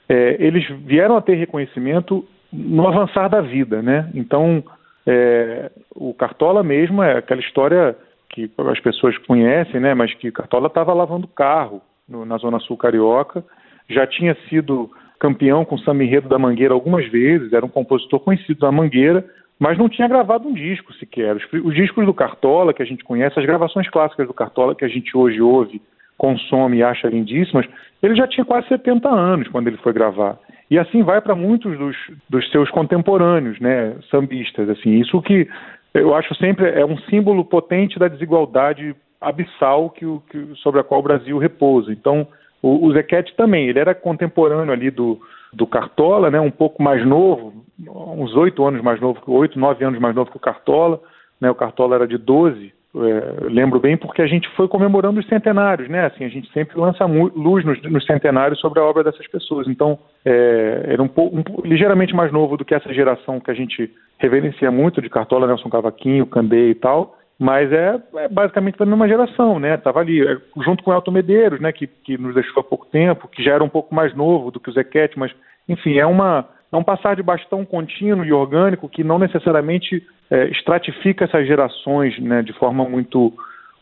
é, 0.09 0.37
eles 0.41 0.67
vieram 0.85 1.17
a 1.17 1.23
ter 1.23 1.37
reconhecimento 1.37 2.27
no 2.53 2.89
avançar 2.89 3.29
da 3.29 3.41
vida, 3.41 3.81
né? 3.81 4.11
Então, 4.13 4.65
é, 5.07 5.71
o 5.95 6.13
Cartola 6.15 6.65
mesmo 6.65 7.01
é 7.01 7.19
aquela 7.19 7.41
história 7.41 7.97
que 8.29 8.51
as 8.59 8.81
pessoas 8.81 9.17
conhecem, 9.19 9.79
né? 9.79 9.95
Mas 9.95 10.13
que 10.15 10.33
Cartola 10.33 10.67
estava 10.67 10.93
lavando 10.93 11.29
carro 11.29 11.81
no- 12.11 12.25
na 12.25 12.37
Zona 12.37 12.59
Sul 12.59 12.77
Carioca, 12.77 13.45
já 13.89 14.07
tinha 14.07 14.37
sido 14.49 14.91
campeão 15.19 15.65
com 15.65 15.79
Samba 15.79 16.03
Enredo 16.05 16.29
da 16.29 16.39
Mangueira 16.39 16.75
algumas 16.75 17.07
vezes, 17.09 17.53
era 17.53 17.65
um 17.65 17.69
compositor 17.69 18.21
conhecido 18.21 18.61
da 18.61 18.73
Mangueira, 18.73 19.25
mas 19.59 19.77
não 19.79 19.89
tinha 19.89 20.09
gravado 20.09 20.49
um 20.49 20.55
disco 20.55 20.93
sequer. 20.95 21.37
Os, 21.37 21.45
os 21.65 21.75
discos 21.75 22.07
do 22.07 22.15
Cartola, 22.15 22.73
que 22.73 22.83
a 22.83 22.87
gente 22.87 23.05
conhece, 23.05 23.39
as 23.39 23.45
gravações 23.47 23.89
clássicas 23.89 24.27
do 24.27 24.35
Cartola, 24.35 24.75
que 24.75 24.85
a 24.85 24.89
gente 24.89 25.17
hoje 25.17 25.41
ouve, 25.41 25.81
consome 26.17 26.79
e 26.79 26.83
acha 26.83 27.09
lindíssimas, 27.09 27.67
ele 28.03 28.15
já 28.15 28.27
tinha 28.27 28.45
quase 28.45 28.69
70 28.69 29.09
anos 29.09 29.49
quando 29.49 29.69
ele 29.69 29.77
foi 29.79 29.93
gravar. 29.93 30.39
E 30.71 30.79
assim 30.79 31.03
vai 31.03 31.21
para 31.21 31.35
muitos 31.35 31.77
dos, 31.79 31.97
dos 32.29 32.51
seus 32.51 32.71
contemporâneos, 32.71 33.59
né, 33.61 33.97
sambistas. 34.11 34.69
Assim, 34.71 35.01
isso 35.01 35.21
que 35.23 35.49
eu 35.93 36.15
acho 36.15 36.35
sempre 36.37 36.69
é 36.71 36.85
um 36.85 36.97
símbolo 37.11 37.45
potente 37.45 37.99
da 37.99 38.07
desigualdade 38.09 38.95
abissal 39.21 39.91
que, 39.91 40.05
que- 40.31 40.55
sobre 40.57 40.81
a 40.81 40.85
qual 40.85 41.01
o 41.01 41.05
Brasil 41.05 41.39
repousa. 41.39 41.93
Então, 41.93 42.27
o, 42.63 42.87
o 42.87 42.93
Zequete 42.93 43.35
também, 43.37 43.69
ele 43.69 43.79
era 43.79 43.95
contemporâneo 43.95 44.73
ali 44.73 44.91
do, 44.91 45.21
do 45.53 45.67
Cartola, 45.67 46.31
né, 46.31 46.41
um 46.41 46.51
pouco 46.51 46.83
mais 46.83 47.05
novo, 47.07 47.53
uns 47.89 48.35
oito 48.37 48.65
anos 48.65 48.83
mais 48.83 49.01
novo, 49.01 49.21
oito, 49.27 49.59
nove 49.59 49.85
anos 49.85 50.01
mais 50.01 50.15
novo 50.15 50.31
que 50.31 50.37
o 50.37 50.41
Cartola. 50.41 51.01
Né, 51.41 51.51
o 51.51 51.55
Cartola 51.55 51.95
era 51.95 52.07
de 52.07 52.19
12, 52.19 52.73
é, 52.97 53.49
lembro 53.49 53.79
bem, 53.79 53.97
porque 53.97 54.21
a 54.21 54.27
gente 54.27 54.49
foi 54.57 54.67
comemorando 54.67 55.21
os 55.21 55.27
centenários, 55.27 55.89
né? 55.89 56.07
Assim, 56.07 56.25
a 56.25 56.29
gente 56.29 56.51
sempre 56.53 56.79
lança 56.79 57.07
luz 57.07 57.65
nos, 57.65 57.81
nos 57.83 58.05
centenários 58.05 58.59
sobre 58.61 58.81
a 58.81 58.85
obra 58.85 59.05
dessas 59.05 59.27
pessoas. 59.29 59.69
Então, 59.69 59.99
é, 60.25 60.87
era 60.89 61.03
um 61.03 61.09
pouco 61.09 61.37
um, 61.37 61.43
ligeiramente 61.65 62.15
mais 62.15 62.33
novo 62.33 62.57
do 62.57 62.65
que 62.65 62.75
essa 62.75 62.93
geração 62.93 63.39
que 63.39 63.51
a 63.51 63.55
gente 63.55 63.91
reverencia 64.19 64.71
muito 64.71 65.01
de 65.01 65.09
Cartola, 65.09 65.47
Nelson 65.47 65.71
Cavaquinho, 65.71 66.27
Candê 66.27 66.71
e 66.71 66.75
tal. 66.75 67.17
Mas 67.41 67.73
é, 67.73 67.99
é 68.17 68.29
basicamente 68.29 68.77
da 68.77 68.85
mesma 68.85 69.09
geração, 69.09 69.59
né? 69.59 69.75
Tava 69.79 70.01
ali, 70.01 70.21
é, 70.21 70.37
junto 70.63 70.85
com 70.85 70.91
o 70.91 70.95
Elton 70.95 71.11
Medeiros, 71.11 71.59
né? 71.59 71.73
Que, 71.73 71.87
que 71.87 72.19
nos 72.19 72.35
deixou 72.35 72.61
há 72.61 72.63
pouco 72.63 72.85
tempo, 72.85 73.29
que 73.29 73.43
já 73.43 73.55
era 73.55 73.65
um 73.65 73.69
pouco 73.69 73.95
mais 73.95 74.15
novo 74.15 74.51
do 74.51 74.61
que 74.61 74.69
o 74.69 74.73
Zequete, 74.75 75.19
mas, 75.19 75.33
enfim, 75.67 75.97
é 75.97 76.05
uma, 76.05 76.47
é 76.71 76.77
um 76.77 76.85
passar 76.85 77.17
de 77.17 77.23
bastão 77.23 77.65
contínuo 77.65 78.27
e 78.27 78.33
orgânico 78.33 78.91
que 78.91 79.03
não 79.03 79.19
necessariamente 79.19 80.07
é, 80.31 80.49
estratifica 80.49 81.25
essas 81.25 81.47
gerações 81.47 82.19
né, 82.19 82.43
de 82.43 82.53
forma 82.53 82.85
muito, 82.87 83.33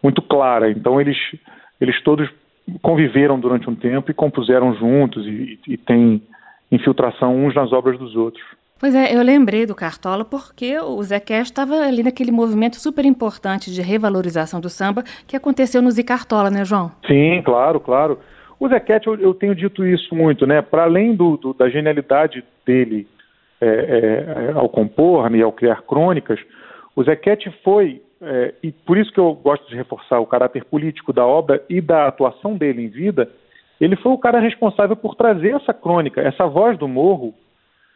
muito 0.00 0.22
clara. 0.22 0.70
Então, 0.70 1.00
eles, 1.00 1.18
eles 1.80 2.00
todos 2.04 2.30
conviveram 2.80 3.40
durante 3.40 3.68
um 3.68 3.74
tempo 3.74 4.09
e 4.09 4.14
compuseram 4.14 4.72
juntos 4.76 5.26
e, 5.26 5.59
e 5.66 5.76
têm 5.76 6.22
infiltração 6.70 7.44
uns 7.44 7.56
nas 7.56 7.72
obras 7.72 7.98
dos 7.98 8.14
outros. 8.14 8.44
Pois 8.81 8.95
é, 8.95 9.14
eu 9.14 9.22
lembrei 9.22 9.66
do 9.66 9.74
Cartola 9.74 10.24
porque 10.24 10.79
o 10.79 11.03
Zé 11.03 11.18
Cash 11.18 11.49
estava 11.49 11.74
ali 11.74 12.03
naquele 12.03 12.31
movimento 12.31 12.76
super 12.76 13.05
importante 13.05 13.72
de 13.72 13.83
revalorização 13.83 14.61
do 14.61 14.68
samba 14.68 15.03
que 15.26 15.37
aconteceu 15.37 15.83
no 15.83 15.91
Zicartola, 15.91 16.49
né, 16.49 16.64
João? 16.64 16.93
Sim, 17.07 17.43
claro, 17.45 17.81
claro. 17.81 18.18
O 18.61 18.68
Zequete, 18.68 19.07
eu, 19.07 19.14
eu 19.16 19.35
tenho 19.35 19.55
dito 19.55 19.85
isso 19.87 20.14
muito, 20.14 20.47
né? 20.47 20.61
Para 20.61 20.83
além 20.83 21.14
do, 21.14 21.37
do, 21.37 21.55
da 21.55 21.68
genialidade 21.68 22.45
dele 22.66 23.07
é, 23.61 23.66
é, 23.66 24.53
ao 24.53 24.68
compor 24.68 25.33
e 25.35 25.43
ao 25.43 25.53
criar 25.53 25.83
crônicas, 25.83 26.41
o 26.97 27.05
Zequete 27.05 27.53
foi, 27.62 28.03
é, 28.20 28.55
e 28.62 28.72
por 28.72 28.99
isso 28.99 29.12
que 29.12 29.20
eu 29.20 29.33
gosto 29.35 29.68
de 29.68 29.76
reforçar 29.76 30.18
o 30.18 30.26
caráter 30.26 30.64
político 30.64 31.12
da 31.12 31.24
obra 31.24 31.62
e 31.68 31.81
da 31.81 32.09
atuação 32.09 32.57
dele 32.57 32.83
em 32.83 32.89
vida, 32.89 33.31
ele 33.81 33.95
foi 33.97 34.11
o 34.12 34.18
cara 34.18 34.41
responsável 34.41 34.97
por 34.97 35.14
trazer 35.14 35.55
essa 35.55 35.72
crônica, 35.72 36.20
essa 36.20 36.47
voz 36.47 36.76
do 36.76 36.89
morro, 36.89 37.33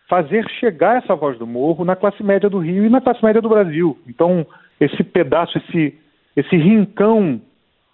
fazer 0.09 0.48
chegar 0.61 0.98
essa 0.98 1.14
voz 1.14 1.38
do 1.38 1.46
morro 1.46 1.84
na 1.84 1.96
classe 1.96 2.22
média 2.22 2.48
do 2.48 2.59
Rio 2.59 2.84
e 2.84 2.90
na 2.90 3.00
classe 3.00 3.24
média 3.24 3.40
do 3.40 3.48
Brasil. 3.48 3.98
Então, 4.07 4.46
esse 4.80 5.03
pedaço, 5.03 5.57
esse, 5.59 5.98
esse 6.36 6.57
rincão 6.57 7.40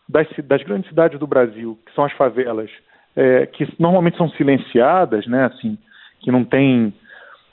das, 0.08 0.26
das 0.44 0.62
grandes 0.62 0.88
cidades 0.88 1.18
do 1.18 1.26
Brasil, 1.26 1.78
que 1.86 1.94
são 1.94 2.04
as 2.04 2.12
favelas, 2.12 2.70
é, 3.14 3.46
que 3.46 3.68
normalmente 3.78 4.16
são 4.16 4.28
silenciadas, 4.30 5.26
né, 5.26 5.44
assim, 5.46 5.76
que 6.20 6.30
não 6.32 6.44
tem, 6.44 6.92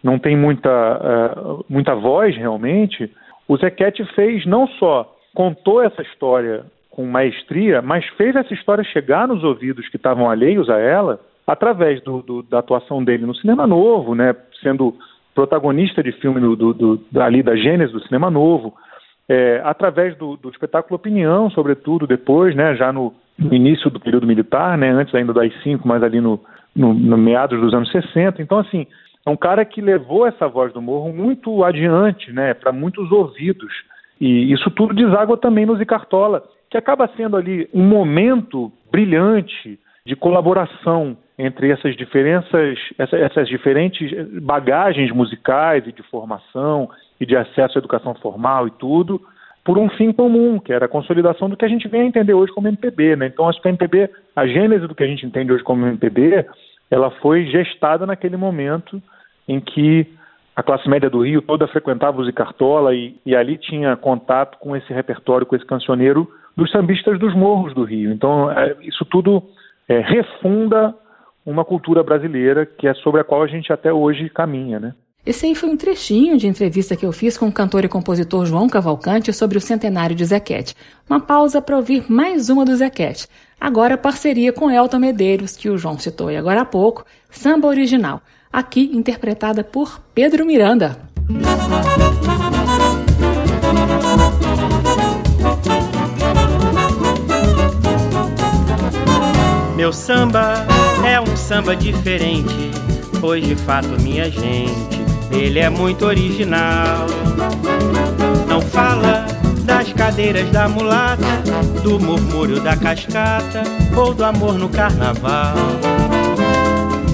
não 0.03 0.18
tem 0.18 0.36
muita, 0.38 0.70
uh, 0.70 1.66
muita 1.70 1.95
voz 1.95 2.36
realmente, 2.36 3.12
o 3.47 3.58
Zequete 3.58 4.03
fez 4.16 4.45
não 4.45 4.68
só 4.68 5.16
contou 5.34 5.82
essa 5.82 6.01
história 6.01 6.66
com 6.89 7.06
maestria, 7.06 7.82
mas 7.82 8.06
fez 8.18 8.36
essa 8.36 8.53
história 8.53 8.84
chegar 8.86 9.28
nos 9.28 9.43
ouvidos 9.43 9.88
que 9.89 9.97
estavam 9.97 10.30
alheios 10.30 10.70
a 10.70 10.80
ela 10.80 11.20
através 11.46 12.02
do, 12.02 12.22
do, 12.22 12.43
da 12.43 12.60
atuação 12.60 13.04
dele 13.04 13.26
no 13.26 13.36
cinema 13.36 13.68
novo, 13.68 14.16
né, 14.16 14.36
sendo 14.62 14.96
protagonista 15.34 16.02
de 16.02 16.12
filme 16.14 16.39
do, 16.39 16.74
do, 16.74 17.06
ali 17.18 17.43
da 17.43 17.56
gênese 17.56 17.91
do 17.91 18.02
cinema 18.04 18.32
novo, 18.32 18.74
é, 19.28 19.62
através 19.64 20.16
do, 20.18 20.38
do, 20.38 20.50
espetáculo 20.50 20.96
Opinião, 20.96 21.50
sobretudo 21.50 22.08
depois, 22.08 22.56
né, 22.56 22.76
já 22.76 22.91
no, 22.91 23.14
no, 23.38 23.54
início 23.54 23.89
do 23.89 24.00
período 24.00 24.26
militar, 24.26 24.78
né, 24.78 24.89
antes 24.89 25.14
ainda 25.14 25.34
das 25.34 25.52
cinco, 25.62 25.88
mas 25.88 26.02
ali 26.02 26.22
no, 26.22 26.39
no, 26.76 26.93
no, 26.93 27.18
meados 27.18 27.60
dos 27.60 27.74
anos 27.74 27.91
60. 27.91 28.41
Então, 28.41 28.60
assim, 28.60 28.88
é 29.26 29.30
um 29.30 29.36
cara 29.36 29.66
que 29.66 29.82
levou 29.82 30.26
essa 30.28 30.48
voz 30.48 30.72
do 30.74 30.82
morro 30.82 31.12
muito 31.12 31.64
adiante, 31.64 32.32
né, 32.32 32.54
para 32.54 32.72
muitos 32.72 33.12
ouvidos. 33.12 33.74
E 34.22 34.52
isso 34.54 34.70
tudo 34.72 34.93
deságua 34.93 35.38
também 35.38 35.66
no 35.66 35.76
Zicartola, 35.76 36.43
que 36.70 36.78
acaba 36.78 37.10
sendo 37.18 37.36
ali 37.36 37.68
um 37.74 37.84
momento 37.84 38.72
brilhante 38.91 39.80
de 40.06 40.16
colaboração 40.16 41.18
entre 41.38 41.70
essas 41.72 41.96
diferenças, 41.96 42.80
essas 42.98 43.48
diferentes 43.48 44.12
bagagens 44.42 45.12
musicais 45.12 45.86
e 45.86 45.92
de 45.92 46.02
formação 46.04 46.90
e 47.20 47.26
de 47.26 47.36
acesso 47.36 47.78
à 47.78 47.80
educação 47.80 48.16
formal 48.16 48.68
e 48.68 48.72
tudo, 48.72 49.22
por 49.64 49.78
um 49.78 49.90
fim 49.90 50.14
comum, 50.14 50.60
que 50.60 50.72
era 50.72 50.86
a 50.86 50.90
consolidação 50.90 51.50
do 51.50 51.58
que 51.58 51.66
a 51.66 51.68
gente 51.68 51.88
vem 51.88 52.02
a 52.02 52.06
entender 52.06 52.34
hoje 52.34 52.54
como 52.54 52.68
MPB. 52.68 53.16
Né? 53.16 53.28
Então, 53.28 53.50
acho 53.50 53.62
que 53.62 53.68
a 53.68 53.72
MPB, 53.72 54.10
a 54.36 54.48
gênese 54.48 54.88
do 54.88 54.96
que 54.96 55.04
a 55.04 55.08
gente 55.08 55.26
entende 55.26 55.52
hoje 55.52 55.64
como 55.64 55.86
MPB, 55.86 56.46
ela 56.90 57.12
foi 57.20 57.46
gestada 57.48 58.06
naquele 58.06 58.38
momento 58.38 59.02
em 59.48 59.60
que 59.60 60.08
a 60.56 60.64
classe 60.64 60.88
média 60.88 61.10
do 61.10 61.24
Rio 61.24 61.42
toda 61.42 61.68
frequentava 61.68 62.22
o 62.22 62.26
Zicartola 62.26 62.96
e, 62.96 63.16
e 63.26 63.36
ali 63.36 63.58
tinha 63.58 63.98
contato 63.98 64.58
com 64.60 64.76
esse 64.76 64.94
repertório, 64.94 65.46
com 65.46 65.56
esse 65.56 65.66
cancioneiro 65.66 66.30
dos 66.56 66.72
sambistas 66.72 67.20
dos 67.20 67.36
morros 67.36 67.74
do 67.74 67.84
Rio. 67.84 68.12
Então, 68.12 68.50
é, 68.50 68.76
isso 68.82 69.04
tudo 69.04 69.44
é, 69.90 70.00
refunda 70.00 70.96
uma 71.46 71.64
cultura 71.64 72.04
brasileira 72.04 72.66
que 72.66 72.88
é 72.88 72.93
sobre 72.96 73.22
a 73.22 73.24
qual 73.24 73.43
a 73.43 73.48
gente 73.48 73.72
até 73.72 73.93
hoje 73.93 74.30
caminha, 74.30 74.80
né? 74.80 74.93
Esse 75.26 75.48
aí 75.48 75.56
foi 75.56 75.70
um 75.70 75.78
trechinho 75.78 76.38
de 76.38 76.48
entrevista 76.48 76.96
que 76.96 77.06
eu 77.06 77.12
fiz 77.12 77.36
com 77.36 77.48
o 77.48 77.52
cantor 77.52 77.84
e 77.84 77.88
compositor 77.88 78.46
João 78.46 78.70
Cavalcante 78.70 79.34
sobre 79.34 79.58
o 79.58 79.62
centenário 79.62 80.16
de 80.16 80.24
Zequete. 80.24 80.76
Uma 81.10 81.20
pausa 81.20 81.60
para 81.62 81.76
ouvir 81.76 82.06
mais 82.08 82.50
uma 82.50 82.64
do 82.64 82.76
Zequete. 82.76 83.28
Agora 83.60 83.98
parceria 83.98 84.54
com 84.54 84.70
Elton 84.70 85.00
Medeiros, 85.00 85.58
que 85.58 85.68
o 85.68 85.80
João 85.80 85.98
citou 85.98 86.30
e 86.30 86.38
agora 86.38 86.62
há 86.62 86.66
pouco, 86.66 87.04
samba 87.32 87.68
original, 87.68 88.22
aqui 88.54 88.91
interpretada 88.93 89.64
por 89.64 90.00
Pedro 90.14 90.46
Miranda. 90.46 90.96
Meu 99.76 99.91
samba 99.91 100.68
é 101.06 101.22
um 101.22 101.38
samba 101.38 101.76
diferente, 101.76 102.72
pois 103.22 103.45
de 103.45 103.56
fato 103.56 103.89
minha 104.01 104.30
gente 104.30 104.74
ele 105.32 105.60
é 105.60 105.70
muito 105.70 106.06
original. 106.06 107.06
Não 108.47 108.60
fala 108.60 109.26
das 109.64 109.93
cadeiras 109.93 110.49
da 110.49 110.68
mulata, 110.68 111.41
do 111.84 111.99
murmúrio 111.99 112.60
da 112.60 112.76
cascata 112.76 113.64
ou 113.95 114.14
do 114.14 114.24
amor 114.24 114.56
no 114.56 114.68
carnaval. 114.68 115.56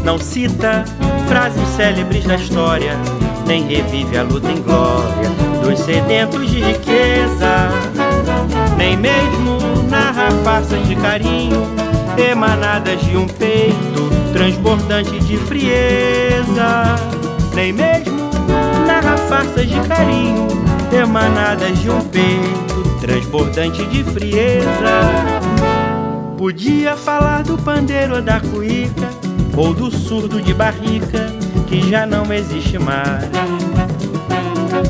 Não 0.06 0.18
cita 0.18 0.86
frases 1.28 1.68
célebres 1.76 2.26
da 2.26 2.36
história, 2.36 2.98
nem 3.46 3.68
revive 3.68 4.18
a 4.18 4.24
luta 4.24 4.50
em 4.52 4.62
glória 4.62 5.30
dos 5.62 5.80
sedentos 5.80 6.50
de 6.50 6.62
riqueza, 6.62 7.70
nem 8.78 8.98
mesmo 8.98 9.60
narra 9.90 10.32
farsas 10.44 10.88
de 10.88 10.96
carinho 10.96 11.91
emanadas 12.18 13.02
de 13.02 13.18
um 13.18 13.28
peito 13.28 14.10
transbordante 14.34 15.20
de 15.20 15.38
frieza 15.38 16.96
nem 17.54 17.74
mesmo 17.74 18.30
narra 18.86 19.18
farsas 19.18 19.68
de 19.68 19.80
carinho 19.88 20.48
emanadas 20.94 21.78
de 21.80 21.90
um 21.90 22.02
peito 22.02 22.72
transbordante 23.00 23.86
de 23.86 24.04
frieza. 24.04 25.02
Podia 26.38 26.96
falar 26.96 27.44
do 27.44 27.58
pandeiro 27.58 28.22
da 28.22 28.40
cuíca, 28.40 29.10
ou 29.56 29.74
do 29.74 29.90
surdo 29.92 30.42
de 30.42 30.54
barrica, 30.54 31.28
que 31.68 31.90
já 31.90 32.06
não 32.06 32.32
existe 32.34 32.78
mais. 32.78 33.30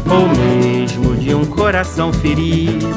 Ou 0.09 0.27
mesmo 0.27 1.15
de 1.15 1.33
um 1.33 1.45
coração 1.45 2.11
ferido, 2.11 2.87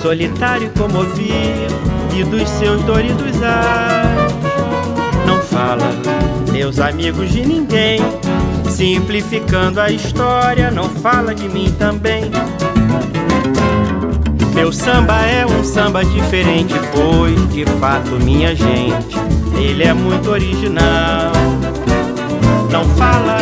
solitário 0.00 0.68
e 0.68 0.78
comovido, 0.78 1.74
e 2.16 2.24
dos 2.24 2.48
seus 2.48 2.82
doridos 2.82 3.42
ares. 3.42 4.34
Não 5.26 5.40
fala, 5.40 5.90
meus 6.52 6.78
amigos, 6.78 7.30
de 7.30 7.46
ninguém 7.46 8.00
Simplificando 8.76 9.80
a 9.80 9.90
história, 9.90 10.70
não 10.70 10.84
fala 10.84 11.34
de 11.34 11.48
mim 11.48 11.74
também. 11.78 12.30
Meu 14.54 14.70
samba 14.70 15.14
é 15.22 15.46
um 15.46 15.64
samba 15.64 16.04
diferente, 16.04 16.74
pois 16.92 17.52
de 17.54 17.64
fato, 17.80 18.10
minha 18.22 18.54
gente, 18.54 19.16
ele 19.58 19.82
é 19.82 19.94
muito 19.94 20.30
original. 20.30 21.32
Não 22.70 22.84
fala 22.96 23.38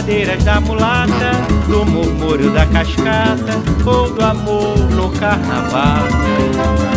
das 0.00 0.06
cadeiras 0.06 0.44
da 0.44 0.60
mulata, 0.60 1.32
do 1.68 1.84
murmúrio 1.84 2.50
da 2.52 2.64
cascata 2.66 3.60
ou 3.84 4.10
do 4.10 4.24
amor 4.24 4.78
no 4.90 5.10
carnaval. 5.10 6.04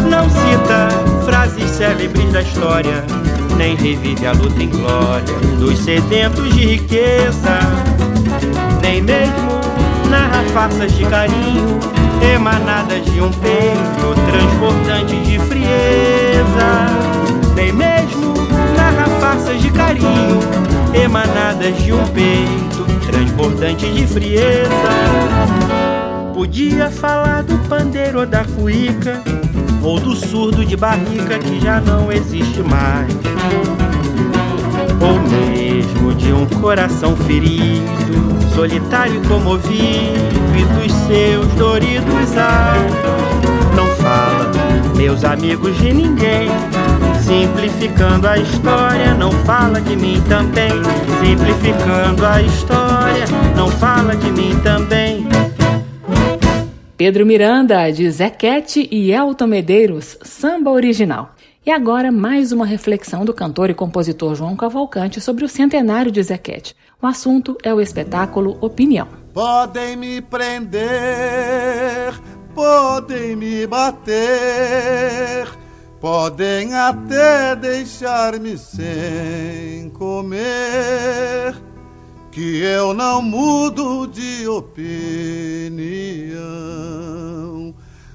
Não 0.09 0.29
cita 0.29 0.87
frases 1.25 1.69
célebres 1.71 2.31
da 2.31 2.41
história 2.41 3.03
nem 3.57 3.75
revive 3.75 4.25
a 4.25 4.31
luta 4.31 4.63
em 4.63 4.69
glória 4.69 5.33
dos 5.59 5.77
sedentos 5.79 6.53
de 6.55 6.65
riqueza, 6.65 7.59
nem 8.81 9.01
mesmo 9.01 9.61
narra 10.09 10.43
farsas 10.53 10.91
de 10.93 11.05
carinho 11.05 11.79
emanadas 12.33 13.05
de 13.05 13.21
um 13.21 13.31
peito 13.31 14.15
transbordante 14.31 15.15
de 15.17 15.39
frieza, 15.39 16.87
nem 17.55 17.71
mesmo 17.71 18.33
narra 18.75 19.07
farsas 19.19 19.61
de 19.61 19.69
carinho 19.71 20.39
emanadas 20.93 21.77
de 21.77 21.93
um 21.93 22.07
peito 22.07 22.72
transbordante 23.05 23.91
de 23.91 24.07
frieza. 24.07 24.69
Podia 26.33 26.89
falar 26.89 27.43
do 27.43 27.57
pandeiro 27.69 28.19
ou 28.19 28.25
da 28.25 28.43
cuíca 28.43 29.21
ou 29.83 29.99
do 29.99 30.15
surdo 30.15 30.65
de 30.65 30.77
barrica 30.77 31.37
que 31.37 31.59
já 31.59 31.81
não 31.81 32.09
existe 32.11 32.61
mais, 32.61 33.13
ou 35.01 35.19
mesmo 35.19 36.13
de 36.15 36.31
um 36.31 36.45
coração 36.61 37.15
ferido, 37.17 37.83
solitário 38.55 39.21
e 39.21 39.27
comovido 39.27 39.73
e 40.57 40.87
dos 40.87 40.93
seus 41.05 41.47
doridos 41.55 42.37
ai. 42.37 42.79
Não 43.75 43.87
fala, 43.97 44.51
meus 44.95 45.25
amigos, 45.25 45.75
de 45.77 45.91
ninguém, 45.91 46.47
Simplificando 47.25 48.27
a 48.27 48.37
história, 48.37 49.13
não 49.13 49.31
fala 49.45 49.79
de 49.79 49.95
mim 49.95 50.21
também. 50.27 50.71
Simplificando 51.21 52.25
a 52.25 52.41
história, 52.41 53.25
não 53.55 53.69
fala 53.69 54.15
de 54.15 54.29
mim 54.29 54.59
também. 54.61 55.25
Pedro 56.97 57.25
Miranda, 57.25 57.89
de 57.91 58.09
Zequete 58.11 58.87
e 58.91 59.11
Elton 59.11 59.47
Medeiros, 59.47 60.17
samba 60.21 60.69
original. 60.69 61.33
E 61.65 61.71
agora 61.71 62.11
mais 62.11 62.51
uma 62.51 62.65
reflexão 62.65 63.23
do 63.23 63.33
cantor 63.33 63.69
e 63.69 63.73
compositor 63.73 64.35
João 64.35 64.53
Cavalcante 64.55 65.21
sobre 65.21 65.45
o 65.45 65.49
centenário 65.49 66.11
de 66.11 66.21
Zequete. 66.21 66.75
O 67.01 67.07
assunto 67.07 67.57
é 67.63 67.73
o 67.73 67.79
espetáculo 67.79 68.57
Opinião. 68.59 69.07
Podem 69.33 69.95
me 69.95 70.21
prender, 70.21 70.81
podem 72.53 73.35
me 73.37 73.65
bater, 73.65 75.47
podem 76.03 76.75
até 76.75 77.55
deixar-me 77.55 78.57
sem 78.57 79.89
comer, 79.91 81.55
que 82.29 82.61
eu 82.61 82.93
não 82.93 83.21
mudo 83.21 84.05
de 84.07 84.45
opinião. 84.45 84.83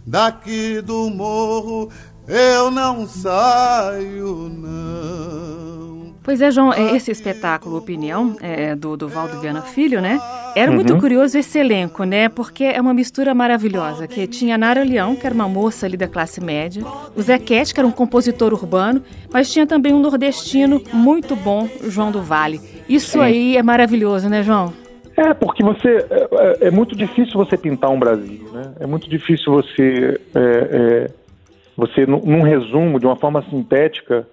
Daqui 0.07 0.83
do 0.83 1.09
morro 1.09 1.89
eu 2.27 2.71
não 2.71 3.09
saio, 3.09 4.51
não. 4.51 5.98
Pois 6.23 6.43
é, 6.43 6.51
João, 6.51 6.73
é 6.75 6.95
esse 6.95 7.11
espetáculo 7.11 7.79
Opinião, 7.79 8.37
é, 8.43 8.75
do, 8.75 8.97
do 8.99 9.09
Valdo 9.09 9.41
Viana 9.41 9.63
Filho, 9.63 10.01
né? 10.01 10.21
Era 10.55 10.71
muito 10.71 10.93
Uhum. 10.93 11.01
curioso 11.01 11.39
esse 11.39 11.59
elenco, 11.59 12.05
né? 12.05 12.29
Porque 12.29 12.65
é 12.65 12.79
uma 12.81 12.93
mistura 12.93 13.35
maravilhosa, 13.35 14.07
que 14.07 14.27
tinha 14.27 14.57
a 14.57 14.59
Nara 14.59 14.83
Leão, 14.85 15.17
que 15.17 15.25
era 15.25 15.35
uma 15.35 15.49
moça 15.49 15.87
ali 15.87 15.97
da 15.97 16.07
classe 16.07 16.39
média, 16.43 16.83
o 17.17 17.23
Zé 17.23 17.39
Quete, 17.39 17.73
que 17.73 17.81
era 17.81 17.87
um 17.87 17.91
compositor 17.93 18.53
urbano, 18.53 19.03
mas 19.33 19.51
tinha 19.51 19.67
também 19.67 19.95
um 19.95 20.01
nordestino 20.01 20.83
muito 20.93 21.35
bom, 21.35 21.67
João 21.85 22.11
do 22.11 22.21
Vale. 22.21 22.61
Isso 22.89 23.13
Sim. 23.13 23.21
aí 23.21 23.57
é 23.57 23.63
maravilhoso, 23.63 24.29
né, 24.29 24.43
João? 24.43 24.73
É, 25.17 25.33
porque 25.33 25.63
você 25.65 25.89
é, 26.11 26.29
é- 26.65 26.69
é 26.69 26.71
muito 26.71 26.95
difícil 26.95 27.35
você 27.35 27.57
pintar 27.57 27.91
um 27.91 27.99
Brasil, 27.99 28.51
né? 28.53 28.73
É 28.81 28.87
muito 28.87 29.09
difícil 29.09 29.51
você, 29.53 30.21
é, 30.35 30.41
é, 30.41 31.11
você 31.77 32.05
num, 32.07 32.21
num 32.21 32.43
resumo, 32.43 33.01
de 33.01 33.07
uma 33.07 33.17
forma 33.17 33.43
sintética, 33.49 34.27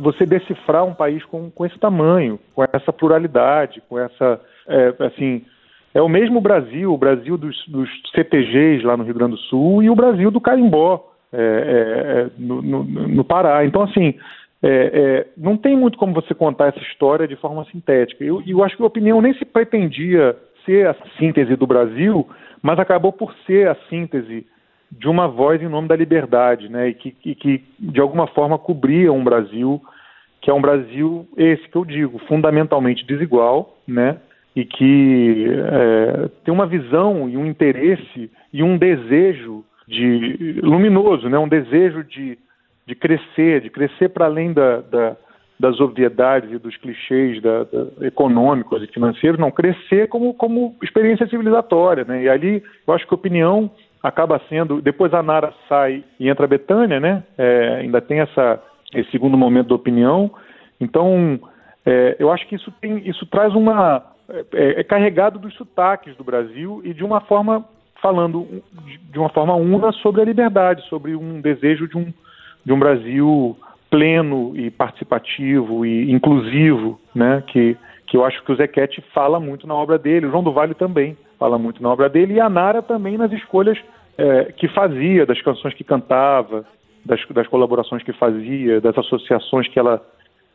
você 0.00 0.24
decifrar 0.24 0.84
um 0.84 0.94
país 0.94 1.24
com, 1.26 1.50
com 1.50 1.66
esse 1.66 1.78
tamanho, 1.78 2.38
com 2.54 2.64
essa 2.72 2.92
pluralidade, 2.92 3.82
com 3.88 3.98
essa, 3.98 4.40
é, 4.68 4.94
assim, 5.06 5.44
é 5.94 6.00
o 6.02 6.08
mesmo 6.08 6.40
Brasil, 6.40 6.92
o 6.92 6.98
Brasil 6.98 7.36
dos, 7.36 7.56
dos 7.68 7.88
CTGs 8.14 8.84
lá 8.84 8.96
no 8.96 9.04
Rio 9.04 9.14
Grande 9.14 9.32
do 9.32 9.38
Sul 9.42 9.82
e 9.82 9.90
o 9.90 9.94
Brasil 9.94 10.30
do 10.30 10.40
carimbó 10.40 11.12
é, 11.32 11.38
é, 11.40 12.20
é, 12.20 12.30
no, 12.38 12.62
no- 12.62 12.84
no 12.84 13.24
Pará. 13.24 13.64
Então, 13.64 13.82
assim, 13.82 14.14
é, 14.62 14.68
é, 14.68 15.26
não 15.36 15.56
tem 15.56 15.76
muito 15.76 15.98
como 15.98 16.12
você 16.14 16.34
contar 16.34 16.68
essa 16.68 16.80
história 16.80 17.28
de 17.28 17.36
forma 17.36 17.64
sintética. 17.66 18.24
Eu, 18.24 18.42
eu 18.46 18.62
acho 18.64 18.76
que 18.76 18.82
a 18.82 18.86
opinião 18.86 19.20
nem 19.20 19.34
se 19.34 19.44
pretendia 19.44 20.36
ser 20.64 20.86
a 20.88 20.96
síntese 21.18 21.54
do 21.56 21.66
Brasil, 21.66 22.26
mas 22.62 22.78
acabou 22.78 23.12
por 23.12 23.32
ser 23.46 23.68
a 23.68 23.76
síntese 23.88 24.46
de 24.90 25.08
uma 25.08 25.28
voz 25.28 25.62
em 25.62 25.68
nome 25.68 25.88
da 25.88 25.96
liberdade, 25.96 26.68
né? 26.68 26.88
E 26.88 26.94
que, 26.94 27.14
e 27.24 27.34
que 27.34 27.64
de 27.78 28.00
alguma 28.00 28.26
forma 28.28 28.58
cobria 28.58 29.12
um 29.12 29.24
Brasil 29.24 29.80
que 30.40 30.50
é 30.50 30.54
um 30.54 30.60
Brasil 30.60 31.26
esse 31.36 31.68
que 31.68 31.76
eu 31.76 31.84
digo 31.84 32.18
fundamentalmente 32.20 33.04
desigual, 33.04 33.76
né? 33.86 34.16
E 34.54 34.64
que 34.64 35.46
é, 35.48 36.28
tem 36.44 36.54
uma 36.54 36.66
visão 36.66 37.28
e 37.28 37.36
um 37.36 37.46
interesse 37.46 38.30
e 38.52 38.62
um 38.62 38.78
desejo 38.78 39.64
de 39.86 40.60
luminoso, 40.62 41.28
né? 41.28 41.38
Um 41.38 41.48
desejo 41.48 42.04
de, 42.04 42.38
de 42.86 42.94
crescer, 42.94 43.60
de 43.62 43.70
crescer 43.70 44.08
para 44.10 44.26
além 44.26 44.52
da, 44.52 44.80
da- 44.80 45.16
das 45.60 45.80
obviedades 45.80 46.52
e 46.52 46.58
dos 46.58 46.76
clichês 46.76 47.42
da, 47.42 47.66
econômicos 48.02 48.80
e 48.80 48.86
financeiros, 48.86 49.40
não 49.40 49.50
crescer 49.50 50.06
como, 50.06 50.32
como 50.32 50.76
experiência 50.80 51.26
civilizatória, 51.26 52.04
né? 52.04 52.22
E 52.22 52.28
ali 52.28 52.62
eu 52.86 52.94
acho 52.94 53.04
que 53.06 53.12
a 53.12 53.16
opinião 53.16 53.68
acaba 54.02 54.40
sendo 54.48 54.80
depois 54.80 55.12
a 55.12 55.22
Nara 55.22 55.52
sai 55.68 56.04
e 56.18 56.28
entra 56.28 56.44
a 56.44 56.48
Betânia, 56.48 57.00
né? 57.00 57.22
É, 57.36 57.78
ainda 57.80 58.00
tem 58.00 58.20
essa 58.20 58.62
esse 58.94 59.10
segundo 59.10 59.36
momento 59.36 59.68
da 59.68 59.74
opinião. 59.74 60.30
Então 60.80 61.38
é, 61.84 62.16
eu 62.18 62.30
acho 62.30 62.46
que 62.46 62.54
isso 62.54 62.72
tem 62.80 63.08
isso 63.08 63.26
traz 63.26 63.54
uma 63.54 64.02
é, 64.52 64.80
é 64.80 64.84
carregado 64.84 65.38
dos 65.38 65.54
sotaques 65.54 66.16
do 66.16 66.24
Brasil 66.24 66.80
e 66.84 66.94
de 66.94 67.04
uma 67.04 67.20
forma 67.20 67.64
falando 68.00 68.62
de- 69.10 69.18
uma 69.18 69.28
forma 69.30 69.54
una 69.54 69.90
sobre 69.92 70.20
a 70.22 70.24
liberdade, 70.24 70.82
sobre 70.88 71.16
um 71.16 71.40
desejo 71.40 71.88
de 71.88 71.96
um 71.96 72.12
de 72.64 72.72
um 72.72 72.78
Brasil 72.78 73.56
pleno 73.90 74.52
e 74.54 74.70
participativo 74.70 75.84
e 75.84 76.12
inclusivo, 76.12 77.00
né? 77.14 77.42
Que 77.46 77.76
que 78.06 78.16
eu 78.16 78.24
acho 78.24 78.42
que 78.42 78.50
o 78.50 78.56
Zequete 78.56 79.02
fala 79.12 79.38
muito 79.38 79.66
na 79.66 79.74
obra 79.74 79.98
dele, 79.98 80.26
o 80.26 80.30
João 80.30 80.42
do 80.42 80.52
Vale 80.52 80.72
também 80.72 81.14
fala 81.38 81.58
muito 81.58 81.82
na 81.82 81.90
obra 81.90 82.08
dele 82.08 82.34
e 82.34 82.40
a 82.40 82.48
Nara 82.48 82.82
também 82.82 83.16
nas 83.16 83.32
escolhas 83.32 83.78
é, 84.16 84.52
que 84.52 84.68
fazia, 84.68 85.24
das 85.24 85.40
canções 85.42 85.74
que 85.74 85.84
cantava, 85.84 86.64
das, 87.04 87.20
das 87.30 87.46
colaborações 87.46 88.02
que 88.02 88.12
fazia, 88.12 88.80
das 88.80 88.96
associações 88.98 89.68
que 89.68 89.78
ela 89.78 90.02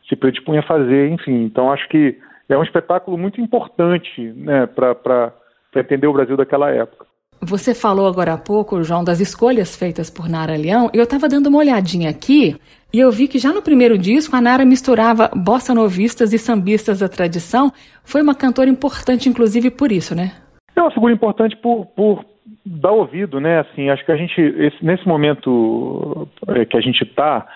se 0.08 0.14
predispunha 0.14 0.60
a 0.60 0.66
fazer, 0.66 1.10
enfim. 1.10 1.44
Então 1.44 1.72
acho 1.72 1.88
que 1.88 2.18
é 2.48 2.56
um 2.56 2.62
espetáculo 2.62 3.16
muito 3.16 3.40
importante, 3.40 4.20
né, 4.36 4.66
para 4.66 5.32
entender 5.74 6.06
o 6.06 6.12
Brasil 6.12 6.36
daquela 6.36 6.70
época. 6.70 7.06
Você 7.40 7.74
falou 7.74 8.06
agora 8.06 8.34
há 8.34 8.38
pouco, 8.38 8.82
João, 8.82 9.04
das 9.04 9.20
escolhas 9.20 9.76
feitas 9.76 10.08
por 10.08 10.28
Nara 10.28 10.56
Leão. 10.56 10.90
Eu 10.94 11.04
estava 11.04 11.28
dando 11.28 11.48
uma 11.48 11.58
olhadinha 11.58 12.08
aqui 12.08 12.56
e 12.92 13.00
eu 13.00 13.10
vi 13.10 13.28
que 13.28 13.38
já 13.38 13.52
no 13.52 13.60
primeiro 13.60 13.98
disco 13.98 14.34
a 14.36 14.40
Nara 14.40 14.64
misturava 14.64 15.30
bossa 15.34 15.74
novistas 15.74 16.32
e 16.32 16.38
sambistas 16.38 17.00
da 17.00 17.08
tradição. 17.08 17.72
Foi 18.02 18.22
uma 18.22 18.34
cantora 18.34 18.70
importante, 18.70 19.28
inclusive, 19.28 19.70
por 19.70 19.92
isso, 19.92 20.14
né? 20.14 20.32
É 20.76 20.80
uma 20.80 20.90
figura 20.90 21.12
importante 21.12 21.56
por, 21.56 21.86
por 21.86 22.24
dar 22.66 22.90
ouvido, 22.92 23.40
né? 23.40 23.60
Assim, 23.60 23.88
acho 23.90 24.04
que 24.04 24.12
a 24.12 24.16
gente, 24.16 24.40
esse- 24.40 24.84
nesse 24.84 25.06
momento 25.06 26.28
é, 26.48 26.64
que 26.64 26.76
a 26.76 26.80
gente 26.80 27.02
está, 27.02 27.46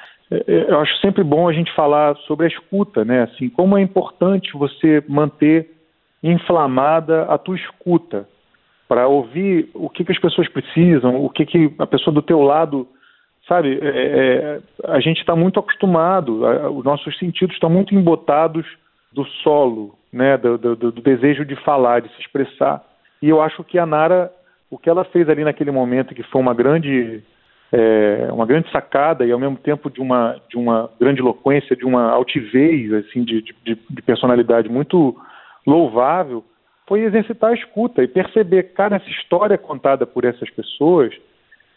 eu 0.47 0.79
acho 0.81 0.95
sempre 0.99 1.25
bom 1.25 1.49
a 1.49 1.53
gente 1.53 1.73
falar 1.75 2.15
sobre 2.19 2.47
a 2.47 2.49
escuta, 2.49 3.05
né? 3.05 3.23
Assim, 3.23 3.49
como 3.49 3.77
é 3.77 3.83
importante 3.83 4.53
você 4.53 5.03
manter 5.09 5.71
inflamada 6.23 7.23
a 7.25 7.39
tua 7.39 7.57
escuta 7.57 8.29
para 8.89 9.07
ouvir 9.07 9.69
o 9.75 9.89
que, 9.89 10.05
que 10.05 10.13
as 10.13 10.19
pessoas 10.19 10.49
precisam, 10.49 11.25
o 11.25 11.29
que, 11.31 11.45
que 11.47 11.73
a 11.79 11.87
pessoa 11.87 12.13
do 12.13 12.23
teu 12.23 12.41
lado, 12.43 12.87
sabe? 13.47 13.79
É, 13.83 14.61
a 14.85 15.01
gente 15.01 15.19
está 15.21 15.35
muito 15.37 15.59
acostumado, 15.61 16.47
a- 16.47 16.71
os 16.71 16.85
nossos 16.85 17.17
sentidos 17.19 17.55
estão 17.55 17.71
muito 17.71 17.95
embotados 17.95 18.67
do 19.13 19.25
solo, 19.43 19.95
né? 20.13 20.37
Do- 20.37 20.59
do- 20.59 20.77
do 20.77 20.93
desejo 21.03 21.45
de 21.45 21.57
falar, 21.57 22.01
de 22.01 22.09
se 22.15 22.21
expressar. 22.21 22.83
E 23.23 23.29
eu 23.29 23.41
acho 23.41 23.65
que 23.65 23.79
a 23.79 23.87
Nara, 23.87 24.31
o 24.71 24.79
que 24.79 24.89
ela 24.89 25.05
fez 25.05 25.29
ali 25.29 25.45
naquele 25.45 25.71
momento, 25.71 26.15
que 26.15 26.23
foi 26.25 26.41
uma 26.41 26.55
grande 26.55 27.23
é, 27.73 28.29
uma 28.33 28.47
grande 28.47 28.71
sacada 28.71 29.27
e 29.27 29.33
ao 29.33 29.39
mesmo 29.39 29.57
tempo 29.57 29.91
de 29.91 30.01
uma 30.01 30.41
de 30.49 30.57
uma 30.57 30.91
grande 30.99 31.21
eloquência, 31.21 31.77
de 31.77 31.85
uma 31.85 32.11
altivez 32.11 32.93
assim 32.93 33.23
de, 33.25 33.43
de, 33.43 33.79
de 33.91 34.03
personalidade 34.03 34.69
muito 34.69 35.17
louvável, 35.67 36.43
foi 36.87 37.01
exercitar 37.01 37.51
a 37.51 37.55
escuta 37.55 38.03
e 38.03 38.09
perceber, 38.09 38.73
cara, 38.73 38.97
essa 38.97 39.11
história 39.11 39.59
contada 39.59 40.07
por 40.07 40.25
essas 40.25 40.49
pessoas, 40.51 41.13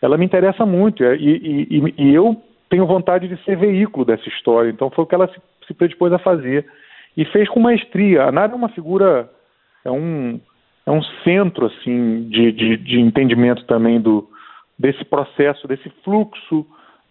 ela 0.01 0.17
me 0.17 0.25
interessa 0.25 0.65
muito 0.65 1.03
e, 1.03 1.67
e, 1.69 1.77
e- 1.77 1.93
e 1.97 2.13
eu 2.15 2.41
tenho 2.69 2.85
vontade 2.85 3.27
de 3.27 3.35
ser 3.43 3.57
veículo 3.57 4.05
dessa 4.05 4.27
história. 4.29 4.69
Então 4.69 4.89
foi 4.89 5.03
o 5.03 5.07
que 5.07 5.13
ela 5.13 5.27
se, 5.27 5.41
se 5.67 5.73
predispôs 5.73 6.13
a 6.13 6.17
fazer 6.19 6.65
e 7.17 7.25
fez 7.25 7.49
com 7.49 7.59
maestria. 7.59 8.23
A 8.23 8.31
Nara 8.31 8.53
é 8.53 8.55
uma 8.55 8.69
figura, 8.69 9.29
é 9.83 9.91
um 9.91 10.39
é 10.85 10.91
um 10.91 11.03
centro 11.23 11.67
assim 11.67 12.27
de, 12.29 12.51
de, 12.51 12.77
de 12.77 12.99
entendimento 12.99 13.65
também 13.65 13.99
do 13.99 14.27
desse 14.77 15.05
processo, 15.05 15.67
desse 15.67 15.89
fluxo 16.03 16.65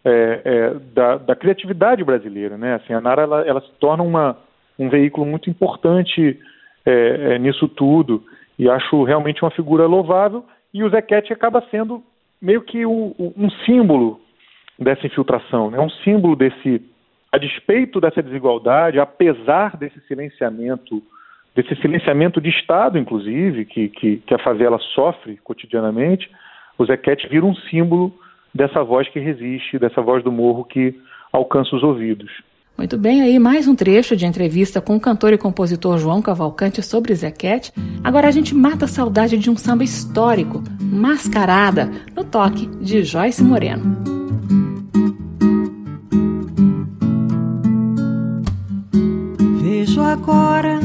é, 0.05 0.41
é, 0.45 0.75
da, 0.93 1.19
da 1.19 1.37
criatividade 1.37 2.03
brasileira, 2.03 2.59
né? 2.59 2.75
Assim, 2.75 2.93
a 2.93 3.01
Nara 3.01 3.23
ela, 3.23 3.47
ela 3.47 3.61
se 3.61 3.71
torna 3.79 4.03
uma, 4.03 4.37
um 4.79 4.89
veículo 4.89 5.25
muito 5.25 5.49
importante 5.49 6.37
é, 6.85 7.35
é, 7.35 7.39
nisso 7.39 7.69
tudo 7.69 8.25
e 8.59 8.69
acho 8.69 9.05
realmente 9.05 9.43
uma 9.43 9.51
figura 9.51 9.87
louvável 9.87 10.45
e 10.75 10.83
o 10.83 10.91
Zequete 10.91 11.33
acaba 11.33 11.63
sendo 11.71 12.03
meio 12.41 12.63
que 12.63 12.85
o- 12.85 13.15
o- 13.19 13.35
um 13.37 13.51
símbolo 13.65 14.21
dessa 14.79 15.07
infiltração, 15.07 15.71
né? 15.71 15.79
um 15.79 15.91
símbolo 15.91 16.35
desse, 16.35 16.83
a 17.31 17.39
despeito 17.39 18.01
dessa 18.01 18.23
desigualdade, 18.23 18.99
apesar 18.99 19.77
desse 19.77 20.01
silenciamento, 20.09 21.03
desse 21.63 21.81
silenciamento 21.81 22.41
de 22.41 22.49
Estado, 22.49 22.99
inclusive, 22.99 23.67
que, 23.67 23.89
que, 23.89 24.17
que 24.19 24.35
a 24.35 24.39
favela 24.39 24.79
sofre 24.95 25.39
cotidianamente, 25.45 26.31
o 26.79 26.87
Zequete 26.87 27.29
vira 27.29 27.45
um 27.45 27.55
símbolo 27.55 28.13
dessa 28.55 28.83
voz 28.83 29.09
que 29.11 29.21
resiste, 29.21 29.79
dessa 29.79 30.01
voz 30.01 30.25
do 30.25 30.33
morro 30.33 30.65
que 30.65 30.99
alcança 31.31 31.77
os 31.77 31.83
ouvidos. 31.83 32.31
Muito 32.79 32.97
bem, 32.97 33.21
aí 33.21 33.39
mais 33.39 33.69
um 33.69 33.77
trecho 33.77 34.17
de 34.17 34.25
entrevista 34.25 34.81
com 34.81 34.97
o 34.97 35.01
cantor 35.01 35.35
e 35.35 35.39
compositor 35.39 35.99
João 35.99 36.23
Cavalcante 36.23 36.83
sobre 36.83 37.15
Zequete. 37.15 37.73
Agora 38.03 38.29
a 38.29 38.31
gente 38.31 38.55
mata 38.55 38.87
a 38.87 38.89
saudade 38.89 39.37
de 39.37 39.51
um 39.51 39.57
samba 39.57 39.85
histórico, 39.85 40.63
Mascarada, 40.81 41.91
no 42.17 42.25
toque 42.25 42.67
de 42.81 43.03
Joyce 43.05 43.45
Moreno. 43.45 44.21
agora 50.11 50.81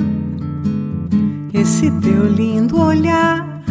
esse 1.56 1.90
teu 2.02 2.28
lindo 2.28 2.78
olhar, 2.78 3.64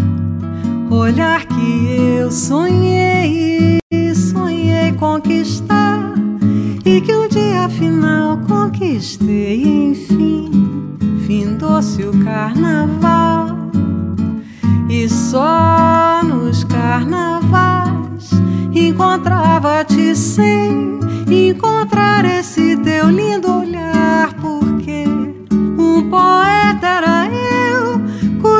olhar 0.90 1.44
que 1.44 2.16
eu 2.18 2.30
sonhei, 2.30 3.78
sonhei 4.14 4.92
conquistar. 4.92 6.14
E 6.84 7.00
que 7.02 7.14
um 7.14 7.28
dia 7.28 7.66
afinal 7.66 8.38
conquistei, 8.48 9.62
enfim, 9.90 10.50
findou-se 11.26 12.02
o 12.02 12.24
carnaval. 12.24 13.48
E 14.88 15.06
só 15.08 16.22
nos 16.24 16.64
carnavais 16.64 18.30
encontrava-te 18.74 20.16
sem 20.16 20.98
encontrar 21.28 22.24
esse 22.24 22.76
teu 22.78 23.10
lindo 23.10 23.60
olhar, 23.60 24.32
porque 24.40 25.04
um 25.78 26.08
poeta 26.08 26.53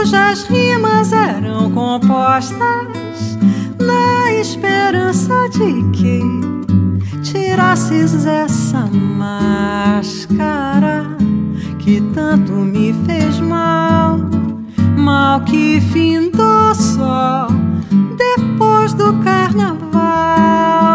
cujas 0.05 0.45
rimas 0.51 1.15
eram 1.15 1.71
compostas 1.71 3.39
na 3.81 4.35
esperança 4.35 5.33
de 5.49 5.83
que 5.93 6.21
tirasses 7.23 8.27
essa 8.27 8.87
máscara 8.93 9.97
que 11.79 12.03
tanto 12.15 12.53
me 12.53 12.93
fez 13.07 13.41
mal, 13.41 14.19
mal 14.95 15.41
que 15.41 15.81
findou 15.81 16.75
só 16.75 17.49
depois 18.19 18.93
do 18.93 19.15
carnaval. 19.25 20.94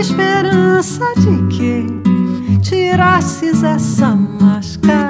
Esperança 0.00 1.04
de 1.16 1.56
que 1.56 2.60
tirasses 2.60 3.64
essa 3.64 4.14
máscara 4.14 5.07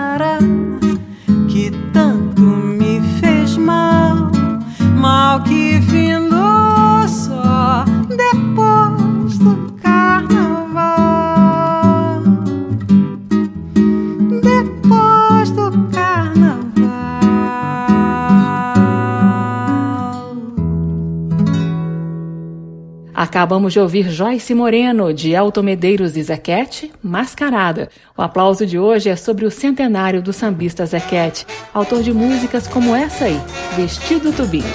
Acabamos 23.38 23.72
de 23.72 23.78
ouvir 23.78 24.10
Joyce 24.10 24.52
Moreno, 24.52 25.14
de 25.14 25.30
Elton 25.30 25.62
Medeiros 25.62 26.16
e 26.16 26.22
Zequete, 26.24 26.90
Mascarada. 27.00 27.88
O 28.16 28.20
aplauso 28.20 28.66
de 28.66 28.76
hoje 28.80 29.10
é 29.10 29.14
sobre 29.14 29.44
o 29.44 29.50
centenário 29.50 30.20
do 30.20 30.32
sambista 30.32 30.84
Zequete, 30.84 31.46
autor 31.72 32.02
de 32.02 32.12
músicas 32.12 32.66
como 32.66 32.96
essa 32.96 33.26
aí, 33.26 33.40
Vestido 33.76 34.32
Tubinho. 34.32 34.66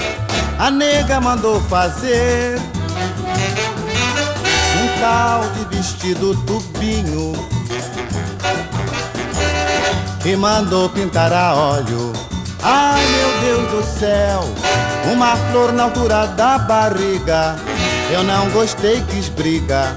A 0.57 0.71
nega 0.71 1.19
mandou 1.19 1.59
fazer 1.63 2.57
um 4.81 5.01
tal 5.01 5.41
de 5.41 5.75
vestido 5.75 6.33
tubinho 6.45 7.33
e 10.25 10.35
mandou 10.37 10.87
pintar 10.87 11.33
a 11.33 11.53
óleo. 11.53 12.13
Ai 12.63 13.03
meu 13.07 13.57
Deus 13.57 13.71
do 13.71 13.99
céu, 13.99 14.39
uma 15.11 15.35
flor 15.51 15.73
na 15.73 15.83
altura 15.83 16.27
da 16.27 16.59
barriga. 16.59 17.72
Eu 18.13 18.23
não 18.23 18.47
gostei, 18.51 19.01
quis 19.09 19.27
briga, 19.27 19.95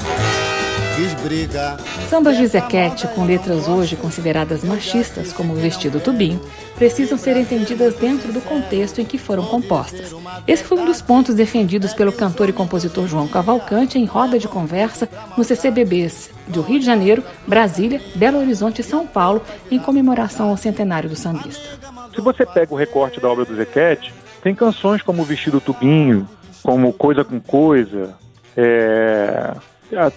quis 0.97 1.13
briga. 1.23 1.77
Sambas 2.09 2.39
de 2.39 2.47
Zequete, 2.47 3.07
com 3.09 3.27
letras 3.27 3.69
hoje 3.69 3.95
consideradas 3.95 4.65
machistas, 4.65 5.35
como 5.35 5.55
Vestido 5.55 6.01
Tubinho, 6.01 6.41
precisam 6.77 7.19
ser 7.19 7.37
entendidas 7.37 7.95
dentro 7.97 8.33
do 8.33 8.41
contexto 8.41 9.03
em 9.03 9.05
que 9.05 9.19
foram 9.19 9.45
compostas. 9.45 10.15
Esse 10.49 10.65
foi 10.65 10.79
um 10.79 10.87
dos 10.87 11.03
pontos 11.03 11.35
defendidos 11.35 11.93
pelo 11.93 12.11
cantor 12.11 12.49
e 12.49 12.55
compositor 12.55 13.07
João 13.07 13.29
Cavalcante 13.29 13.99
em 13.99 14.07
roda 14.07 14.39
de 14.39 14.49
conversa 14.49 15.07
no 15.37 15.45
CCBBs 15.45 16.31
do 16.49 16.63
Rio 16.63 16.81
de 16.81 16.87
Janeiro, 16.87 17.23
Brasília, 17.47 18.01
Belo 18.15 18.39
Horizonte 18.39 18.81
e 18.81 18.85
São 18.85 19.07
Paulo, 19.07 19.43
em 19.71 19.79
comemoração 19.79 20.49
ao 20.49 20.57
centenário 20.57 21.11
do 21.11 21.17
sambista. 21.17 21.69
Se 22.15 22.23
você 22.23 22.47
pega 22.47 22.73
o 22.73 22.79
recorte 22.79 23.21
da 23.21 23.29
obra 23.29 23.45
do 23.45 23.55
Zequete, 23.55 24.15
tem 24.43 24.55
canções 24.55 25.03
como 25.03 25.23
Vestido 25.23 25.61
Tubinho, 25.61 26.27
como 26.67 26.93
Coisa 26.93 27.25
com 27.25 27.41
Coisa, 27.41 28.19
é, 28.57 29.55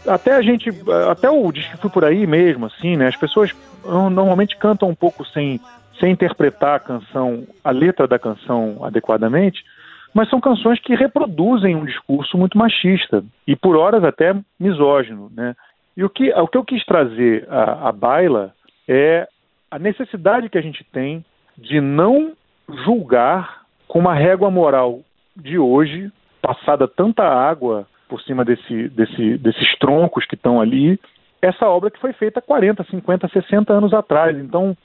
até 0.07 0.33
a 0.33 0.41
gente, 0.41 0.71
até 1.07 1.29
o 1.29 1.51
que 1.51 1.77
Fui 1.77 1.91
Por 1.91 2.03
Aí 2.03 2.25
mesmo, 2.25 2.65
assim, 2.65 2.97
né? 2.97 3.07
As 3.07 3.15
pessoas 3.15 3.55
normalmente 3.85 4.57
cantam 4.57 4.89
um 4.89 4.95
pouco 4.95 5.23
sem, 5.27 5.61
sem 5.99 6.11
interpretar 6.11 6.77
a 6.77 6.79
canção, 6.79 7.43
a 7.63 7.69
letra 7.69 8.07
da 8.07 8.17
canção 8.17 8.79
adequadamente, 8.81 9.63
mas 10.11 10.27
são 10.27 10.41
canções 10.41 10.79
que 10.79 10.95
reproduzem 10.95 11.75
um 11.75 11.85
discurso 11.85 12.35
muito 12.35 12.57
machista 12.57 13.23
e 13.45 13.55
por 13.55 13.77
horas 13.77 14.03
até 14.03 14.35
misógino, 14.59 15.31
né? 15.31 15.55
E 15.95 16.03
o 16.03 16.09
que, 16.09 16.33
o 16.33 16.47
que 16.47 16.57
eu 16.57 16.65
quis 16.65 16.83
trazer 16.83 17.45
à, 17.47 17.89
à 17.89 17.91
baila 17.91 18.55
é 18.87 19.27
a 19.69 19.77
necessidade 19.77 20.49
que 20.49 20.57
a 20.57 20.61
gente 20.61 20.83
tem 20.91 21.23
de 21.55 21.79
não 21.79 22.31
julgar 22.85 23.65
com 23.87 23.99
uma 23.99 24.15
régua 24.15 24.49
moral 24.49 25.01
de 25.35 25.59
hoje, 25.59 26.11
passada 26.41 26.87
tanta 26.87 27.23
água 27.23 27.87
por 28.07 28.21
cima 28.21 28.43
desse, 28.43 28.89
desse, 28.89 29.37
desses 29.37 29.77
troncos 29.77 30.25
que 30.25 30.35
estão 30.35 30.59
ali, 30.59 30.99
essa 31.41 31.67
obra 31.67 31.91
que 31.91 31.99
foi 31.99 32.11
feita 32.13 32.41
40, 32.41 32.83
50, 32.83 33.27
60 33.27 33.71
anos 33.71 33.93
atrás. 33.93 34.37
Então, 34.37 34.75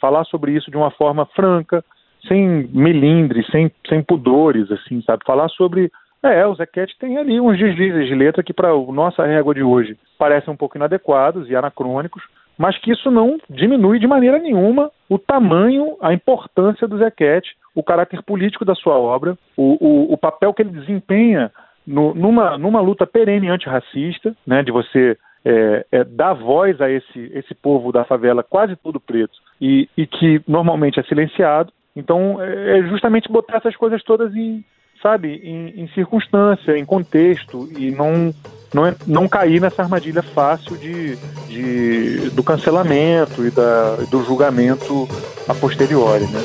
falar 0.00 0.24
sobre 0.24 0.52
isso 0.52 0.70
de 0.70 0.76
uma 0.76 0.90
forma 0.90 1.24
franca, 1.26 1.84
sem 2.28 2.68
melindres, 2.72 3.46
sem, 3.46 3.70
sem 3.88 4.02
pudores, 4.02 4.70
assim, 4.70 5.00
sabe? 5.02 5.24
Falar 5.24 5.48
sobre. 5.48 5.90
É, 6.22 6.46
o 6.46 6.54
Zequete 6.54 6.96
tem 6.98 7.18
ali 7.18 7.38
uns 7.38 7.58
deslizes 7.58 8.06
de 8.06 8.14
letra 8.14 8.42
que, 8.42 8.54
para 8.54 8.70
a 8.70 8.92
nossa 8.92 9.26
régua 9.26 9.54
de 9.54 9.62
hoje, 9.62 9.96
parecem 10.18 10.52
um 10.52 10.56
pouco 10.56 10.76
inadequados 10.78 11.50
e 11.50 11.54
anacrônicos, 11.54 12.22
mas 12.56 12.78
que 12.78 12.92
isso 12.92 13.10
não 13.10 13.38
diminui 13.50 13.98
de 13.98 14.06
maneira 14.06 14.38
nenhuma 14.38 14.90
o 15.08 15.18
tamanho, 15.18 15.98
a 16.00 16.14
importância 16.14 16.88
do 16.88 16.96
Zequete, 16.96 17.54
o 17.74 17.82
caráter 17.82 18.22
político 18.22 18.64
da 18.64 18.74
sua 18.74 18.98
obra, 18.98 19.36
o, 19.56 19.76
o, 19.80 20.12
o 20.12 20.16
papel 20.16 20.54
que 20.54 20.62
ele 20.62 20.70
desempenha 20.70 21.50
no, 21.86 22.14
numa, 22.14 22.56
numa 22.56 22.80
luta 22.80 23.06
perene 23.06 23.48
antirracista, 23.48 24.34
né, 24.46 24.62
de 24.62 24.70
você 24.70 25.16
é, 25.44 25.86
é, 25.92 26.04
dar 26.04 26.32
voz 26.32 26.80
a 26.80 26.90
esse, 26.90 27.30
esse 27.34 27.54
povo 27.54 27.92
da 27.92 28.04
favela 28.04 28.42
quase 28.42 28.76
todo 28.76 29.00
preto 29.00 29.34
e, 29.60 29.88
e 29.96 30.06
que 30.06 30.40
normalmente 30.48 30.98
é 30.98 31.02
silenciado. 31.02 31.72
Então, 31.94 32.40
é, 32.40 32.78
é 32.78 32.82
justamente 32.84 33.30
botar 33.30 33.58
essas 33.58 33.76
coisas 33.76 34.02
todas 34.02 34.34
em, 34.34 34.64
sabe, 35.02 35.40
em, 35.44 35.82
em 35.82 35.88
circunstância, 35.88 36.76
em 36.76 36.84
contexto 36.84 37.68
e 37.78 37.90
não 37.90 38.32
não, 38.72 38.86
é, 38.86 38.94
não 39.06 39.28
cair 39.28 39.60
nessa 39.60 39.82
armadilha 39.82 40.20
fácil 40.20 40.76
de, 40.76 41.14
de 41.46 42.30
do 42.30 42.42
cancelamento 42.42 43.46
e 43.46 43.50
da, 43.50 43.96
do 44.10 44.24
julgamento 44.24 45.06
a 45.46 45.54
posteriori, 45.54 46.24
né? 46.24 46.40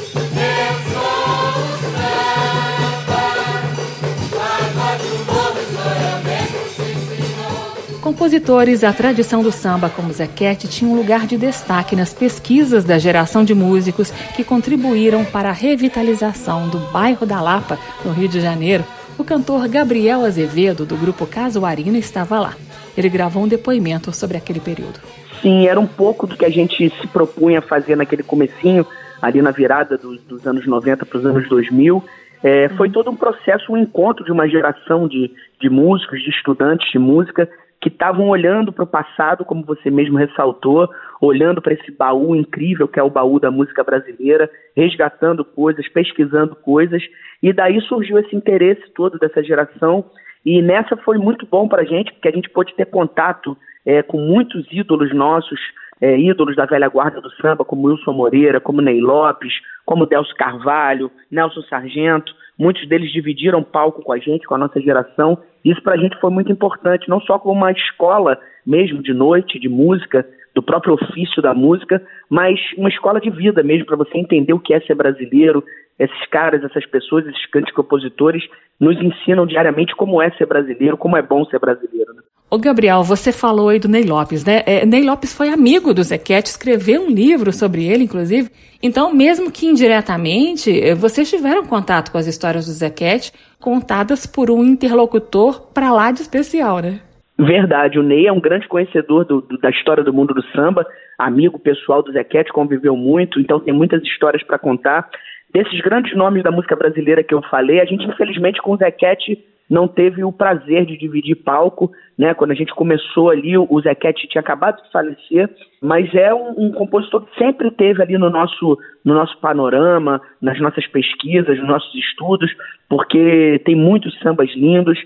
Compositores 8.09 8.81
da 8.81 8.91
tradição 8.91 9.43
do 9.43 9.51
samba 9.51 9.87
como 9.87 10.11
Zequete 10.11 10.67
tinham 10.67 10.93
um 10.93 10.97
lugar 10.97 11.27
de 11.27 11.37
destaque 11.37 11.95
nas 11.95 12.11
pesquisas 12.11 12.83
da 12.83 12.97
geração 12.97 13.45
de 13.45 13.53
músicos 13.53 14.09
que 14.35 14.43
contribuíram 14.43 15.23
para 15.23 15.49
a 15.49 15.53
revitalização 15.53 16.67
do 16.69 16.79
bairro 16.91 17.23
da 17.23 17.39
Lapa, 17.39 17.77
no 18.03 18.11
Rio 18.11 18.27
de 18.27 18.41
Janeiro. 18.41 18.83
O 19.15 19.23
cantor 19.23 19.67
Gabriel 19.67 20.25
Azevedo, 20.25 20.87
do 20.87 20.97
grupo 20.97 21.27
Casuarina, 21.27 21.99
estava 21.99 22.39
lá. 22.39 22.55
ele 22.97 23.09
gravou 23.09 23.43
um 23.43 23.47
depoimento 23.47 24.11
sobre 24.11 24.37
aquele 24.37 24.59
período. 24.59 24.99
Sim, 25.39 25.67
era 25.67 25.79
um 25.79 25.85
pouco 25.85 26.25
do 26.25 26.35
que 26.35 26.45
a 26.45 26.49
gente 26.49 26.91
se 26.99 27.07
propunha 27.07 27.61
fazer 27.61 27.95
naquele 27.95 28.23
comecinho, 28.23 28.87
ali 29.21 29.39
na 29.39 29.51
virada 29.51 29.99
dos, 29.99 30.19
dos 30.21 30.47
anos 30.47 30.65
90 30.65 31.05
para 31.05 31.19
os 31.19 31.25
anos 31.27 31.47
2000. 31.47 32.03
É, 32.41 32.69
foi 32.69 32.89
todo 32.89 33.11
um 33.11 33.15
processo, 33.15 33.71
um 33.71 33.77
encontro 33.77 34.25
de 34.25 34.31
uma 34.31 34.49
geração 34.49 35.07
de, 35.07 35.29
de 35.61 35.69
músicos, 35.69 36.23
de 36.23 36.31
estudantes 36.31 36.91
de 36.91 36.97
música, 36.97 37.47
que 37.81 37.87
estavam 37.87 38.27
olhando 38.27 38.73
para 38.73 38.83
o 38.83 38.87
passado, 38.87 39.45
como 39.45 39.63
você 39.63 39.89
mesmo 39.89 40.17
ressaltou, 40.17 40.89
olhando 41.21 41.61
para 41.61 41.73
esse 41.73 41.91
baú 41.91 42.35
incrível 42.35 42.87
que 42.87 42.99
é 42.99 43.03
o 43.03 43.09
baú 43.09 43.39
da 43.39 43.49
música 43.49 43.83
brasileira, 43.83 44.49
resgatando 44.75 45.45
coisas, 45.45 45.87
pesquisando 45.87 46.55
coisas, 46.55 47.01
e 47.41 47.53
daí 47.53 47.79
surgiu 47.81 48.17
esse 48.17 48.35
interesse 48.35 48.83
todo 48.93 49.17
dessa 49.17 49.41
geração. 49.41 50.05
E 50.45 50.61
nessa 50.61 50.97
foi 50.97 51.17
muito 51.17 51.45
bom 51.45 51.67
para 51.67 51.83
a 51.83 51.85
gente, 51.85 52.11
porque 52.13 52.27
a 52.27 52.31
gente 52.31 52.49
pôde 52.49 52.73
ter 52.75 52.85
contato 52.85 53.57
é, 53.85 54.01
com 54.03 54.17
muitos 54.17 54.65
ídolos 54.71 55.13
nossos, 55.13 55.59
é, 56.01 56.17
ídolos 56.17 56.55
da 56.55 56.65
velha 56.65 56.87
guarda 56.87 57.21
do 57.21 57.31
samba, 57.35 57.63
como 57.63 57.87
Wilson 57.87 58.13
Moreira, 58.13 58.59
como 58.59 58.81
Ney 58.81 58.99
Lopes, 58.99 59.53
como 59.85 60.05
Delcio 60.05 60.35
Carvalho, 60.35 61.11
Nelson 61.31 61.61
Sargento. 61.63 62.33
Muitos 62.59 62.85
deles 62.89 63.11
dividiram 63.13 63.63
palco 63.63 64.03
com 64.03 64.11
a 64.11 64.17
gente, 64.17 64.45
com 64.45 64.53
a 64.53 64.57
nossa 64.57 64.81
geração. 64.81 65.37
Isso 65.63 65.81
para 65.81 65.93
a 65.93 65.97
gente 65.97 66.19
foi 66.19 66.29
muito 66.29 66.51
importante, 66.51 67.07
não 67.07 67.21
só 67.21 67.39
como 67.39 67.55
uma 67.55 67.71
escola 67.71 68.37
mesmo 68.65 69.01
de 69.01 69.13
noite, 69.13 69.57
de 69.57 69.69
música, 69.69 70.27
do 70.53 70.61
próprio 70.61 70.95
ofício 70.95 71.41
da 71.41 71.53
música, 71.53 72.01
mas 72.29 72.59
uma 72.77 72.89
escola 72.89 73.21
de 73.21 73.29
vida 73.29 73.63
mesmo, 73.63 73.85
para 73.85 73.95
você 73.95 74.17
entender 74.17 74.51
o 74.51 74.59
que 74.59 74.73
é 74.73 74.81
ser 74.81 74.95
brasileiro. 74.95 75.63
Esses 75.97 76.25
caras, 76.27 76.61
essas 76.61 76.85
pessoas, 76.85 77.25
esses 77.27 77.45
cantos 77.45 77.73
compositores 77.73 78.43
nos 78.77 79.01
ensinam 79.01 79.45
diariamente 79.45 79.95
como 79.95 80.21
é 80.21 80.29
ser 80.31 80.45
brasileiro, 80.45 80.97
como 80.97 81.15
é 81.15 81.21
bom 81.21 81.45
ser 81.45 81.59
brasileiro. 81.59 82.13
Né? 82.13 82.21
Ô 82.51 82.57
Gabriel, 82.57 83.03
você 83.03 83.31
falou 83.31 83.69
aí 83.69 83.77
do 83.77 83.87
Ney 83.87 84.03
Lopes, 84.03 84.43
né? 84.43 84.63
É, 84.65 84.83
Ney 84.83 85.03
Lopes 85.03 85.37
foi 85.37 85.49
amigo 85.49 85.93
do 85.93 86.01
Zequete, 86.01 86.49
escreveu 86.49 87.03
um 87.03 87.09
livro 87.11 87.53
sobre 87.53 87.85
ele, 87.85 88.05
inclusive. 88.05 88.49
Então, 88.81 89.13
mesmo 89.13 89.51
que 89.51 89.67
indiretamente, 89.67 90.71
eh, 90.71 90.95
vocês 90.95 91.29
tiveram 91.29 91.63
contato 91.67 92.11
com 92.11 92.17
as 92.17 92.25
histórias 92.25 92.65
do 92.65 92.71
Zequete, 92.71 93.31
contadas 93.59 94.25
por 94.25 94.49
um 94.49 94.63
interlocutor 94.63 95.71
para 95.73 95.93
lá 95.93 96.11
de 96.11 96.21
especial, 96.21 96.79
né? 96.79 97.01
Verdade, 97.37 97.99
o 97.99 98.03
Ney 98.03 98.25
é 98.25 98.31
um 98.31 98.41
grande 98.41 98.67
conhecedor 98.67 99.25
do, 99.25 99.41
do, 99.41 99.57
da 99.59 99.69
história 99.69 100.03
do 100.03 100.11
mundo 100.11 100.33
do 100.33 100.43
samba, 100.47 100.87
amigo 101.19 101.59
pessoal 101.59 102.01
do 102.01 102.11
Zequete, 102.11 102.51
conviveu 102.51 102.95
muito, 102.95 103.39
então 103.39 103.59
tem 103.59 103.73
muitas 103.73 104.01
histórias 104.01 104.41
para 104.41 104.57
contar. 104.57 105.07
Desses 105.53 105.79
grandes 105.81 106.17
nomes 106.17 106.41
da 106.41 106.51
música 106.51 106.75
brasileira 106.75 107.23
que 107.23 107.33
eu 107.33 107.43
falei, 107.43 107.79
a 107.79 107.85
gente 107.85 108.05
infelizmente 108.05 108.59
com 108.59 108.71
o 108.71 108.77
Zequete 108.77 109.37
não 109.69 109.87
teve 109.87 110.23
o 110.23 110.31
prazer 110.31 110.85
de 110.85 110.97
dividir 110.97 111.35
palco, 111.35 111.91
né? 112.17 112.33
Quando 112.33 112.51
a 112.51 112.55
gente 112.55 112.73
começou 112.73 113.29
ali, 113.29 113.57
o 113.57 113.81
Zequete 113.81 114.27
tinha 114.27 114.41
acabado 114.41 114.81
de 114.81 114.91
falecer, 114.91 115.49
mas 115.81 116.13
é 116.15 116.33
um, 116.33 116.53
um, 116.57 116.71
compositor 116.71 117.25
que 117.25 117.37
sempre 117.37 117.69
teve 117.71 118.01
ali 118.01 118.17
no 118.17 118.29
nosso, 118.29 118.77
no 119.05 119.13
nosso 119.13 119.37
panorama, 119.39 120.19
nas 120.41 120.59
nossas 120.59 120.87
pesquisas, 120.87 121.57
nos 121.59 121.67
nossos 121.67 121.93
estudos, 121.93 122.51
porque 122.89 123.61
tem 123.63 123.75
muitos 123.75 124.17
sambas 124.19 124.49
lindos. 124.55 124.97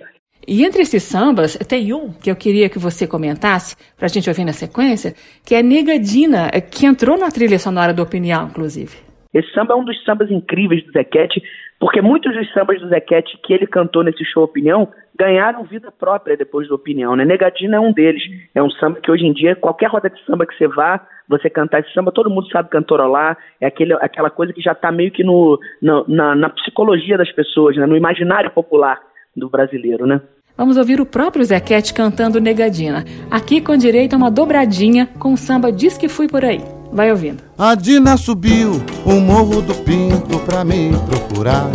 E 0.48 0.64
entre 0.64 0.82
esses 0.82 1.04
sambas, 1.04 1.58
tem 1.58 1.94
um 1.94 2.12
que 2.12 2.32
eu 2.32 2.36
queria 2.36 2.70
que 2.70 2.80
você 2.80 3.08
comentasse, 3.08 3.76
para 3.98 4.06
a 4.06 4.10
gente 4.10 4.30
ouvir 4.30 4.46
na 4.46 4.54
sequência, 4.54 5.14
que 5.46 5.56
é 5.56 5.64
Negadina, 5.64 6.50
que 6.62 6.86
entrou 6.86 7.18
na 7.18 7.30
trilha 7.30 7.60
sonora 7.60 7.94
do 7.94 8.02
Opinião, 8.02 8.48
inclusive. 8.48 8.98
Esse 9.34 9.52
samba 9.52 9.74
é 9.74 9.76
um 9.76 9.84
dos 9.84 10.02
sambas 10.04 10.30
incríveis 10.30 10.86
do 10.86 10.92
Zequete, 10.92 11.42
porque 11.84 12.02
muitos 12.02 12.34
dos 12.34 12.50
sambas 12.54 12.80
do 12.80 12.88
Zequete 12.88 13.38
que 13.44 13.52
ele 13.52 13.68
cantou 13.68 14.06
nesse 14.06 14.24
show 14.24 14.42
Opinião 14.42 14.88
ganharam 15.20 15.66
vida 15.66 15.92
própria 15.92 16.38
depois 16.38 16.70
do 16.70 16.76
Opinião. 16.76 17.14
Né? 17.14 17.26
Negadina 17.26 17.76
é 17.76 17.80
um 17.82 17.92
deles. 17.92 18.24
É 18.56 18.64
um 18.64 18.70
samba 18.70 19.02
que 19.02 19.12
hoje 19.12 19.26
em 19.26 19.34
dia, 19.34 19.54
qualquer 19.54 19.90
roda 19.90 20.10
de 20.10 20.18
samba 20.26 20.46
que 20.46 20.58
você 20.58 20.66
vá, 20.66 21.06
você 21.28 21.50
cantar 21.50 21.82
esse 21.82 21.92
samba, 21.94 22.10
todo 22.10 22.30
mundo 22.30 22.48
sabe 22.48 22.70
cantarolar. 22.70 23.38
É 23.60 23.66
aquele, 23.66 23.92
aquela 23.96 24.30
coisa 24.30 24.54
que 24.54 24.62
já 24.62 24.72
está 24.72 24.94
meio 24.94 25.12
que 25.12 25.26
no, 25.26 25.60
no 25.82 26.06
na, 26.08 26.34
na, 26.34 26.50
psicologia 26.52 27.18
das 27.18 27.30
pessoas, 27.34 27.76
né? 27.76 27.86
no 27.86 27.98
imaginário 27.98 28.50
popular 28.52 29.02
do 29.36 29.50
brasileiro, 29.50 30.08
né? 30.08 30.22
Vamos 30.56 30.78
ouvir 30.78 31.02
o 31.02 31.06
próprio 31.06 31.44
Zequete 31.44 31.94
cantando 31.94 32.40
Negadina. 32.40 33.04
Aqui 33.30 33.60
com 33.60 33.76
direito 33.76 34.14
a 34.14 34.18
uma 34.18 34.32
dobradinha 34.32 35.10
com 35.20 35.34
o 35.34 35.38
samba 35.38 35.70
Diz 35.70 35.98
que 35.98 36.08
Fui 36.08 36.30
Por 36.30 36.46
Aí. 36.46 36.83
Vai 36.94 37.10
ouvindo. 37.10 37.42
A 37.58 37.74
Dina 37.74 38.16
subiu 38.18 38.80
o 39.04 39.14
morro 39.14 39.62
do 39.62 39.74
Pinto 39.74 40.38
pra 40.40 40.64
me 40.64 40.92
procurar. 41.08 41.68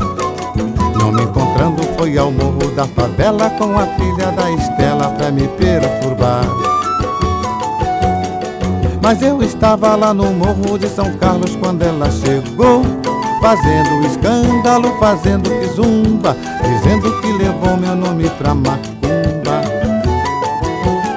Não 0.97 1.11
me 1.11 1.23
encontrando, 1.23 1.83
foi 1.97 2.17
ao 2.17 2.31
morro 2.31 2.71
da 2.77 2.87
favela 2.87 3.51
com 3.51 3.77
a 3.77 3.87
filha 3.87 4.31
da 4.31 4.51
Estela 4.53 5.09
pra 5.11 5.33
me 5.33 5.49
perturbar. 5.49 6.45
Mas 9.03 9.21
eu 9.23 9.43
estava 9.43 9.97
lá 9.97 10.15
no 10.15 10.33
morro 10.33 10.79
de 10.79 10.89
São 10.89 11.11
Carlos 11.17 11.57
quando 11.57 11.83
ela 11.83 12.11
chegou 12.11 12.83
Fazendo 13.41 14.05
escândalo, 14.05 14.95
fazendo 14.99 15.49
zumba, 15.75 16.37
Dizendo 16.63 17.19
que 17.21 17.33
levou 17.33 17.77
meu 17.77 17.97
nome 17.97 18.29
pra 18.31 18.53
macumba 18.53 19.63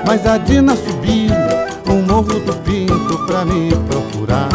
Mas 0.06 0.26
a 0.26 0.38
Dina 0.38 0.76
subiu 0.76 1.32
o 1.88 2.08
morro 2.08 2.40
do 2.40 2.56
Pinto 2.64 2.91
pra 3.32 3.46
me 3.46 3.70
procurar. 3.88 4.50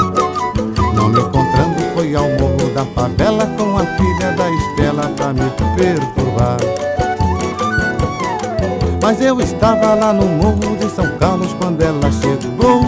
Não 0.94 1.08
me 1.08 1.20
encontrando 1.20 1.80
foi 1.94 2.14
ao 2.14 2.28
morro 2.28 2.70
da 2.74 2.84
favela 2.84 3.46
Com 3.56 3.78
a 3.78 3.86
filha 3.86 4.32
da 4.32 4.50
Estela 4.50 5.08
pra 5.16 5.32
me 5.32 5.50
perturbar. 5.76 6.58
Mas 9.02 9.20
eu 9.22 9.40
estava 9.40 9.94
lá 9.94 10.12
no 10.12 10.26
morro 10.26 10.76
de 10.76 10.90
São 10.90 11.06
Carlos 11.18 11.54
quando 11.54 11.80
ela 11.80 12.10
chegou 12.12 12.82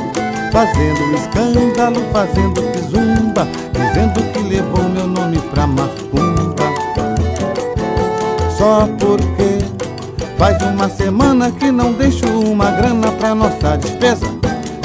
Fazendo 0.53 1.15
escândalo, 1.15 2.01
fazendo 2.13 2.61
zumba, 2.91 3.47
Dizendo 3.73 4.21
que 4.33 4.41
levou 4.41 4.89
meu 4.91 5.07
nome 5.07 5.39
pra 5.39 5.67
macumba. 5.67 6.69
Só 8.59 8.89
porque 8.99 9.65
faz 10.37 10.61
uma 10.63 10.89
semana 10.89 11.51
que 11.53 11.71
não 11.71 11.93
deixo 11.93 12.27
uma 12.27 12.73
grana 12.73 13.13
pra 13.13 13.35
nossa 13.35 13.77
despesa 13.77 14.38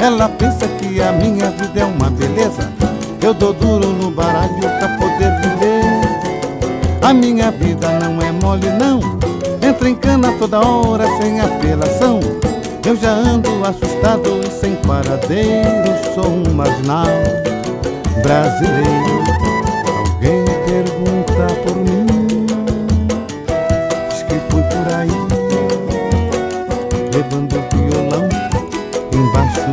Ela 0.04 0.28
pensa 0.28 0.68
que 0.68 1.00
a 1.00 1.12
minha 1.12 1.48
vida 1.48 1.80
é 1.80 1.84
uma 1.86 2.10
beleza. 2.10 2.70
Eu 3.22 3.32
dou 3.32 3.54
duro 3.54 3.88
no 3.88 4.10
baralho 4.10 4.60
pra 4.60 4.98
poder 4.98 5.32
viver. 5.40 7.00
A 7.00 7.14
minha 7.14 7.50
vida 7.50 7.88
não 7.98 8.20
é 8.20 8.30
mole 8.30 8.68
não. 8.68 9.00
Entra 9.66 9.88
em 9.88 9.94
cana 9.94 10.30
toda 10.38 10.60
hora 10.60 11.06
sem 11.16 11.40
apelação. 11.40 12.20
Eu 12.86 12.94
já 12.94 13.12
ando 13.12 13.48
assustado 13.64 14.42
e 14.46 14.50
sem 14.50 14.76
paradeiro, 14.86 15.72
sou 16.14 16.26
um 16.26 16.52
marginal 16.52 17.06
brasileiro. 18.22 19.13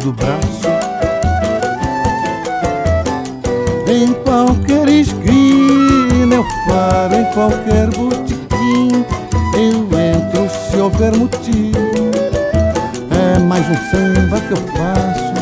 Do 0.03 0.13
braço. 0.13 0.67
Em 3.87 4.13
qualquer 4.23 4.87
esquina 4.89 6.35
eu 6.35 6.45
paro, 6.67 7.15
em 7.15 7.25
qualquer 7.33 7.87
botequim 7.89 9.05
eu 9.55 9.99
entro 9.99 10.49
se 10.69 10.77
houver 10.77 11.15
motivo 11.15 11.91
mais 13.51 13.67
um 13.67 13.75
samba 13.91 14.39
que 14.39 14.51
eu 14.51 14.57
faço. 14.77 15.33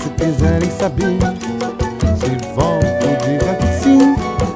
Se 0.00 0.08
quiserem 0.10 0.70
saber, 0.70 1.18
se 2.16 2.54
volto, 2.54 3.06
diga 3.24 3.54
que 3.56 3.66
sim, 3.82 4.14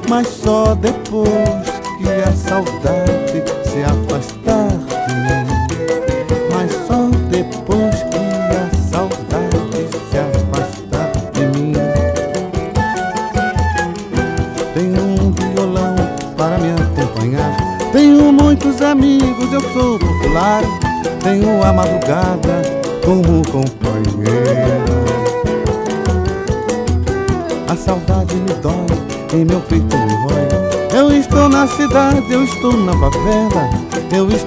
mas 0.08 0.28
só 0.28 0.76
depois 0.76 1.28
que 1.98 2.08
a 2.08 2.32
saudade 2.32 3.42
se 3.64 3.82
afastar 3.82 4.07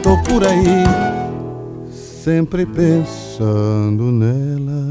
estou 0.02 0.18
por 0.24 0.43
aí, 0.43 0.84
sempre 1.93 2.66
pensando 2.66 4.12
nela. 4.12 4.82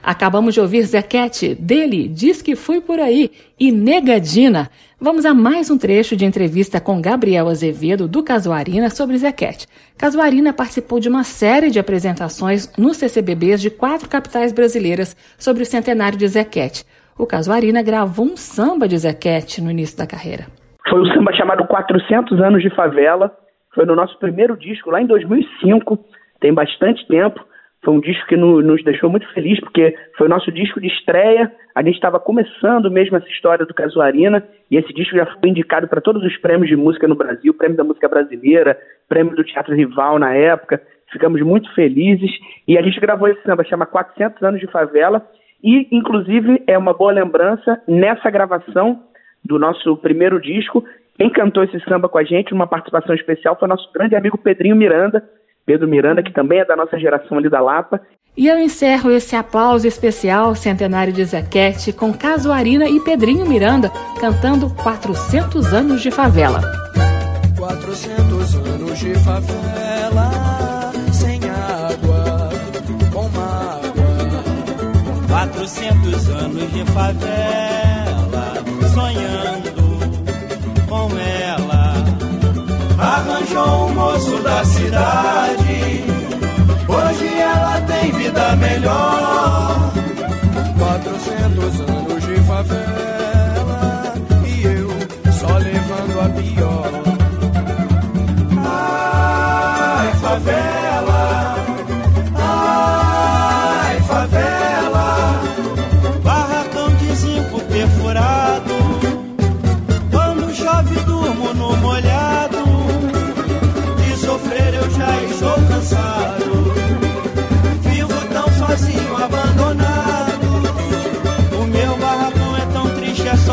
Acabamos 0.00 0.54
de 0.54 0.60
ouvir 0.60 0.84
Zequete, 0.84 1.56
dele, 1.56 2.06
Diz 2.06 2.40
que 2.40 2.54
Fui 2.54 2.80
Por 2.80 3.00
Aí, 3.00 3.32
e 3.58 3.72
Negadina. 3.72 4.70
Vamos 5.00 5.24
a 5.24 5.34
mais 5.34 5.70
um 5.70 5.78
trecho 5.78 6.16
de 6.16 6.24
entrevista 6.24 6.80
com 6.80 7.00
Gabriel 7.00 7.48
Azevedo, 7.48 8.06
do 8.06 8.22
Casuarina, 8.22 8.90
sobre 8.90 9.18
Zequete. 9.18 9.66
Casuarina 9.98 10.52
participou 10.52 11.00
de 11.00 11.08
uma 11.08 11.24
série 11.24 11.68
de 11.68 11.80
apresentações 11.80 12.70
nos 12.78 12.96
CCBBs 12.98 13.60
de 13.60 13.70
quatro 13.70 14.08
capitais 14.08 14.52
brasileiras 14.52 15.16
sobre 15.36 15.64
o 15.64 15.66
centenário 15.66 16.16
de 16.16 16.28
Zequete. 16.28 16.84
O 17.18 17.26
Casuarina 17.26 17.82
gravou 17.82 18.24
um 18.26 18.36
samba 18.36 18.86
de 18.86 18.96
Zequete 18.96 19.60
no 19.60 19.70
início 19.70 19.96
da 19.96 20.06
carreira. 20.06 20.59
Foi 20.90 21.00
um 21.00 21.06
samba 21.06 21.32
chamado 21.32 21.64
400 21.68 22.40
Anos 22.40 22.62
de 22.62 22.70
Favela. 22.70 23.30
Foi 23.72 23.86
no 23.86 23.94
nosso 23.94 24.18
primeiro 24.18 24.56
disco, 24.56 24.90
lá 24.90 25.00
em 25.00 25.06
2005. 25.06 25.96
Tem 26.40 26.52
bastante 26.52 27.06
tempo. 27.06 27.40
Foi 27.84 27.94
um 27.94 28.00
disco 28.00 28.26
que 28.26 28.36
no, 28.36 28.60
nos 28.60 28.82
deixou 28.82 29.08
muito 29.08 29.32
feliz, 29.32 29.60
porque 29.60 29.96
foi 30.18 30.26
o 30.26 30.30
nosso 30.30 30.50
disco 30.50 30.80
de 30.80 30.88
estreia. 30.88 31.50
A 31.76 31.82
gente 31.82 31.94
estava 31.94 32.18
começando 32.18 32.90
mesmo 32.90 33.16
essa 33.16 33.28
história 33.28 33.64
do 33.64 33.72
Casuarina, 33.72 34.44
e 34.68 34.76
esse 34.76 34.92
disco 34.92 35.16
já 35.16 35.26
foi 35.26 35.48
indicado 35.48 35.86
para 35.86 36.00
todos 36.00 36.24
os 36.24 36.36
prêmios 36.38 36.68
de 36.68 36.76
música 36.76 37.06
no 37.06 37.14
Brasil 37.14 37.54
prêmio 37.54 37.76
da 37.76 37.84
música 37.84 38.08
brasileira, 38.08 38.76
prêmio 39.08 39.36
do 39.36 39.44
Teatro 39.44 39.74
Rival 39.74 40.18
na 40.18 40.34
época. 40.34 40.82
Ficamos 41.12 41.40
muito 41.40 41.72
felizes. 41.72 42.32
E 42.66 42.76
a 42.76 42.82
gente 42.82 42.98
gravou 42.98 43.28
esse 43.28 43.42
samba, 43.44 43.62
chama 43.62 43.86
400 43.86 44.42
Anos 44.42 44.60
de 44.60 44.66
Favela. 44.66 45.24
E, 45.62 45.86
inclusive, 45.92 46.64
é 46.66 46.76
uma 46.76 46.92
boa 46.92 47.12
lembrança, 47.12 47.80
nessa 47.86 48.28
gravação 48.28 49.04
do 49.50 49.58
nosso 49.58 49.96
primeiro 49.96 50.40
disco, 50.40 50.84
quem 51.18 51.28
cantou 51.28 51.64
esse 51.64 51.78
samba 51.80 52.08
com 52.08 52.18
a 52.18 52.24
gente, 52.24 52.52
numa 52.52 52.68
participação 52.68 53.14
especial, 53.14 53.56
foi 53.58 53.68
nosso 53.68 53.92
grande 53.92 54.14
amigo 54.14 54.38
Pedrinho 54.38 54.76
Miranda, 54.76 55.22
Pedro 55.66 55.88
Miranda, 55.88 56.22
que 56.22 56.32
também 56.32 56.60
é 56.60 56.64
da 56.64 56.76
nossa 56.76 56.98
geração 56.98 57.36
ali 57.36 57.50
da 57.50 57.60
Lapa. 57.60 58.00
E 58.36 58.46
eu 58.46 58.58
encerro 58.58 59.10
esse 59.10 59.34
aplauso 59.34 59.86
especial 59.86 60.54
centenário 60.54 61.12
de 61.12 61.24
Zequete 61.24 61.92
com 61.92 62.12
Casuarina 62.12 62.88
e 62.88 63.00
Pedrinho 63.00 63.44
Miranda 63.44 63.90
cantando 64.20 64.70
400 64.82 65.74
anos 65.74 66.00
de 66.00 66.12
favela. 66.12 66.60
400 67.58 68.54
anos 68.54 68.98
de 68.98 69.14
favela, 69.16 70.30
sem 71.12 71.40
água, 71.50 72.48
com 73.12 73.28
mágoa. 73.28 74.44
400 75.28 76.28
anos 76.30 76.72
de 76.72 76.84
favela, 76.92 78.54
sonhando 78.94 79.29
Um 83.52 83.92
moço 83.94 84.38
da 84.42 84.64
cidade, 84.64 86.04
hoje 86.88 87.38
ela 87.38 87.80
tem 87.82 88.12
vida 88.12 88.56
melhor. 88.56 89.92
400 90.78 91.80
anos 91.80 92.24
de 92.26 92.40
favela, 92.42 93.19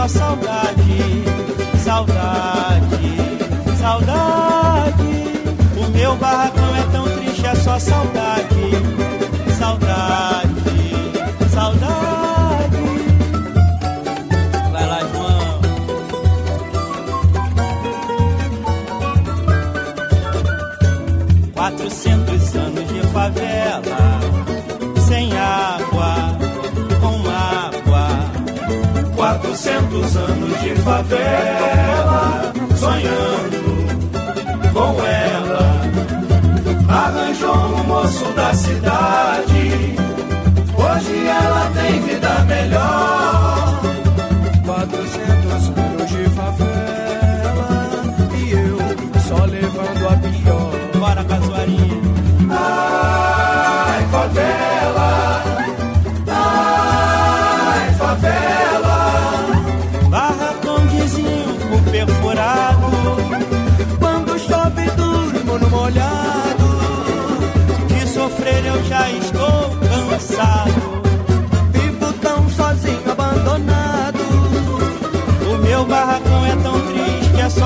saudade, 0.08 1.24
saudade, 1.84 2.88
saudade. 3.80 5.04
O 5.78 5.90
meu 5.92 6.16
barracão 6.16 6.76
é 6.76 6.84
tão 6.92 7.04
triste, 7.18 7.46
é 7.46 7.56
só 7.56 7.78
saudade, 7.78 8.47
tantos 29.98 30.16
anos 30.16 30.62
de 30.62 30.76
favela, 30.82 32.54
sonhando 32.76 33.64
com 34.74 35.04
ela. 35.04 35.82
Arranjou 36.88 37.56
um 37.56 37.84
moço 37.84 38.26
da 38.34 38.54
cidade, 38.54 39.96
hoje 40.76 41.28
ela 41.28 41.72
tem 41.74 42.02
vida 42.02 42.40
melhor. 42.46 43.82
400 44.66 45.87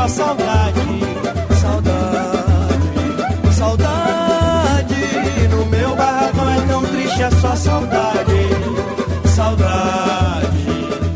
saudade. 0.07 0.79
Saudade, 1.61 3.53
saudade. 3.53 4.95
No 5.49 5.65
meu 5.65 5.95
barracão 5.95 6.49
é 6.49 6.61
tão 6.67 6.81
triste, 6.83 7.21
é 7.21 7.29
só 7.31 7.55
saudade. 7.55 8.49
Saudade, 9.25 10.65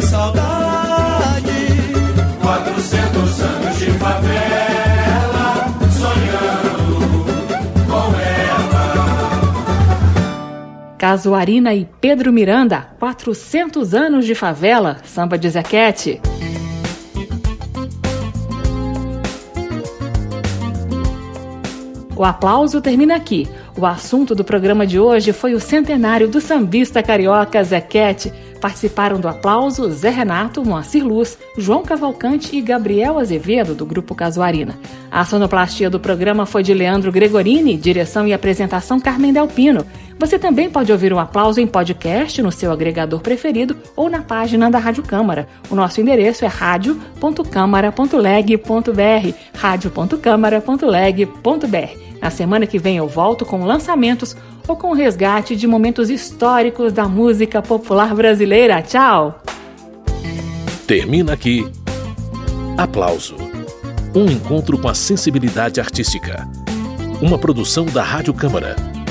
saudade. 0.01 1.45
400 2.41 3.41
anos 3.41 3.79
de 3.79 3.91
favela, 3.91 5.65
sonhando 5.91 7.25
com 7.87 8.19
ela. 8.19 8.85
Casuarina 10.97 11.73
e 11.73 11.85
Pedro 11.99 12.31
Miranda, 12.31 12.87
400 12.99 13.93
anos 13.93 14.25
de 14.25 14.35
favela, 14.35 14.97
samba 15.03 15.37
de 15.37 15.49
Zequete. 15.49 16.21
O 22.15 22.23
aplauso 22.23 22.79
termina 22.79 23.15
aqui. 23.15 23.45
O 23.77 23.85
assunto 23.85 24.33
do 24.33 24.43
programa 24.43 24.87
de 24.87 24.97
hoje 24.97 25.33
foi 25.33 25.53
o 25.53 25.59
centenário 25.59 26.29
do 26.29 26.39
sambista 26.39 27.03
carioca 27.03 27.61
Zequete. 27.61 28.31
Participaram 28.61 29.19
do 29.19 29.27
aplauso 29.27 29.91
Zé 29.91 30.09
Renato, 30.09 30.63
Moacir 30.63 31.05
Luz, 31.05 31.37
João 31.57 31.83
Cavalcante 31.83 32.55
e 32.55 32.61
Gabriel 32.61 33.19
Azevedo, 33.19 33.75
do 33.75 33.85
Grupo 33.85 34.15
Casuarina. 34.15 34.77
A 35.11 35.25
sonoplastia 35.25 35.89
do 35.89 35.99
programa 35.99 36.45
foi 36.45 36.63
de 36.63 36.73
Leandro 36.73 37.11
Gregorini, 37.11 37.75
direção 37.75 38.25
e 38.25 38.33
apresentação 38.33 38.97
Carmen 38.99 39.33
Delpino. 39.33 39.85
Você 40.17 40.39
também 40.39 40.69
pode 40.69 40.89
ouvir 40.91 41.11
o 41.11 41.19
aplauso 41.19 41.59
em 41.59 41.67
podcast 41.67 42.41
no 42.41 42.51
seu 42.51 42.71
agregador 42.71 43.19
preferido 43.19 43.75
ou 43.95 44.09
na 44.09 44.21
página 44.21 44.71
da 44.71 44.79
Rádio 44.79 45.03
Câmara. 45.03 45.47
O 45.69 45.75
nosso 45.75 45.99
endereço 45.99 46.45
é 46.45 46.47
radio.câmara.leg.br 46.47 49.33
radio.câmara.leg.br. 49.53 52.05
Na 52.21 52.29
semana 52.29 52.65
que 52.65 52.79
vem 52.79 52.95
eu 52.97 53.07
volto 53.07 53.45
com 53.45 53.65
lançamentos 53.65 54.37
ou 54.67 54.75
com 54.75 54.93
resgate 54.93 55.55
de 55.55 55.67
momentos 55.67 56.09
históricos 56.09 56.91
da 56.91 57.07
música 57.07 57.61
popular 57.61 58.15
brasileira. 58.15 58.81
Tchau! 58.81 59.39
Termina 60.87 61.33
aqui. 61.33 61.69
Aplauso. 62.77 63.35
Um 64.13 64.25
encontro 64.25 64.77
com 64.77 64.87
a 64.87 64.93
sensibilidade 64.93 65.81
artística. 65.81 66.47
Uma 67.21 67.37
produção 67.37 67.85
da 67.85 68.03
Rádio 68.03 68.33
Câmara, 68.33 68.75